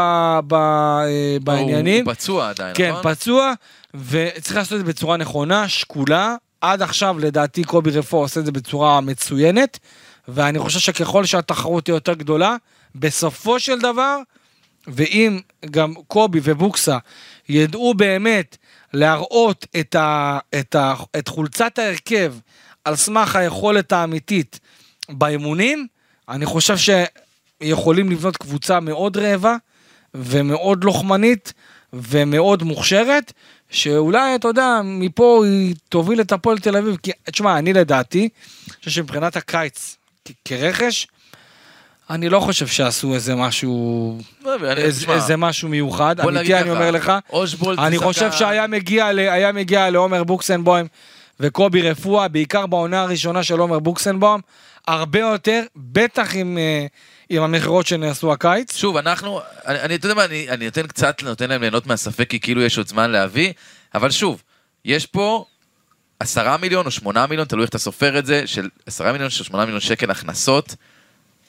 ב, 0.46 0.54
אה, 0.54 1.36
בעניינים. 1.42 2.04
הוא 2.04 2.14
פצוע 2.14 2.48
עדיין, 2.48 2.74
כן, 2.76 2.90
נכון? 2.90 3.02
פצוע, 3.02 3.52
וצריך 3.94 4.56
לעשות 4.56 4.72
את 4.72 4.78
זה 4.78 4.84
בצורה 4.84 5.16
נכונה, 5.16 5.68
שקולה. 5.68 6.36
עד 6.60 6.82
עכשיו, 6.82 7.18
לדעתי, 7.18 7.64
קובי 7.64 7.90
רפואה 7.90 8.22
עושה 8.22 8.40
את 8.40 8.46
זה 8.46 8.52
בצורה 8.52 9.00
מצוינת, 9.00 9.78
ואני 10.28 10.58
חושב 10.58 10.78
שככל 10.78 11.24
שהתחרות 11.24 11.84
תהיה 11.84 11.94
יותר 11.94 12.14
גדולה, 12.14 12.56
בסופו 12.94 13.60
של 13.60 13.78
דבר, 13.78 14.18
ואם 14.86 15.40
גם 15.70 15.94
קובי 15.94 16.40
ובוקסה 16.42 16.98
ידעו 17.48 17.94
באמת 17.94 18.56
להראות 18.92 19.66
את, 19.80 19.94
ה, 19.94 20.38
את, 20.60 20.74
ה, 20.74 20.94
את 21.18 21.28
חולצת 21.28 21.78
ההרכב 21.78 22.34
על 22.84 22.96
סמך 22.96 23.36
היכולת 23.36 23.92
האמיתית 23.92 24.60
באימונים, 25.08 25.86
אני 26.28 26.46
חושב 26.46 26.76
שיכולים 27.64 28.10
לבנות 28.10 28.36
קבוצה 28.36 28.80
מאוד 28.80 29.16
רעבה 29.16 29.56
ומאוד 30.14 30.84
לוחמנית 30.84 31.52
ומאוד 31.92 32.62
מוכשרת, 32.62 33.32
שאולי, 33.70 34.34
אתה 34.34 34.48
יודע, 34.48 34.80
מפה 34.84 35.42
היא 35.46 35.74
תוביל 35.88 36.20
את 36.20 36.32
הפועל 36.32 36.58
תל 36.58 36.76
אביב. 36.76 36.96
כי, 37.02 37.10
תשמע, 37.30 37.58
אני 37.58 37.72
לדעתי, 37.72 38.20
אני 38.68 38.74
חושב 38.78 38.90
שמבחינת 38.90 39.36
הקיץ 39.36 39.96
כרכש, 40.44 41.06
אני 42.10 42.28
לא 42.28 42.40
חושב 42.40 42.66
שעשו 42.66 43.14
איזה 43.14 43.34
משהו, 43.34 44.18
לא, 44.44 44.56
איזה, 44.76 45.12
איזה 45.12 45.36
משהו 45.36 45.68
מיוחד, 45.68 46.20
אמיתי 46.20 46.54
אני 46.54 46.70
אומר 46.70 46.90
לך. 46.90 47.12
אני 47.86 47.98
חושב 47.98 48.32
שהיה 48.32 48.66
מגיע, 48.66 49.12
ל- 49.12 49.52
מגיע 49.52 49.90
לעומר 49.90 50.24
בוקסנבוים 50.24 50.86
וקובי 51.40 51.82
רפואה, 51.82 52.28
בעיקר 52.28 52.66
בעונה 52.66 53.02
הראשונה 53.02 53.42
של 53.42 53.58
עומר 53.58 53.78
בוקסנבוים, 53.78 54.40
הרבה 54.88 55.18
יותר, 55.18 55.62
בטח 55.76 56.34
עם, 56.34 56.58
אה, 56.58 56.86
עם 57.36 57.42
המכירות 57.42 57.86
שנעשו 57.86 58.32
הקיץ. 58.32 58.76
שוב, 58.76 58.96
אנחנו, 58.96 59.40
אני, 59.66 59.80
אני, 59.80 59.94
אתה 59.94 60.06
יודע 60.06 60.14
מה, 60.14 60.24
אני, 60.24 60.48
אני 60.48 60.64
נותן 60.64 60.86
קצת, 60.86 61.22
נותן 61.22 61.48
להם 61.48 61.60
ליהנות 61.60 61.86
מהספק, 61.86 62.30
כי 62.30 62.40
כאילו 62.40 62.62
יש 62.62 62.78
עוד 62.78 62.88
זמן 62.88 63.10
להביא, 63.10 63.52
אבל 63.94 64.10
שוב, 64.10 64.42
יש 64.84 65.06
פה 65.06 65.44
עשרה 66.20 66.56
מיליון 66.56 66.86
או 66.86 66.90
שמונה 66.90 67.26
מיליון, 67.26 67.46
תלוי 67.46 67.62
איך 67.62 67.68
אתה 67.70 67.78
סופר 67.78 68.18
את 68.18 68.26
זה, 68.26 68.46
של 68.46 68.68
עשרה 68.86 69.12
מיליון 69.12 69.30
של 69.30 69.44
שמונה 69.44 69.64
מיליון 69.64 69.80
שקל 69.80 70.10
הכנסות, 70.10 70.74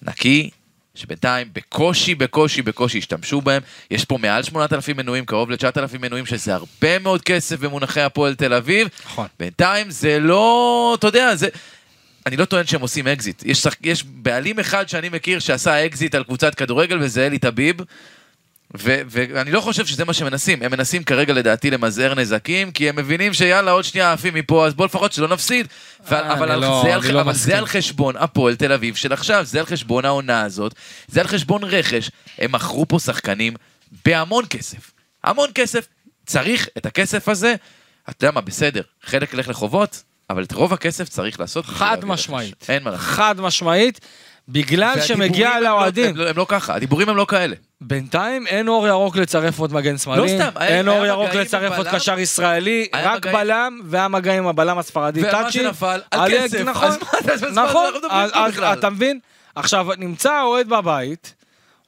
נקי, 0.02 0.50
שבינתיים 0.96 1.48
בקושי, 1.54 2.16
בקושי, 2.16 2.62
בקושי 2.62 2.98
השתמשו 2.98 3.42
בהם. 3.42 3.62
יש 3.92 4.06
פה 4.06 4.18
מעל 4.18 4.44
8,000 4.44 4.98
מנויים, 4.98 5.26
קרוב 5.26 5.52
ל-9,000 5.52 5.98
מנויים, 6.02 6.26
שזה 6.26 6.56
הרבה 6.56 7.00
מאוד 7.00 7.22
כסף 7.22 7.60
במונחי 7.60 8.02
הפועל 8.02 8.36
תל 8.36 8.54
אביב. 8.54 8.88
נכון. 9.06 9.28
בינתיים 9.40 9.92
זה 9.92 10.20
לא, 10.20 10.96
אתה 11.00 11.08
יודע, 11.08 11.36
זה... 11.36 11.48
אני 12.26 12.38
לא 12.38 12.46
טוען 12.46 12.66
שהם 12.66 12.82
עושים 12.82 13.08
אקזיט. 13.08 13.44
יש, 13.46 13.60
שח- 13.64 13.76
יש 13.84 14.04
בעלים 14.04 14.60
אחד 14.60 14.90
שאני 14.90 15.10
מכיר 15.10 15.40
שעשה 15.40 15.86
אקזיט 15.86 16.16
על 16.16 16.24
קבוצת 16.24 16.56
כדורגל, 16.56 16.98
וזה 17.02 17.26
אלי 17.28 17.40
טביב. 17.40 17.76
ו- 18.78 19.02
ואני 19.10 19.52
לא 19.52 19.62
חושב 19.62 19.86
שזה 19.86 20.06
מה 20.06 20.14
שמנסים, 20.14 20.62
הם 20.64 20.72
מנסים 20.72 21.04
כרגע 21.04 21.34
לדעתי 21.34 21.72
למזער 21.72 22.14
נזקים, 22.16 22.72
כי 22.72 22.90
הם 22.90 22.96
מבינים 22.96 23.34
שיאללה 23.34 23.72
עוד 23.72 23.84
שנייה 23.84 24.14
עפים 24.14 24.34
מפה, 24.34 24.66
אז 24.68 24.74
בוא 24.74 24.86
לפחות 24.86 25.14
שלא 25.14 25.28
נפסיד. 25.28 25.68
אה, 26.12 26.34
אבל, 26.34 26.52
על- 26.52 26.60
לא- 26.60 26.82
זה, 26.86 26.96
על, 26.96 27.12
לא 27.12 27.22
אבל. 27.22 27.34
זה 27.34 27.58
על 27.58 27.66
חשבון 27.66 28.16
הפועל 28.18 28.56
תל 28.56 28.72
אביב 28.72 28.96
של 28.96 29.14
עכשיו, 29.14 29.46
זה 29.46 29.60
על 29.60 29.66
חשבון 29.66 30.06
העונה 30.06 30.42
הזאת, 30.42 30.76
זה 31.08 31.22
על 31.22 31.28
חשבון 31.28 31.64
רכש. 31.64 32.10
הם 32.40 32.52
מכרו 32.52 32.88
פה 32.88 33.00
שחקנים 33.00 33.54
בהמון 34.06 34.46
כסף. 34.50 34.92
המון 35.24 35.50
כסף. 35.56 35.88
צריך 36.26 36.68
את 36.78 36.86
הכסף 36.86 37.30
הזה, 37.30 37.56
אתה 38.10 38.26
יודע 38.26 38.32
מה, 38.32 38.42
בסדר, 38.42 38.82
חלק 39.04 39.34
ילך 39.34 39.48
לחובות, 39.48 40.04
אבל 40.30 40.44
את 40.44 40.52
רוב 40.52 40.74
הכסף 40.74 41.10
צריך 41.10 41.40
לעשות. 41.40 41.66
חד. 41.66 41.98
משמעית. 42.06 42.66
אין 42.70 42.84
מה 42.84 42.92
לעשות. 42.92 43.06
חד 43.08 43.42
משמעית, 43.42 44.00
בגלל 44.50 45.02
שמגיע 45.02 45.50
הם 45.50 45.64
לא- 45.64 45.70
לאוהדים. 45.70 46.10
הם 46.10 46.16
לא- 46.18 46.30
הם 46.30 46.38
לא 46.38 46.46
ככה, 46.50 46.76
הדיבורים 46.76 47.10
הם 47.10 47.18
לא 47.18 47.26
כאלה. 47.30 47.56
בינתיים 47.82 48.48
אין 48.48 48.68
אור 48.68 48.88
ירוק 48.88 49.16
לצרף 49.16 49.60
עוד 49.60 49.74
מגן 49.74 49.98
שמאלי, 49.98 50.22
לא 50.22 50.28
סתם, 50.28 50.62
אין 50.62 50.88
אור 50.88 51.06
ירוק 51.06 51.34
לצרף 51.34 51.78
עוד. 51.78 51.88
קשר 51.88 52.20
ישראלי, 52.20 52.88
רק 52.94 53.18
מגעים- 53.18 53.36
בלם, 53.36 53.80
והיה 53.86 54.08
מגע 54.08 54.34
עם 54.38 54.48
הבלם 54.48 54.78
הספרדי 54.78 55.22
ומה 55.22 55.32
טאצ'י. 55.32 55.52
שנפל? 55.60 56.00
על 56.12 56.32
כסף. 56.32 56.60
נכון, 56.66 56.90
אז 57.32 57.44
נכון, 57.58 57.92
אז- 58.10 58.32
אז 58.34 58.52
בכלל? 58.54 58.74
אתה 58.80 58.90
מבין? 58.90 59.20
עכשיו, 59.56 59.88
נמצא 59.98 60.42
אוהד 60.42 60.70
בבית, 60.70 61.34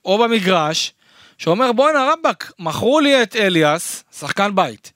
או 0.05 0.17
במגרש, 0.17 0.93
שאומר 1.37 1.71
בואנה 1.71 2.09
רבאק, 2.13 2.51
מכרו 2.59 2.99
לי 2.99 3.23
את 3.23 3.35
אליאס, 3.35 4.03
שחקן 4.19 4.55
בית. 4.55 4.91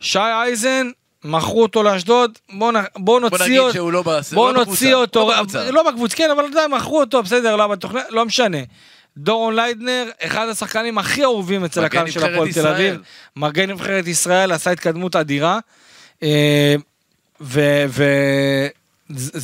שי 0.00 0.18
אייזן, 0.18 0.90
מכרו 1.24 1.62
אותו 1.62 1.82
לאשדוד, 1.82 2.38
בוא, 2.52 2.72
בוא 2.96 3.20
נוציא 3.20 3.44
נגיד 3.44 3.58
אותו, 3.58 3.72
שהוא 3.72 3.92
לא 3.92 4.02
בס- 4.02 4.32
בוא 4.34 4.52
לא 4.52 4.64
נוציא 4.64 4.94
אותו, 4.94 5.28
לא 5.28 5.34
בקבוצה. 5.36 5.70
לא 5.70 5.90
בקבוצה, 5.90 6.16
כן, 6.16 6.30
אבל 6.30 6.44
יודע, 6.44 6.66
מכרו 6.70 7.00
אותו, 7.00 7.22
בסדר, 7.22 7.56
לא 7.56 7.66
בתוכנית, 7.66 8.04
לא 8.10 8.24
משנה. 8.24 8.58
דורון 9.16 9.56
ליידנר, 9.56 10.10
אחד 10.22 10.48
השחקנים 10.48 10.98
הכי 10.98 11.24
אהובים 11.24 11.64
אצל 11.64 11.84
הקהל 11.84 12.10
של 12.10 12.24
הפועל 12.24 12.52
תל. 12.52 12.66
אביב. 12.66 13.00
מגן 13.36 13.70
נבחרת 13.70 14.06
ישראל, 14.06 14.52
עשה 14.52 14.70
התקדמות 14.70 15.16
אדירה. 15.16 15.58
אה, 16.22 16.74
וזה 17.40 18.68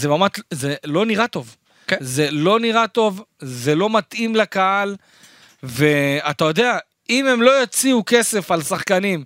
ממש, 0.09 0.31
זה 0.51 0.75
לא 0.85 1.07
נראה 1.07 1.29
טוב. 1.29 1.57
כן. 1.87 1.97
זה 2.01 2.29
לא 2.31 2.61
נראה 2.61 2.87
טוב, 2.89 3.25
זה 3.39 3.75
לא 3.75 3.91
מתאים 3.91 4.37
לקהל, 4.37 4.97
ואתה 5.63 6.45
יודע, 6.45 6.79
אם 7.11 7.27
הם 7.27 7.43
לא 7.43 7.51
יוציאו 7.51 8.03
כסף 8.07 8.51
על 8.51 8.63
שחקנים 8.63 9.25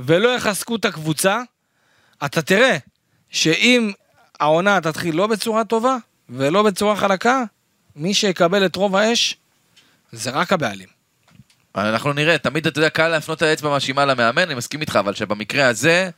ולא 0.00 0.28
יחזקו 0.36 0.76
את 0.76 0.84
הקבוצה, 0.84 1.40
אתה 2.24 2.42
תראה 2.42 2.76
שאם 3.30 3.92
העונה 4.40 4.80
תתחיל 4.80 5.16
לא 5.16 5.26
בצורה 5.26 5.64
טובה 5.64 5.96
ולא 6.28 6.62
בצורה 6.62 6.96
חלקה, 6.96 7.42
מי 7.96 8.14
שיקבל 8.14 8.66
את 8.66 8.76
רוב 8.76 8.96
האש 8.96 9.36
זה 10.12 10.30
רק 10.30 10.52
הבעלים. 10.52 10.88
אנחנו 11.76 12.12
נראה, 12.12 12.38
תמיד 12.38 12.66
אתה 12.66 12.78
יודע, 12.78 12.90
קל 12.90 13.08
להפנות 13.08 13.38
את 13.38 13.42
האצבע 13.42 13.68
המאשימה 13.68 14.04
למאמן, 14.04 14.42
אני 14.42 14.54
מסכים 14.54 14.80
איתך, 14.80 14.96
אבל 14.96 15.14
שבמקרה 15.14 15.66
הזה, 15.66 16.10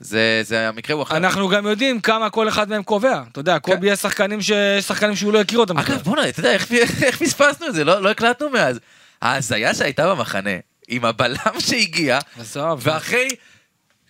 זה, 0.00 0.40
זה 0.44 0.68
המקרה 0.68 0.96
הוא 0.96 1.02
אחר. 1.02 1.16
אנחנו 1.16 1.48
גם 1.48 1.66
יודעים 1.66 2.00
כמה 2.00 2.30
כל 2.30 2.48
אחד 2.48 2.68
מהם 2.68 2.82
קובע. 2.82 3.22
אתה 3.32 3.40
יודע, 3.40 3.58
קובי 3.58 3.90
יש 3.90 3.98
שחקנים 3.98 4.42
ש- 4.42 4.52
שחקנים 4.80 5.16
שהוא 5.16 5.32
לא 5.32 5.40
הכיר 5.40 5.58
אותם. 5.58 5.78
אגב, 5.78 6.02
בוא'נה, 6.02 6.28
אתה 6.28 6.40
יודע, 6.40 6.52
איך, 6.52 6.72
איך 7.02 7.18
פספסנו 7.22 7.66
את 7.66 7.74
זה? 7.74 7.84
לא, 7.84 8.02
לא 8.02 8.10
הקלטנו 8.10 8.50
מאז. 8.50 8.80
ההזיה 9.22 9.74
שהייתה 9.74 10.14
במחנה, 10.14 10.50
עם 10.88 11.04
הבלם 11.04 11.36
שהגיע, 11.58 12.18
עזוב. 12.40 12.80
ואחרי 12.82 13.28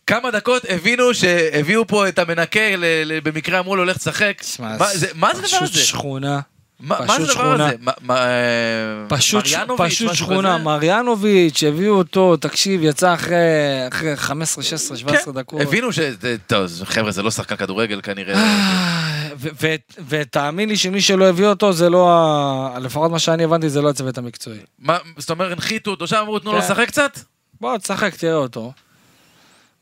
כמה 0.09 0.31
דקות 0.31 0.63
הבינו 0.69 1.15
שהביאו 1.15 1.87
פה 1.87 2.09
את 2.09 2.19
המנקה, 2.19 2.61
במקרה 3.23 3.59
אמרו 3.59 3.77
לו, 3.77 3.85
לך 3.85 3.97
תשחק. 3.97 4.43
מה 4.59 4.87
זה 4.95 5.07
הדבר 5.13 5.43
פשוט 5.43 5.63
הזה? 5.63 5.81
שכונה. 5.81 6.41
מה 6.81 6.97
פשוט 7.07 7.27
זה 7.27 7.33
הדבר. 7.33 7.65
הזה? 7.65 7.75
אה, 8.11 9.07
פשוט, 9.09 9.45
פשוט 9.79 10.15
שכונה? 10.15 10.59
מריאנוביץ', 10.59 11.63
הביאו 11.63 11.95
אותו, 11.95 12.37
תקשיב, 12.37 12.81
יצא 12.85 13.15
אחרי, 13.15 13.37
אחרי 13.93 14.17
15, 14.17 14.65
16, 14.65 14.97
17 14.97 15.25
כן, 15.25 15.41
דקות. 15.41 15.61
הבינו 15.61 15.93
ש... 15.93 15.99
טוב, 16.47 16.67
חבר'ה, 16.85 17.11
זה 17.11 17.23
לא 17.23 17.31
שחקן 17.31 17.57
כדורגל 17.57 18.01
כנראה. 18.03 18.35
אה, 18.35 19.29
ותאמין 20.09 20.69
לי 20.69 20.77
שמי 20.77 21.01
שלא 21.01 21.29
הביא 21.29 21.47
אותו 21.47 21.73
זה 21.73 21.91
לא, 21.91 22.11
ה- 22.11 22.79
לפחות 22.79 23.11
מה 23.11 23.19
שאני 23.19 23.45
הבנתי 23.45 23.69
זה 23.69 23.81
לא 23.83 23.91
הצוות 23.91 24.19
המקצועי. 24.19 24.59
מה, 24.79 24.99
זאת 25.19 25.31
אומרת, 25.31 25.53
הנחיתו 25.53 25.91
אותו 25.91 26.07
שם, 26.07 26.17
אמרו, 26.17 26.39
תנו 26.39 26.53
לו 26.53 26.59
כן. 26.59 26.65
לשחק 26.65 26.89
קצת? 26.89 27.19
בוא 27.61 27.79
תשחק, 27.79 28.15
תראה 28.17 28.35
אותו. 28.35 28.73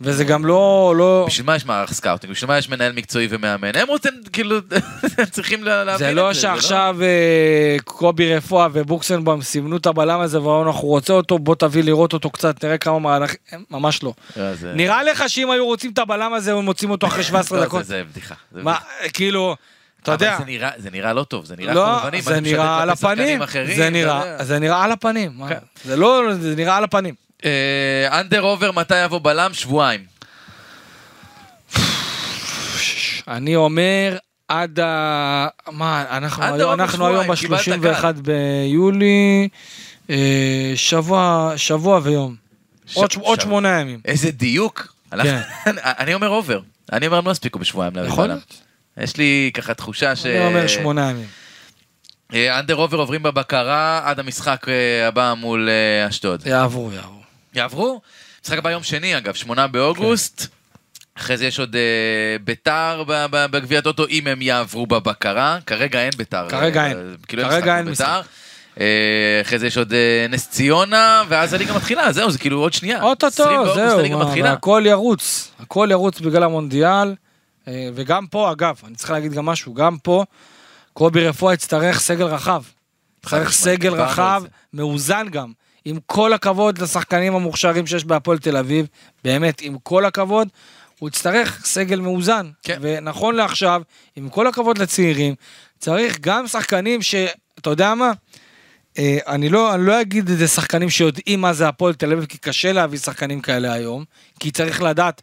וזה 0.01 0.25
גם 0.25 0.45
לא, 0.47 0.95
לא, 0.99 1.25
בשביל 1.29 1.47
מה 1.47 1.57
יש 1.57 1.67
מערך 1.67 1.93
סקאוטינג? 1.93 2.33
בשביל 2.33 2.49
מה 2.49 2.59
יש 2.59 2.69
מנהל 2.69 2.93
מקצועי 2.93 3.27
ומאמן? 3.31 3.77
הם 3.77 3.89
רוצים, 3.89 4.13
כאילו, 4.33 4.57
הם 5.19 5.25
צריכים 5.31 5.65
לה- 5.65 5.85
להבין 5.85 5.99
זה 6.07 6.11
את 6.11 6.15
לא 6.17 6.33
זה. 6.33 6.41
שעכשיו 6.41 6.97
אה, 7.03 7.77
קובי 7.85 8.35
רפואה 8.37 8.69
ובוקסנבאום 8.73 9.43
סימנו 9.43 9.77
את 9.77 9.87
הבלם 9.87 10.21
הזה 10.21 10.43
ואמרנו 10.43 10.71
אנחנו 10.71 10.89
רוצה 10.89 11.13
אותו 11.13 11.39
בוא 11.39 11.55
תביא 11.55 11.83
לראות 11.85 12.13
אותו 12.13 12.31
קצת 12.31 12.65
נראה 12.65 12.79
כמה 12.79 12.99
מהלכים, 12.99 13.39
ממש 13.71 14.03
לא. 14.03 14.13
אה, 14.39 14.55
זה- 14.55 14.73
נראה 14.75 15.03
לך 15.03 15.25
שאם 15.29 15.51
היו 15.51 15.67
רוצים 15.67 15.93
את 15.93 15.99
הבלם 15.99 16.33
הזה 16.35 16.53
הם 16.53 16.65
מוצאים 16.65 16.91
אותו 16.91 17.07
אחרי 17.07 17.23
17 17.25 17.59
לא, 17.59 17.65
דקות? 17.65 17.85
זה- 17.85 17.89
זה 17.89 18.03
בדיחה. 18.11 18.35
זה 18.53 18.63
מה. 18.63 18.77
כאילו, 19.13 19.57
אתה 20.03 20.13
יודע, 20.13 20.37
זה 20.39 20.45
נראה- 20.45 20.71
זה 20.77 21.13
לא 21.13 21.25
טוב, 21.25 21.45
זה 21.45 21.55
נראה 21.59 21.75
לא, 21.75 21.99
חורבני. 22.01 22.23
זה 22.23 22.41
נראה 22.41 22.83
על 22.83 22.91
הפנים, 22.91 23.41
זה 23.77 23.91
נראה. 23.91 24.45
זה 24.45 24.57
על 24.77 24.93
הפנים. 24.93 25.33
זה 25.85 25.97
לא, 25.97 26.23
זה 26.41 26.57
נראה 26.57 26.77
על 26.77 26.85
הפנים. 26.85 27.26
אה, 27.45 28.21
אנדר 28.21 28.41
עובר, 28.41 28.73
מתי 28.73 29.05
יבוא 29.05 29.19
בלם? 29.19 29.55
שבועיים. 29.55 30.01
אני 33.29 33.57
אומר 33.57 34.17
עד 34.49 34.81
ה... 34.81 35.47
מה, 35.71 36.05
אנחנו 36.11 36.43
עד 36.43 36.49
היום, 36.55 36.61
העוד 36.69 36.81
אנחנו 36.81 37.07
היום 37.07 37.37
שבועיים, 37.37 37.65
קיבלת 37.81 37.81
ב-31 38.19 38.21
ביולי, 38.23 39.49
אה, 40.11 40.73
שבוע, 40.77 41.53
שבוע 41.57 42.01
ויום. 42.03 42.35
ש- 42.87 42.97
עוד 42.97 43.11
ש- 43.11 43.17
עוד 43.17 43.41
ש- 43.41 43.43
שמונה 43.43 43.81
ימים. 43.81 44.01
איזה 44.05 44.31
דיוק. 44.31 44.95
כן. 45.23 45.41
אני 45.77 46.15
אומר 46.15 46.29
עובר. 46.29 46.61
אני 46.93 47.07
אומר, 47.07 47.19
הם 47.19 47.27
לא 47.27 47.31
הספיקו 47.31 47.59
בשבועיים 47.59 47.97
להביא 47.97 48.11
יכול 48.11 48.27
בלם. 48.29 48.39
יש 48.99 49.17
לי 49.17 49.51
ככה 49.55 49.75
תחושה 49.75 50.17
ש... 50.17 50.27
אני 50.27 50.47
אומר 50.47 50.67
שמונה 50.67 51.11
ימים. 51.11 51.27
אה, 52.35 52.59
אנדר 52.59 52.75
עובר 52.75 52.99
עוברים 52.99 53.23
בבקרה 53.23 54.01
עד 54.05 54.19
המשחק 54.21 54.67
אה, 54.69 55.09
הבא 55.09 55.35
מול 55.37 55.69
אה, 55.69 56.09
אשדוד. 56.09 56.47
יעברו, 56.47 56.91
יעברו. 56.93 57.17
יעברו? 57.57 58.01
משחק 58.45 58.59
הבא 58.59 58.71
יום 58.71 58.83
שני 58.83 59.19
אגב, 59.19 59.35
שמונה 59.35 59.67
באוגוסט. 59.67 60.47
אחרי 61.15 61.37
זה 61.37 61.47
יש 61.47 61.59
עוד 61.59 61.77
אה, 61.77 62.37
ביתר 62.45 63.05
בגביע 63.31 63.79
הטוטו, 63.79 64.07
אם 64.09 64.27
הם 64.27 64.43
יעברו 64.43 64.87
בבקרה. 64.87 65.59
כרגע 65.67 66.01
אין 66.03 66.11
ביתר. 66.17 66.49
כרגע 66.49 66.81
אה, 66.81 66.87
אין. 66.87 67.17
כאילו 67.29 67.43
כרגע 67.43 67.79
אין 67.79 67.89
משחק. 67.89 68.23
אה, 68.81 69.41
אחרי 69.43 69.59
זה 69.59 69.67
יש 69.67 69.79
עוד 69.79 69.93
אה, 69.93 70.27
נס 70.29 70.51
ציונה, 70.51 71.23
ואז 71.29 71.53
הליגה 71.53 71.77
מתחילה, 71.77 72.13
זהו, 72.13 72.31
זה 72.31 72.39
כאילו 72.39 72.61
עוד 72.61 72.73
שנייה. 72.73 72.97
20 72.97 73.11
אוטוטו, 73.11 73.75
זהו. 73.75 74.21
והכל 74.43 74.83
ירוץ. 74.87 75.51
הכל 75.61 75.89
ירוץ 75.91 76.21
בגלל 76.21 76.43
המונדיאל. 76.43 77.15
אה, 77.69 77.89
וגם 77.95 78.27
פה, 78.27 78.53
אגב, 78.53 78.81
אני 78.87 78.95
צריך 78.95 79.11
להגיד 79.11 79.33
גם 79.33 79.47
משהו, 79.47 79.75
גם 79.75 79.99
פה, 79.99 80.25
קובי 80.93 81.29
רפואה 81.29 81.55
יצטרך 81.55 82.01
סגל 82.01 82.25
רחב. 82.25 82.63
צריך 83.27 83.53
סגל 83.53 83.95
רחב. 83.95 84.43
מאוזן 84.73 85.29
גם. 85.31 85.53
עם 85.87 85.99
כל 86.07 86.33
הכבוד 86.33 86.79
לשחקנים 86.79 87.35
המוכשרים 87.35 87.87
שיש 87.87 88.05
בהפועל 88.05 88.39
תל 88.39 88.57
אביב, 88.57 88.87
באמת, 89.25 89.61
עם 89.61 89.77
כל 89.83 90.05
הכבוד, 90.05 90.49
הוא 90.99 91.09
יצטרך 91.09 91.67
סגל 91.67 92.01
מאוזן. 92.01 92.51
כן. 92.63 92.79
ונכון 92.81 93.35
לעכשיו, 93.35 93.83
עם 94.17 94.29
כל 94.29 94.47
הכבוד 94.47 94.79
לצעירים, 94.79 95.35
צריך 95.79 96.19
גם 96.21 96.47
שחקנים 96.47 97.03
ש... 97.03 97.15
אתה 97.59 97.71
יודע 97.71 97.95
מה? 97.95 98.13
אה, 98.99 99.19
אני 99.27 99.49
לא, 99.49 99.75
אני 99.75 99.87
לא 99.87 100.01
אגיד 100.01 100.31
את 100.31 100.39
זה 100.39 100.49
שחקנים 100.49 100.91
שיודעים 100.91 101.41
מה 101.41 101.53
זה 101.53 101.69
הפועל 101.69 101.95
תל 101.95 102.13
אביב, 102.13 102.25
כי 102.25 102.39
קשה 102.39 102.73
להביא 102.73 102.99
שחקנים 102.99 103.41
כאלה 103.41 103.73
היום, 103.73 104.05
כי 104.41 104.51
צריך 104.51 104.83
לדעת, 104.83 105.23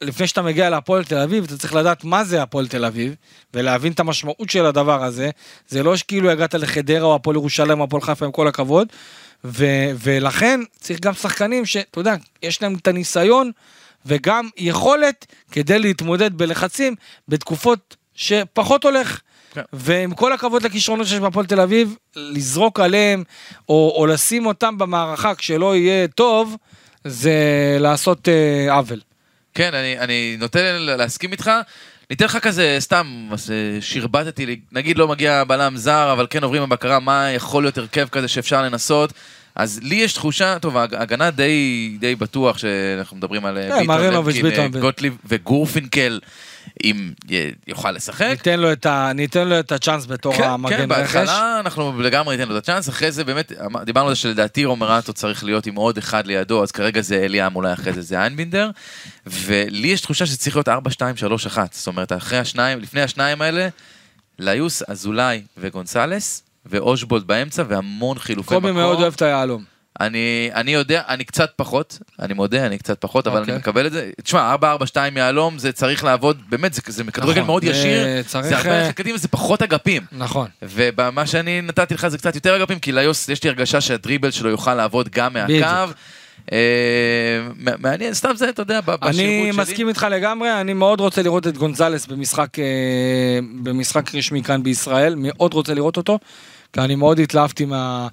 לפני 0.00 0.26
שאתה 0.26 0.42
מגיע 0.42 0.70
להפועל 0.70 1.04
תל 1.04 1.18
אביב, 1.18 1.44
אתה 1.44 1.56
צריך 1.56 1.74
לדעת 1.74 2.04
מה 2.04 2.24
זה 2.24 2.42
הפועל 2.42 2.68
תל 2.68 2.84
אביב, 2.84 3.14
ולהבין 3.54 3.92
את 3.92 4.00
המשמעות 4.00 4.50
של 4.50 4.66
הדבר 4.66 5.04
הזה. 5.04 5.30
זה 5.68 5.82
לא 5.82 5.96
שכאילו 5.96 6.30
הגעת 6.30 6.54
לחדרה 6.54 7.02
או 7.02 7.14
הפועל 7.14 7.36
ירושלים 7.36 7.80
או 7.80 7.84
הפועל 7.84 8.02
חיפה 8.02 8.24
עם 8.24 8.32
כל 8.32 8.48
הכבוד, 8.48 8.88
ו, 9.44 9.66
ולכן 9.98 10.60
צריך 10.80 11.00
גם 11.00 11.14
שחקנים 11.14 11.66
שאתה 11.66 12.00
יודע, 12.00 12.14
יש 12.42 12.62
להם 12.62 12.74
את 12.74 12.88
הניסיון 12.88 13.50
וגם 14.06 14.48
יכולת 14.56 15.26
כדי 15.52 15.78
להתמודד 15.78 16.34
בלחצים 16.34 16.94
בתקופות 17.28 17.96
שפחות 18.14 18.84
הולך. 18.84 19.20
כן. 19.52 19.62
ועם 19.72 20.14
כל 20.14 20.32
הכבוד 20.32 20.62
לכישרונות 20.62 21.06
שיש 21.06 21.18
בהפועל 21.18 21.46
תל 21.46 21.60
אביב, 21.60 21.96
לזרוק 22.16 22.80
עליהם 22.80 23.24
או, 23.68 23.94
או 23.96 24.06
לשים 24.06 24.46
אותם 24.46 24.78
במערכה 24.78 25.34
כשלא 25.34 25.76
יהיה 25.76 26.08
טוב, 26.08 26.56
זה 27.04 27.36
לעשות 27.80 28.28
אה, 28.28 28.74
עוול. 28.74 29.00
כן, 29.54 29.74
אני, 29.74 29.98
אני 29.98 30.36
נוטה 30.38 30.78
להסכים 30.78 31.32
איתך. 31.32 31.50
ניתן 32.10 32.24
לך 32.24 32.36
כזה, 32.36 32.76
סתם, 32.80 33.28
אז, 33.32 33.50
אה, 33.50 33.80
שרבטתי 33.80 34.46
לי, 34.46 34.60
נגיד 34.72 34.98
לא 34.98 35.08
מגיע 35.08 35.44
בלם 35.44 35.76
זר, 35.76 36.12
אבל 36.12 36.26
כן 36.30 36.44
עוברים 36.44 36.62
בבקרה, 36.62 37.00
מה 37.00 37.30
יכול 37.30 37.62
להיות 37.62 37.78
הרכב 37.78 38.08
כזה 38.08 38.28
שאפשר 38.28 38.62
לנסות. 38.62 39.12
אז 39.54 39.80
לי 39.82 39.94
יש 39.94 40.12
תחושה, 40.12 40.58
טוב, 40.58 40.76
ההגנה 40.76 41.30
די, 41.30 41.96
די 42.00 42.14
בטוח 42.14 42.58
שאנחנו 42.58 43.16
מדברים 43.16 43.44
על 43.44 43.58
אה, 43.58 43.68
כן, 43.68 43.86
למקין, 43.86 44.14
אה, 44.14 44.22
ביטון. 44.42 44.80
גוטליב 44.80 45.16
וגורפינקל, 45.24 46.20
אם 46.84 47.12
י- 47.30 47.50
יוכל 47.66 47.90
לשחק. 47.92 48.26
ניתן 48.30 48.60
לו 48.60 48.72
את 48.72 48.86
ה- 48.86 49.12
ניתן 49.14 49.48
לו 49.48 49.58
את 49.60 49.72
הצ'אנס 49.72 50.06
בתור 50.06 50.36
כן, 50.36 50.42
המגן 50.44 50.76
כן, 50.76 50.92
רכש. 50.92 51.14
בהתחלה 51.16 51.60
אנחנו 51.60 52.02
לגמרי 52.02 52.36
ניתן 52.36 52.48
לו 52.48 52.58
את 52.58 52.68
הצ'אנס, 52.68 52.88
אחרי 52.88 53.12
זה 53.12 53.24
באמת, 53.24 53.52
אמר- 53.64 53.84
דיברנו 53.84 54.08
על 54.08 54.14
זה 54.14 54.20
שלדעתי 54.20 54.64
רומרטו 54.64 55.12
צריך 55.12 55.44
להיות 55.44 55.66
עם 55.66 55.74
עוד 55.74 55.98
אחד 55.98 56.26
לידו, 56.26 56.62
אז 56.62 56.70
כרגע 56.72 57.00
זה 57.00 57.16
אליאם, 57.24 57.56
אולי 57.56 57.72
אחרי 57.72 57.92
זה 57.92 58.02
זה 58.02 58.20
איינבינדר, 58.20 58.70
ולי 59.26 59.88
יש 59.88 60.00
תחושה 60.00 60.26
שצריך 60.26 60.56
להיות 60.56 60.68
4, 60.68 60.90
2, 60.90 61.16
3, 61.16 61.46
1, 61.46 61.72
זאת 61.72 61.86
אומרת, 61.86 62.12
אחרי 62.12 62.38
השניים, 62.38 62.78
לפני 62.80 63.02
השניים 63.02 63.42
האלה, 63.42 63.68
ליוס, 64.38 64.82
אזולאי 64.88 65.42
וגונסלס, 65.56 66.42
ואושבולד 66.66 67.26
באמצע, 67.26 67.62
והמון 67.68 68.18
חילופי 68.18 68.48
קובי 68.48 68.66
מקום. 68.70 68.76
מאוד 68.76 69.00
אוהב 69.00 69.12
את 69.14 69.22
היהלום. 69.22 69.64
אני, 70.00 70.50
אני 70.54 70.70
יודע, 70.74 71.02
אני 71.08 71.24
קצת 71.24 71.52
פחות, 71.56 71.98
אני 72.18 72.34
מודה, 72.34 72.66
אני 72.66 72.78
קצת 72.78 73.00
פחות, 73.00 73.26
אבל 73.26 73.40
אוקיי. 73.40 73.52
אני 73.52 73.58
מקבל 73.58 73.86
את 73.86 73.92
זה. 73.92 74.10
תשמע, 74.22 74.54
4-4-2 74.54 74.98
יהלום, 75.16 75.58
זה 75.58 75.72
צריך 75.72 76.04
לעבוד, 76.04 76.42
באמת, 76.48 76.74
זה, 76.74 76.82
זה 76.86 77.04
כדורגל 77.04 77.40
נכון, 77.40 77.46
מאוד 77.46 77.64
זה 77.64 77.70
ישיר, 77.70 78.22
צריך, 78.22 78.46
זה 78.46 78.56
הרבה 78.56 78.70
אה, 78.70 78.80
ללכת 78.82 78.96
קדימה, 78.96 79.18
זה 79.18 79.28
פחות 79.28 79.62
אגפים. 79.62 80.02
נכון. 80.12 80.48
ומה 80.62 81.26
שאני 81.26 81.60
נתתי 81.60 81.94
לך 81.94 82.08
זה 82.08 82.18
קצת 82.18 82.34
יותר 82.34 82.56
אגפים, 82.56 82.78
כי 82.78 82.92
ליוס, 82.92 83.28
יש 83.28 83.44
לי 83.44 83.50
הרגשה 83.50 83.80
שהדריבל 83.80 84.30
שלו 84.30 84.50
יוכל 84.50 84.74
לעבוד 84.74 85.08
גם. 85.08 85.32
מהקו. 85.32 85.92
אה, 86.52 87.40
מעניין, 87.78 88.14
סתם 88.14 88.36
זה, 88.36 88.48
אתה 88.48 88.62
יודע, 88.62 88.80
בשירות 88.80 89.04
אני 89.04 89.52
שלי. 89.52 89.62
מסכים 89.62 89.88
איתך 89.88 90.06
לגמרי, 90.10 90.60
אני 90.60 90.74
מאוד 90.74 91.00
רוצה 91.00 91.22
לראות 91.22 91.46
את 91.46 91.56
גונזלס 91.56 92.06
במשחק, 92.06 92.58
אה, 92.58 92.64
במשחק 93.62 94.14
רשמי 94.14 94.42
כאן 94.42 94.62
בישראל, 94.62 95.14
מאוד 95.16 95.54
רוצה 95.54 95.74
לראות 95.74 95.96
אותו, 95.96 96.18
אני 96.78 96.94
מאוד 96.94 97.20
התלהבתי 97.20 97.64
מה, 97.64 98.08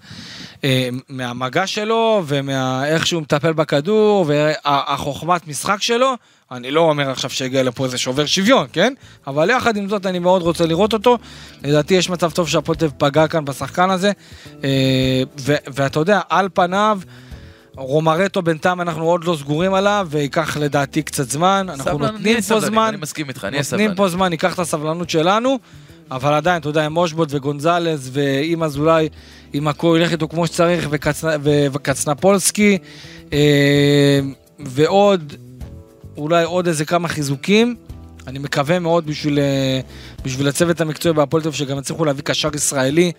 אה, 0.64 0.90
מהמגע 1.10 1.68
שלו 1.68 2.24
ומאיך 2.28 3.08
שהוא 3.08 3.22
מטפל 3.22 3.54
בכדור 3.54 4.26
והחוכמת 4.28 5.48
משחק 5.48 5.82
שלו. 5.82 6.14
אני 6.52 6.72
לא 6.72 6.82
אומר 6.82 7.10
עכשיו 7.10 7.30
שהגיע 7.30 7.64
לפה 7.64 7.86
איזה 7.86 7.98
שובר 7.98 8.26
שוויון, 8.26 8.68
כן? 8.74 8.94
אבל 9.28 9.50
יחד 9.50 9.78
עם 9.78 9.90
זאת 9.90 10.06
אני 10.06 10.20
מאוד 10.20 10.42
רוצה 10.42 10.66
לראות 10.66 10.94
אותו. 10.94 11.18
לדעתי 11.64 11.94
יש 11.94 12.10
מצב 12.10 12.32
טוב 12.32 12.48
שהפועל 12.48 12.78
פגע 12.98 13.28
כאן 13.28 13.46
בשחקן 13.46 13.90
הזה. 13.90 14.12
אה, 14.64 15.24
ו- 15.40 15.56
ואתה 15.68 16.00
יודע, 16.00 16.22
על 16.30 16.50
פניו... 16.54 17.00
רומרטו 17.78 18.42
בינתיים 18.42 18.82
אנחנו 18.82 19.06
עוד 19.06 19.24
לא 19.24 19.36
סגורים 19.40 19.74
עליו, 19.74 20.08
וייקח 20.12 20.58
לדעתי 20.58 21.02
קצת 21.04 21.30
זמן, 21.30 21.68
אנחנו 21.70 21.98
נותנים 21.98 22.42
פה 22.42 22.60
זמן, 22.60 22.88
אני 22.88 22.98
מסכים 22.98 23.30
איתך, 23.30 23.44
נהיה 23.44 23.52
נותנים 23.52 23.64
סבלנים. 23.64 23.96
פה 23.96 24.10
זמן, 24.10 24.30
ניקח 24.30 24.54
את 24.54 24.60
הסבלנות 24.60 25.10
שלנו, 25.10 25.60
אבל 26.12 26.34
עדיין, 26.34 26.62
אתה 26.62 26.70
יודע, 26.70 26.86
עם 26.86 26.98
אושבוט 26.98 27.30
וגונזלס, 27.32 28.10
ועם 28.12 28.64
אזולאי, 28.64 29.10
אם 29.54 29.68
הכל 29.68 29.98
ילך 30.00 30.12
איתו 30.12 30.28
כמו 30.28 30.48
שצריך, 30.48 30.88
וקצנפולסקי, 31.72 32.78
אה, 33.34 34.20
ועוד, 34.60 35.34
אולי 36.18 36.44
עוד 36.44 36.68
איזה 36.68 36.86
כמה 36.86 37.08
חיזוקים. 37.08 37.76
אני 38.28 38.40
מקווה 38.40 38.80
מאוד 38.80 39.06
בשביל, 39.06 39.40
אה, 39.40 39.80
בשביל 40.24 40.48
הצוות 40.48 40.82
המקצועי 40.82 41.14
בהפועל 41.14 41.44
תל 41.44 41.48
אביב, 41.48 41.58
שגם 41.58 41.78
יצליחו 41.78 42.06
להביא 42.06 42.24
קשר 42.24 42.50
ישראלי. 42.56 43.12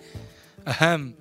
אהם. 0.67 1.11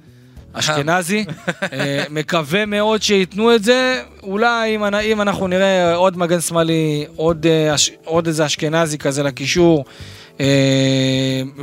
אשכנזי, 0.58 1.24
אה, 1.72 2.04
מקווה 2.10 2.66
מאוד 2.66 3.02
שייתנו 3.02 3.54
את 3.54 3.64
זה, 3.64 4.02
אולי 4.22 4.76
אם, 4.76 4.84
אם 4.84 5.20
אנחנו 5.20 5.48
נראה 5.48 5.94
עוד 5.94 6.18
מגן 6.18 6.40
שמאלי, 6.40 7.06
עוד, 7.16 7.46
אה, 7.46 7.74
עוד 8.04 8.26
איזה 8.26 8.46
אשכנזי 8.46 8.98
כזה 8.98 9.22
לקישור, 9.22 9.84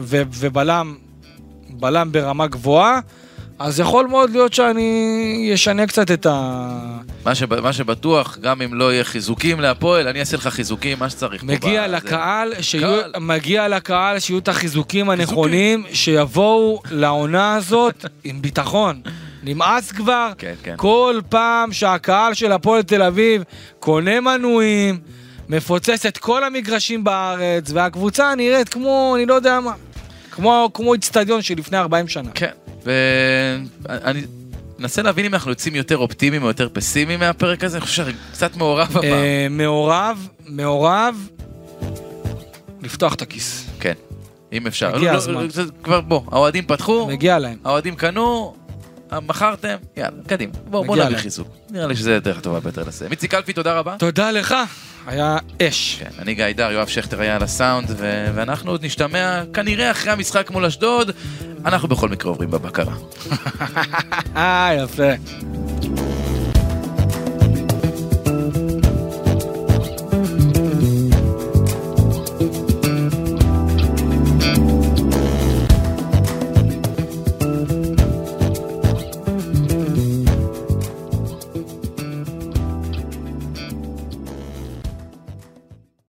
ו, 0.02 0.22
ובלם, 0.34 0.96
בלם 1.70 2.12
ברמה 2.12 2.48
גבוהה, 2.48 3.00
אז 3.60 3.80
יכול 3.80 4.08
מאוד 4.08 4.30
להיות 4.30 4.54
שאני 4.54 5.52
אשנה 5.54 5.88
קצת 5.88 6.12
את 6.12 6.26
ה... 6.26 6.70
מה, 7.26 7.36
שבא- 7.36 7.62
מה 7.62 7.74
שבטוח, 7.74 8.38
גם 8.42 8.62
אם 8.62 8.74
לא 8.74 8.94
יהיה 8.94 9.04
חיזוקים 9.04 9.60
להפועל, 9.60 10.08
אני 10.08 10.20
אעשה 10.20 10.38
לך 10.38 10.48
חיזוקים, 10.48 11.00
מה 11.00 11.10
שצריך. 11.10 11.42
פה 11.42 11.48
מגיע 11.48 11.88
בזה. 11.88 11.96
לקהל, 11.96 12.54
שיהיו, 12.62 12.88
קהל. 13.02 13.12
מגיע 13.20 13.68
לקהל 13.68 14.20
שיהיו 14.20 14.40
את 14.40 14.48
החיזוקים 14.48 15.10
הנכונים, 15.10 15.84
שיבואו 15.94 16.82
לעונה 16.92 17.56
הזאת 17.56 18.06
עם 18.24 18.42
ביטחון. 18.42 19.02
נמאס 19.44 19.92
כבר, 19.92 20.32
כן, 20.38 20.54
כן. 20.64 20.74
כל 20.78 21.20
פעם 21.30 21.74
שהקהל 21.74 22.34
של 22.34 22.52
הפועל 22.52 22.82
תל 22.82 23.02
אביב 23.02 23.44
קונה 23.80 24.20
מנויים, 24.22 25.00
מפוצץ 25.50 26.06
את 26.06 26.18
כל 26.18 26.44
המגרשים 26.44 27.04
בארץ, 27.04 27.72
והקבוצה 27.74 28.36
נראית 28.36 28.70
כמו, 28.70 29.14
אני 29.16 29.26
לא 29.26 29.34
יודע 29.34 29.60
מה, 29.60 29.74
כמו 30.32 30.70
כמו 30.74 30.94
איצטדיון 30.94 31.42
של 31.42 31.56
לפני 31.58 31.78
40 31.78 32.08
שנה. 32.08 32.32
כן, 32.36 32.52
ואני 32.84 34.22
מנסה 34.80 35.02
להבין 35.02 35.26
אם 35.26 35.34
אנחנו 35.34 35.52
יוצאים 35.52 35.76
יותר 35.76 35.98
אופטימיים 35.98 36.44
או 36.44 36.48
יותר 36.48 36.68
פסימיים 36.74 37.20
מהפרק 37.20 37.64
הזה, 37.64 37.78
אני 37.78 37.86
חושב 37.86 37.96
שאני 37.96 38.14
קצת 38.32 38.56
מעורב 38.56 38.88
הפעם. 38.98 39.04
אה, 39.04 39.48
מעורב, 39.50 40.28
מעורב, 40.46 41.28
לפתוח 42.82 43.14
את 43.14 43.22
הכיס. 43.22 43.66
כן, 43.80 43.94
אם 44.54 44.68
אפשר. 44.68 44.96
הגיע 44.96 45.12
לא, 45.12 45.18
הזמן. 45.18 45.34
לא, 45.34 45.50
זה 45.50 45.64
כבר 45.84 46.02
בוא, 46.02 46.22
האוהדים 46.32 46.66
פתחו, 46.66 47.08
מגיע 47.08 47.40
להם. 47.40 47.58
האוהדים 47.66 47.96
קנו, 47.96 48.56
מכרתם, 49.22 49.76
יאללה, 49.98 50.24
קדימה. 50.28 50.54
בוא, 50.66 50.86
בוא 50.86 50.96
מגיע 50.96 51.06
נביא. 51.06 51.18
חיזוק. 51.18 51.48
נראה 51.70 51.88
לי 51.88 51.96
שזה 51.96 52.16
הדרך 52.16 52.38
הטובה 52.38 52.60
ביותר 52.60 52.84
לסיים. 52.88 53.12
איציק 53.12 53.32
קלפי, 53.32 53.54
תודה 53.54 53.74
רבה. 53.80 53.96
תודה 54.00 54.32
לך, 54.32 54.56
היה 55.08 55.38
אש. 55.62 55.98
כן, 56.00 56.10
אני 56.22 56.34
גיא 56.36 56.46
דר, 56.56 56.72
יואב 56.72 56.88
שכטר 56.88 57.22
היה 57.22 57.36
על 57.36 57.44
הסאונד, 57.44 57.88
ו- 57.98 58.28
ואנחנו 58.36 58.72
עוד 58.72 58.86
נשתמע 58.86 59.42
כנראה 59.54 59.92
אחרי 59.92 60.12
המשחק 60.12 60.52
מול 60.52 60.66
אשדוד. 60.66 61.12
אנחנו 61.66 61.88
בכל 61.88 62.10
מקרה 62.10 62.32
עוברים 62.32 62.52
בבקרה. 62.52 62.94
אה, 64.36 64.72
יפה. 64.84 65.12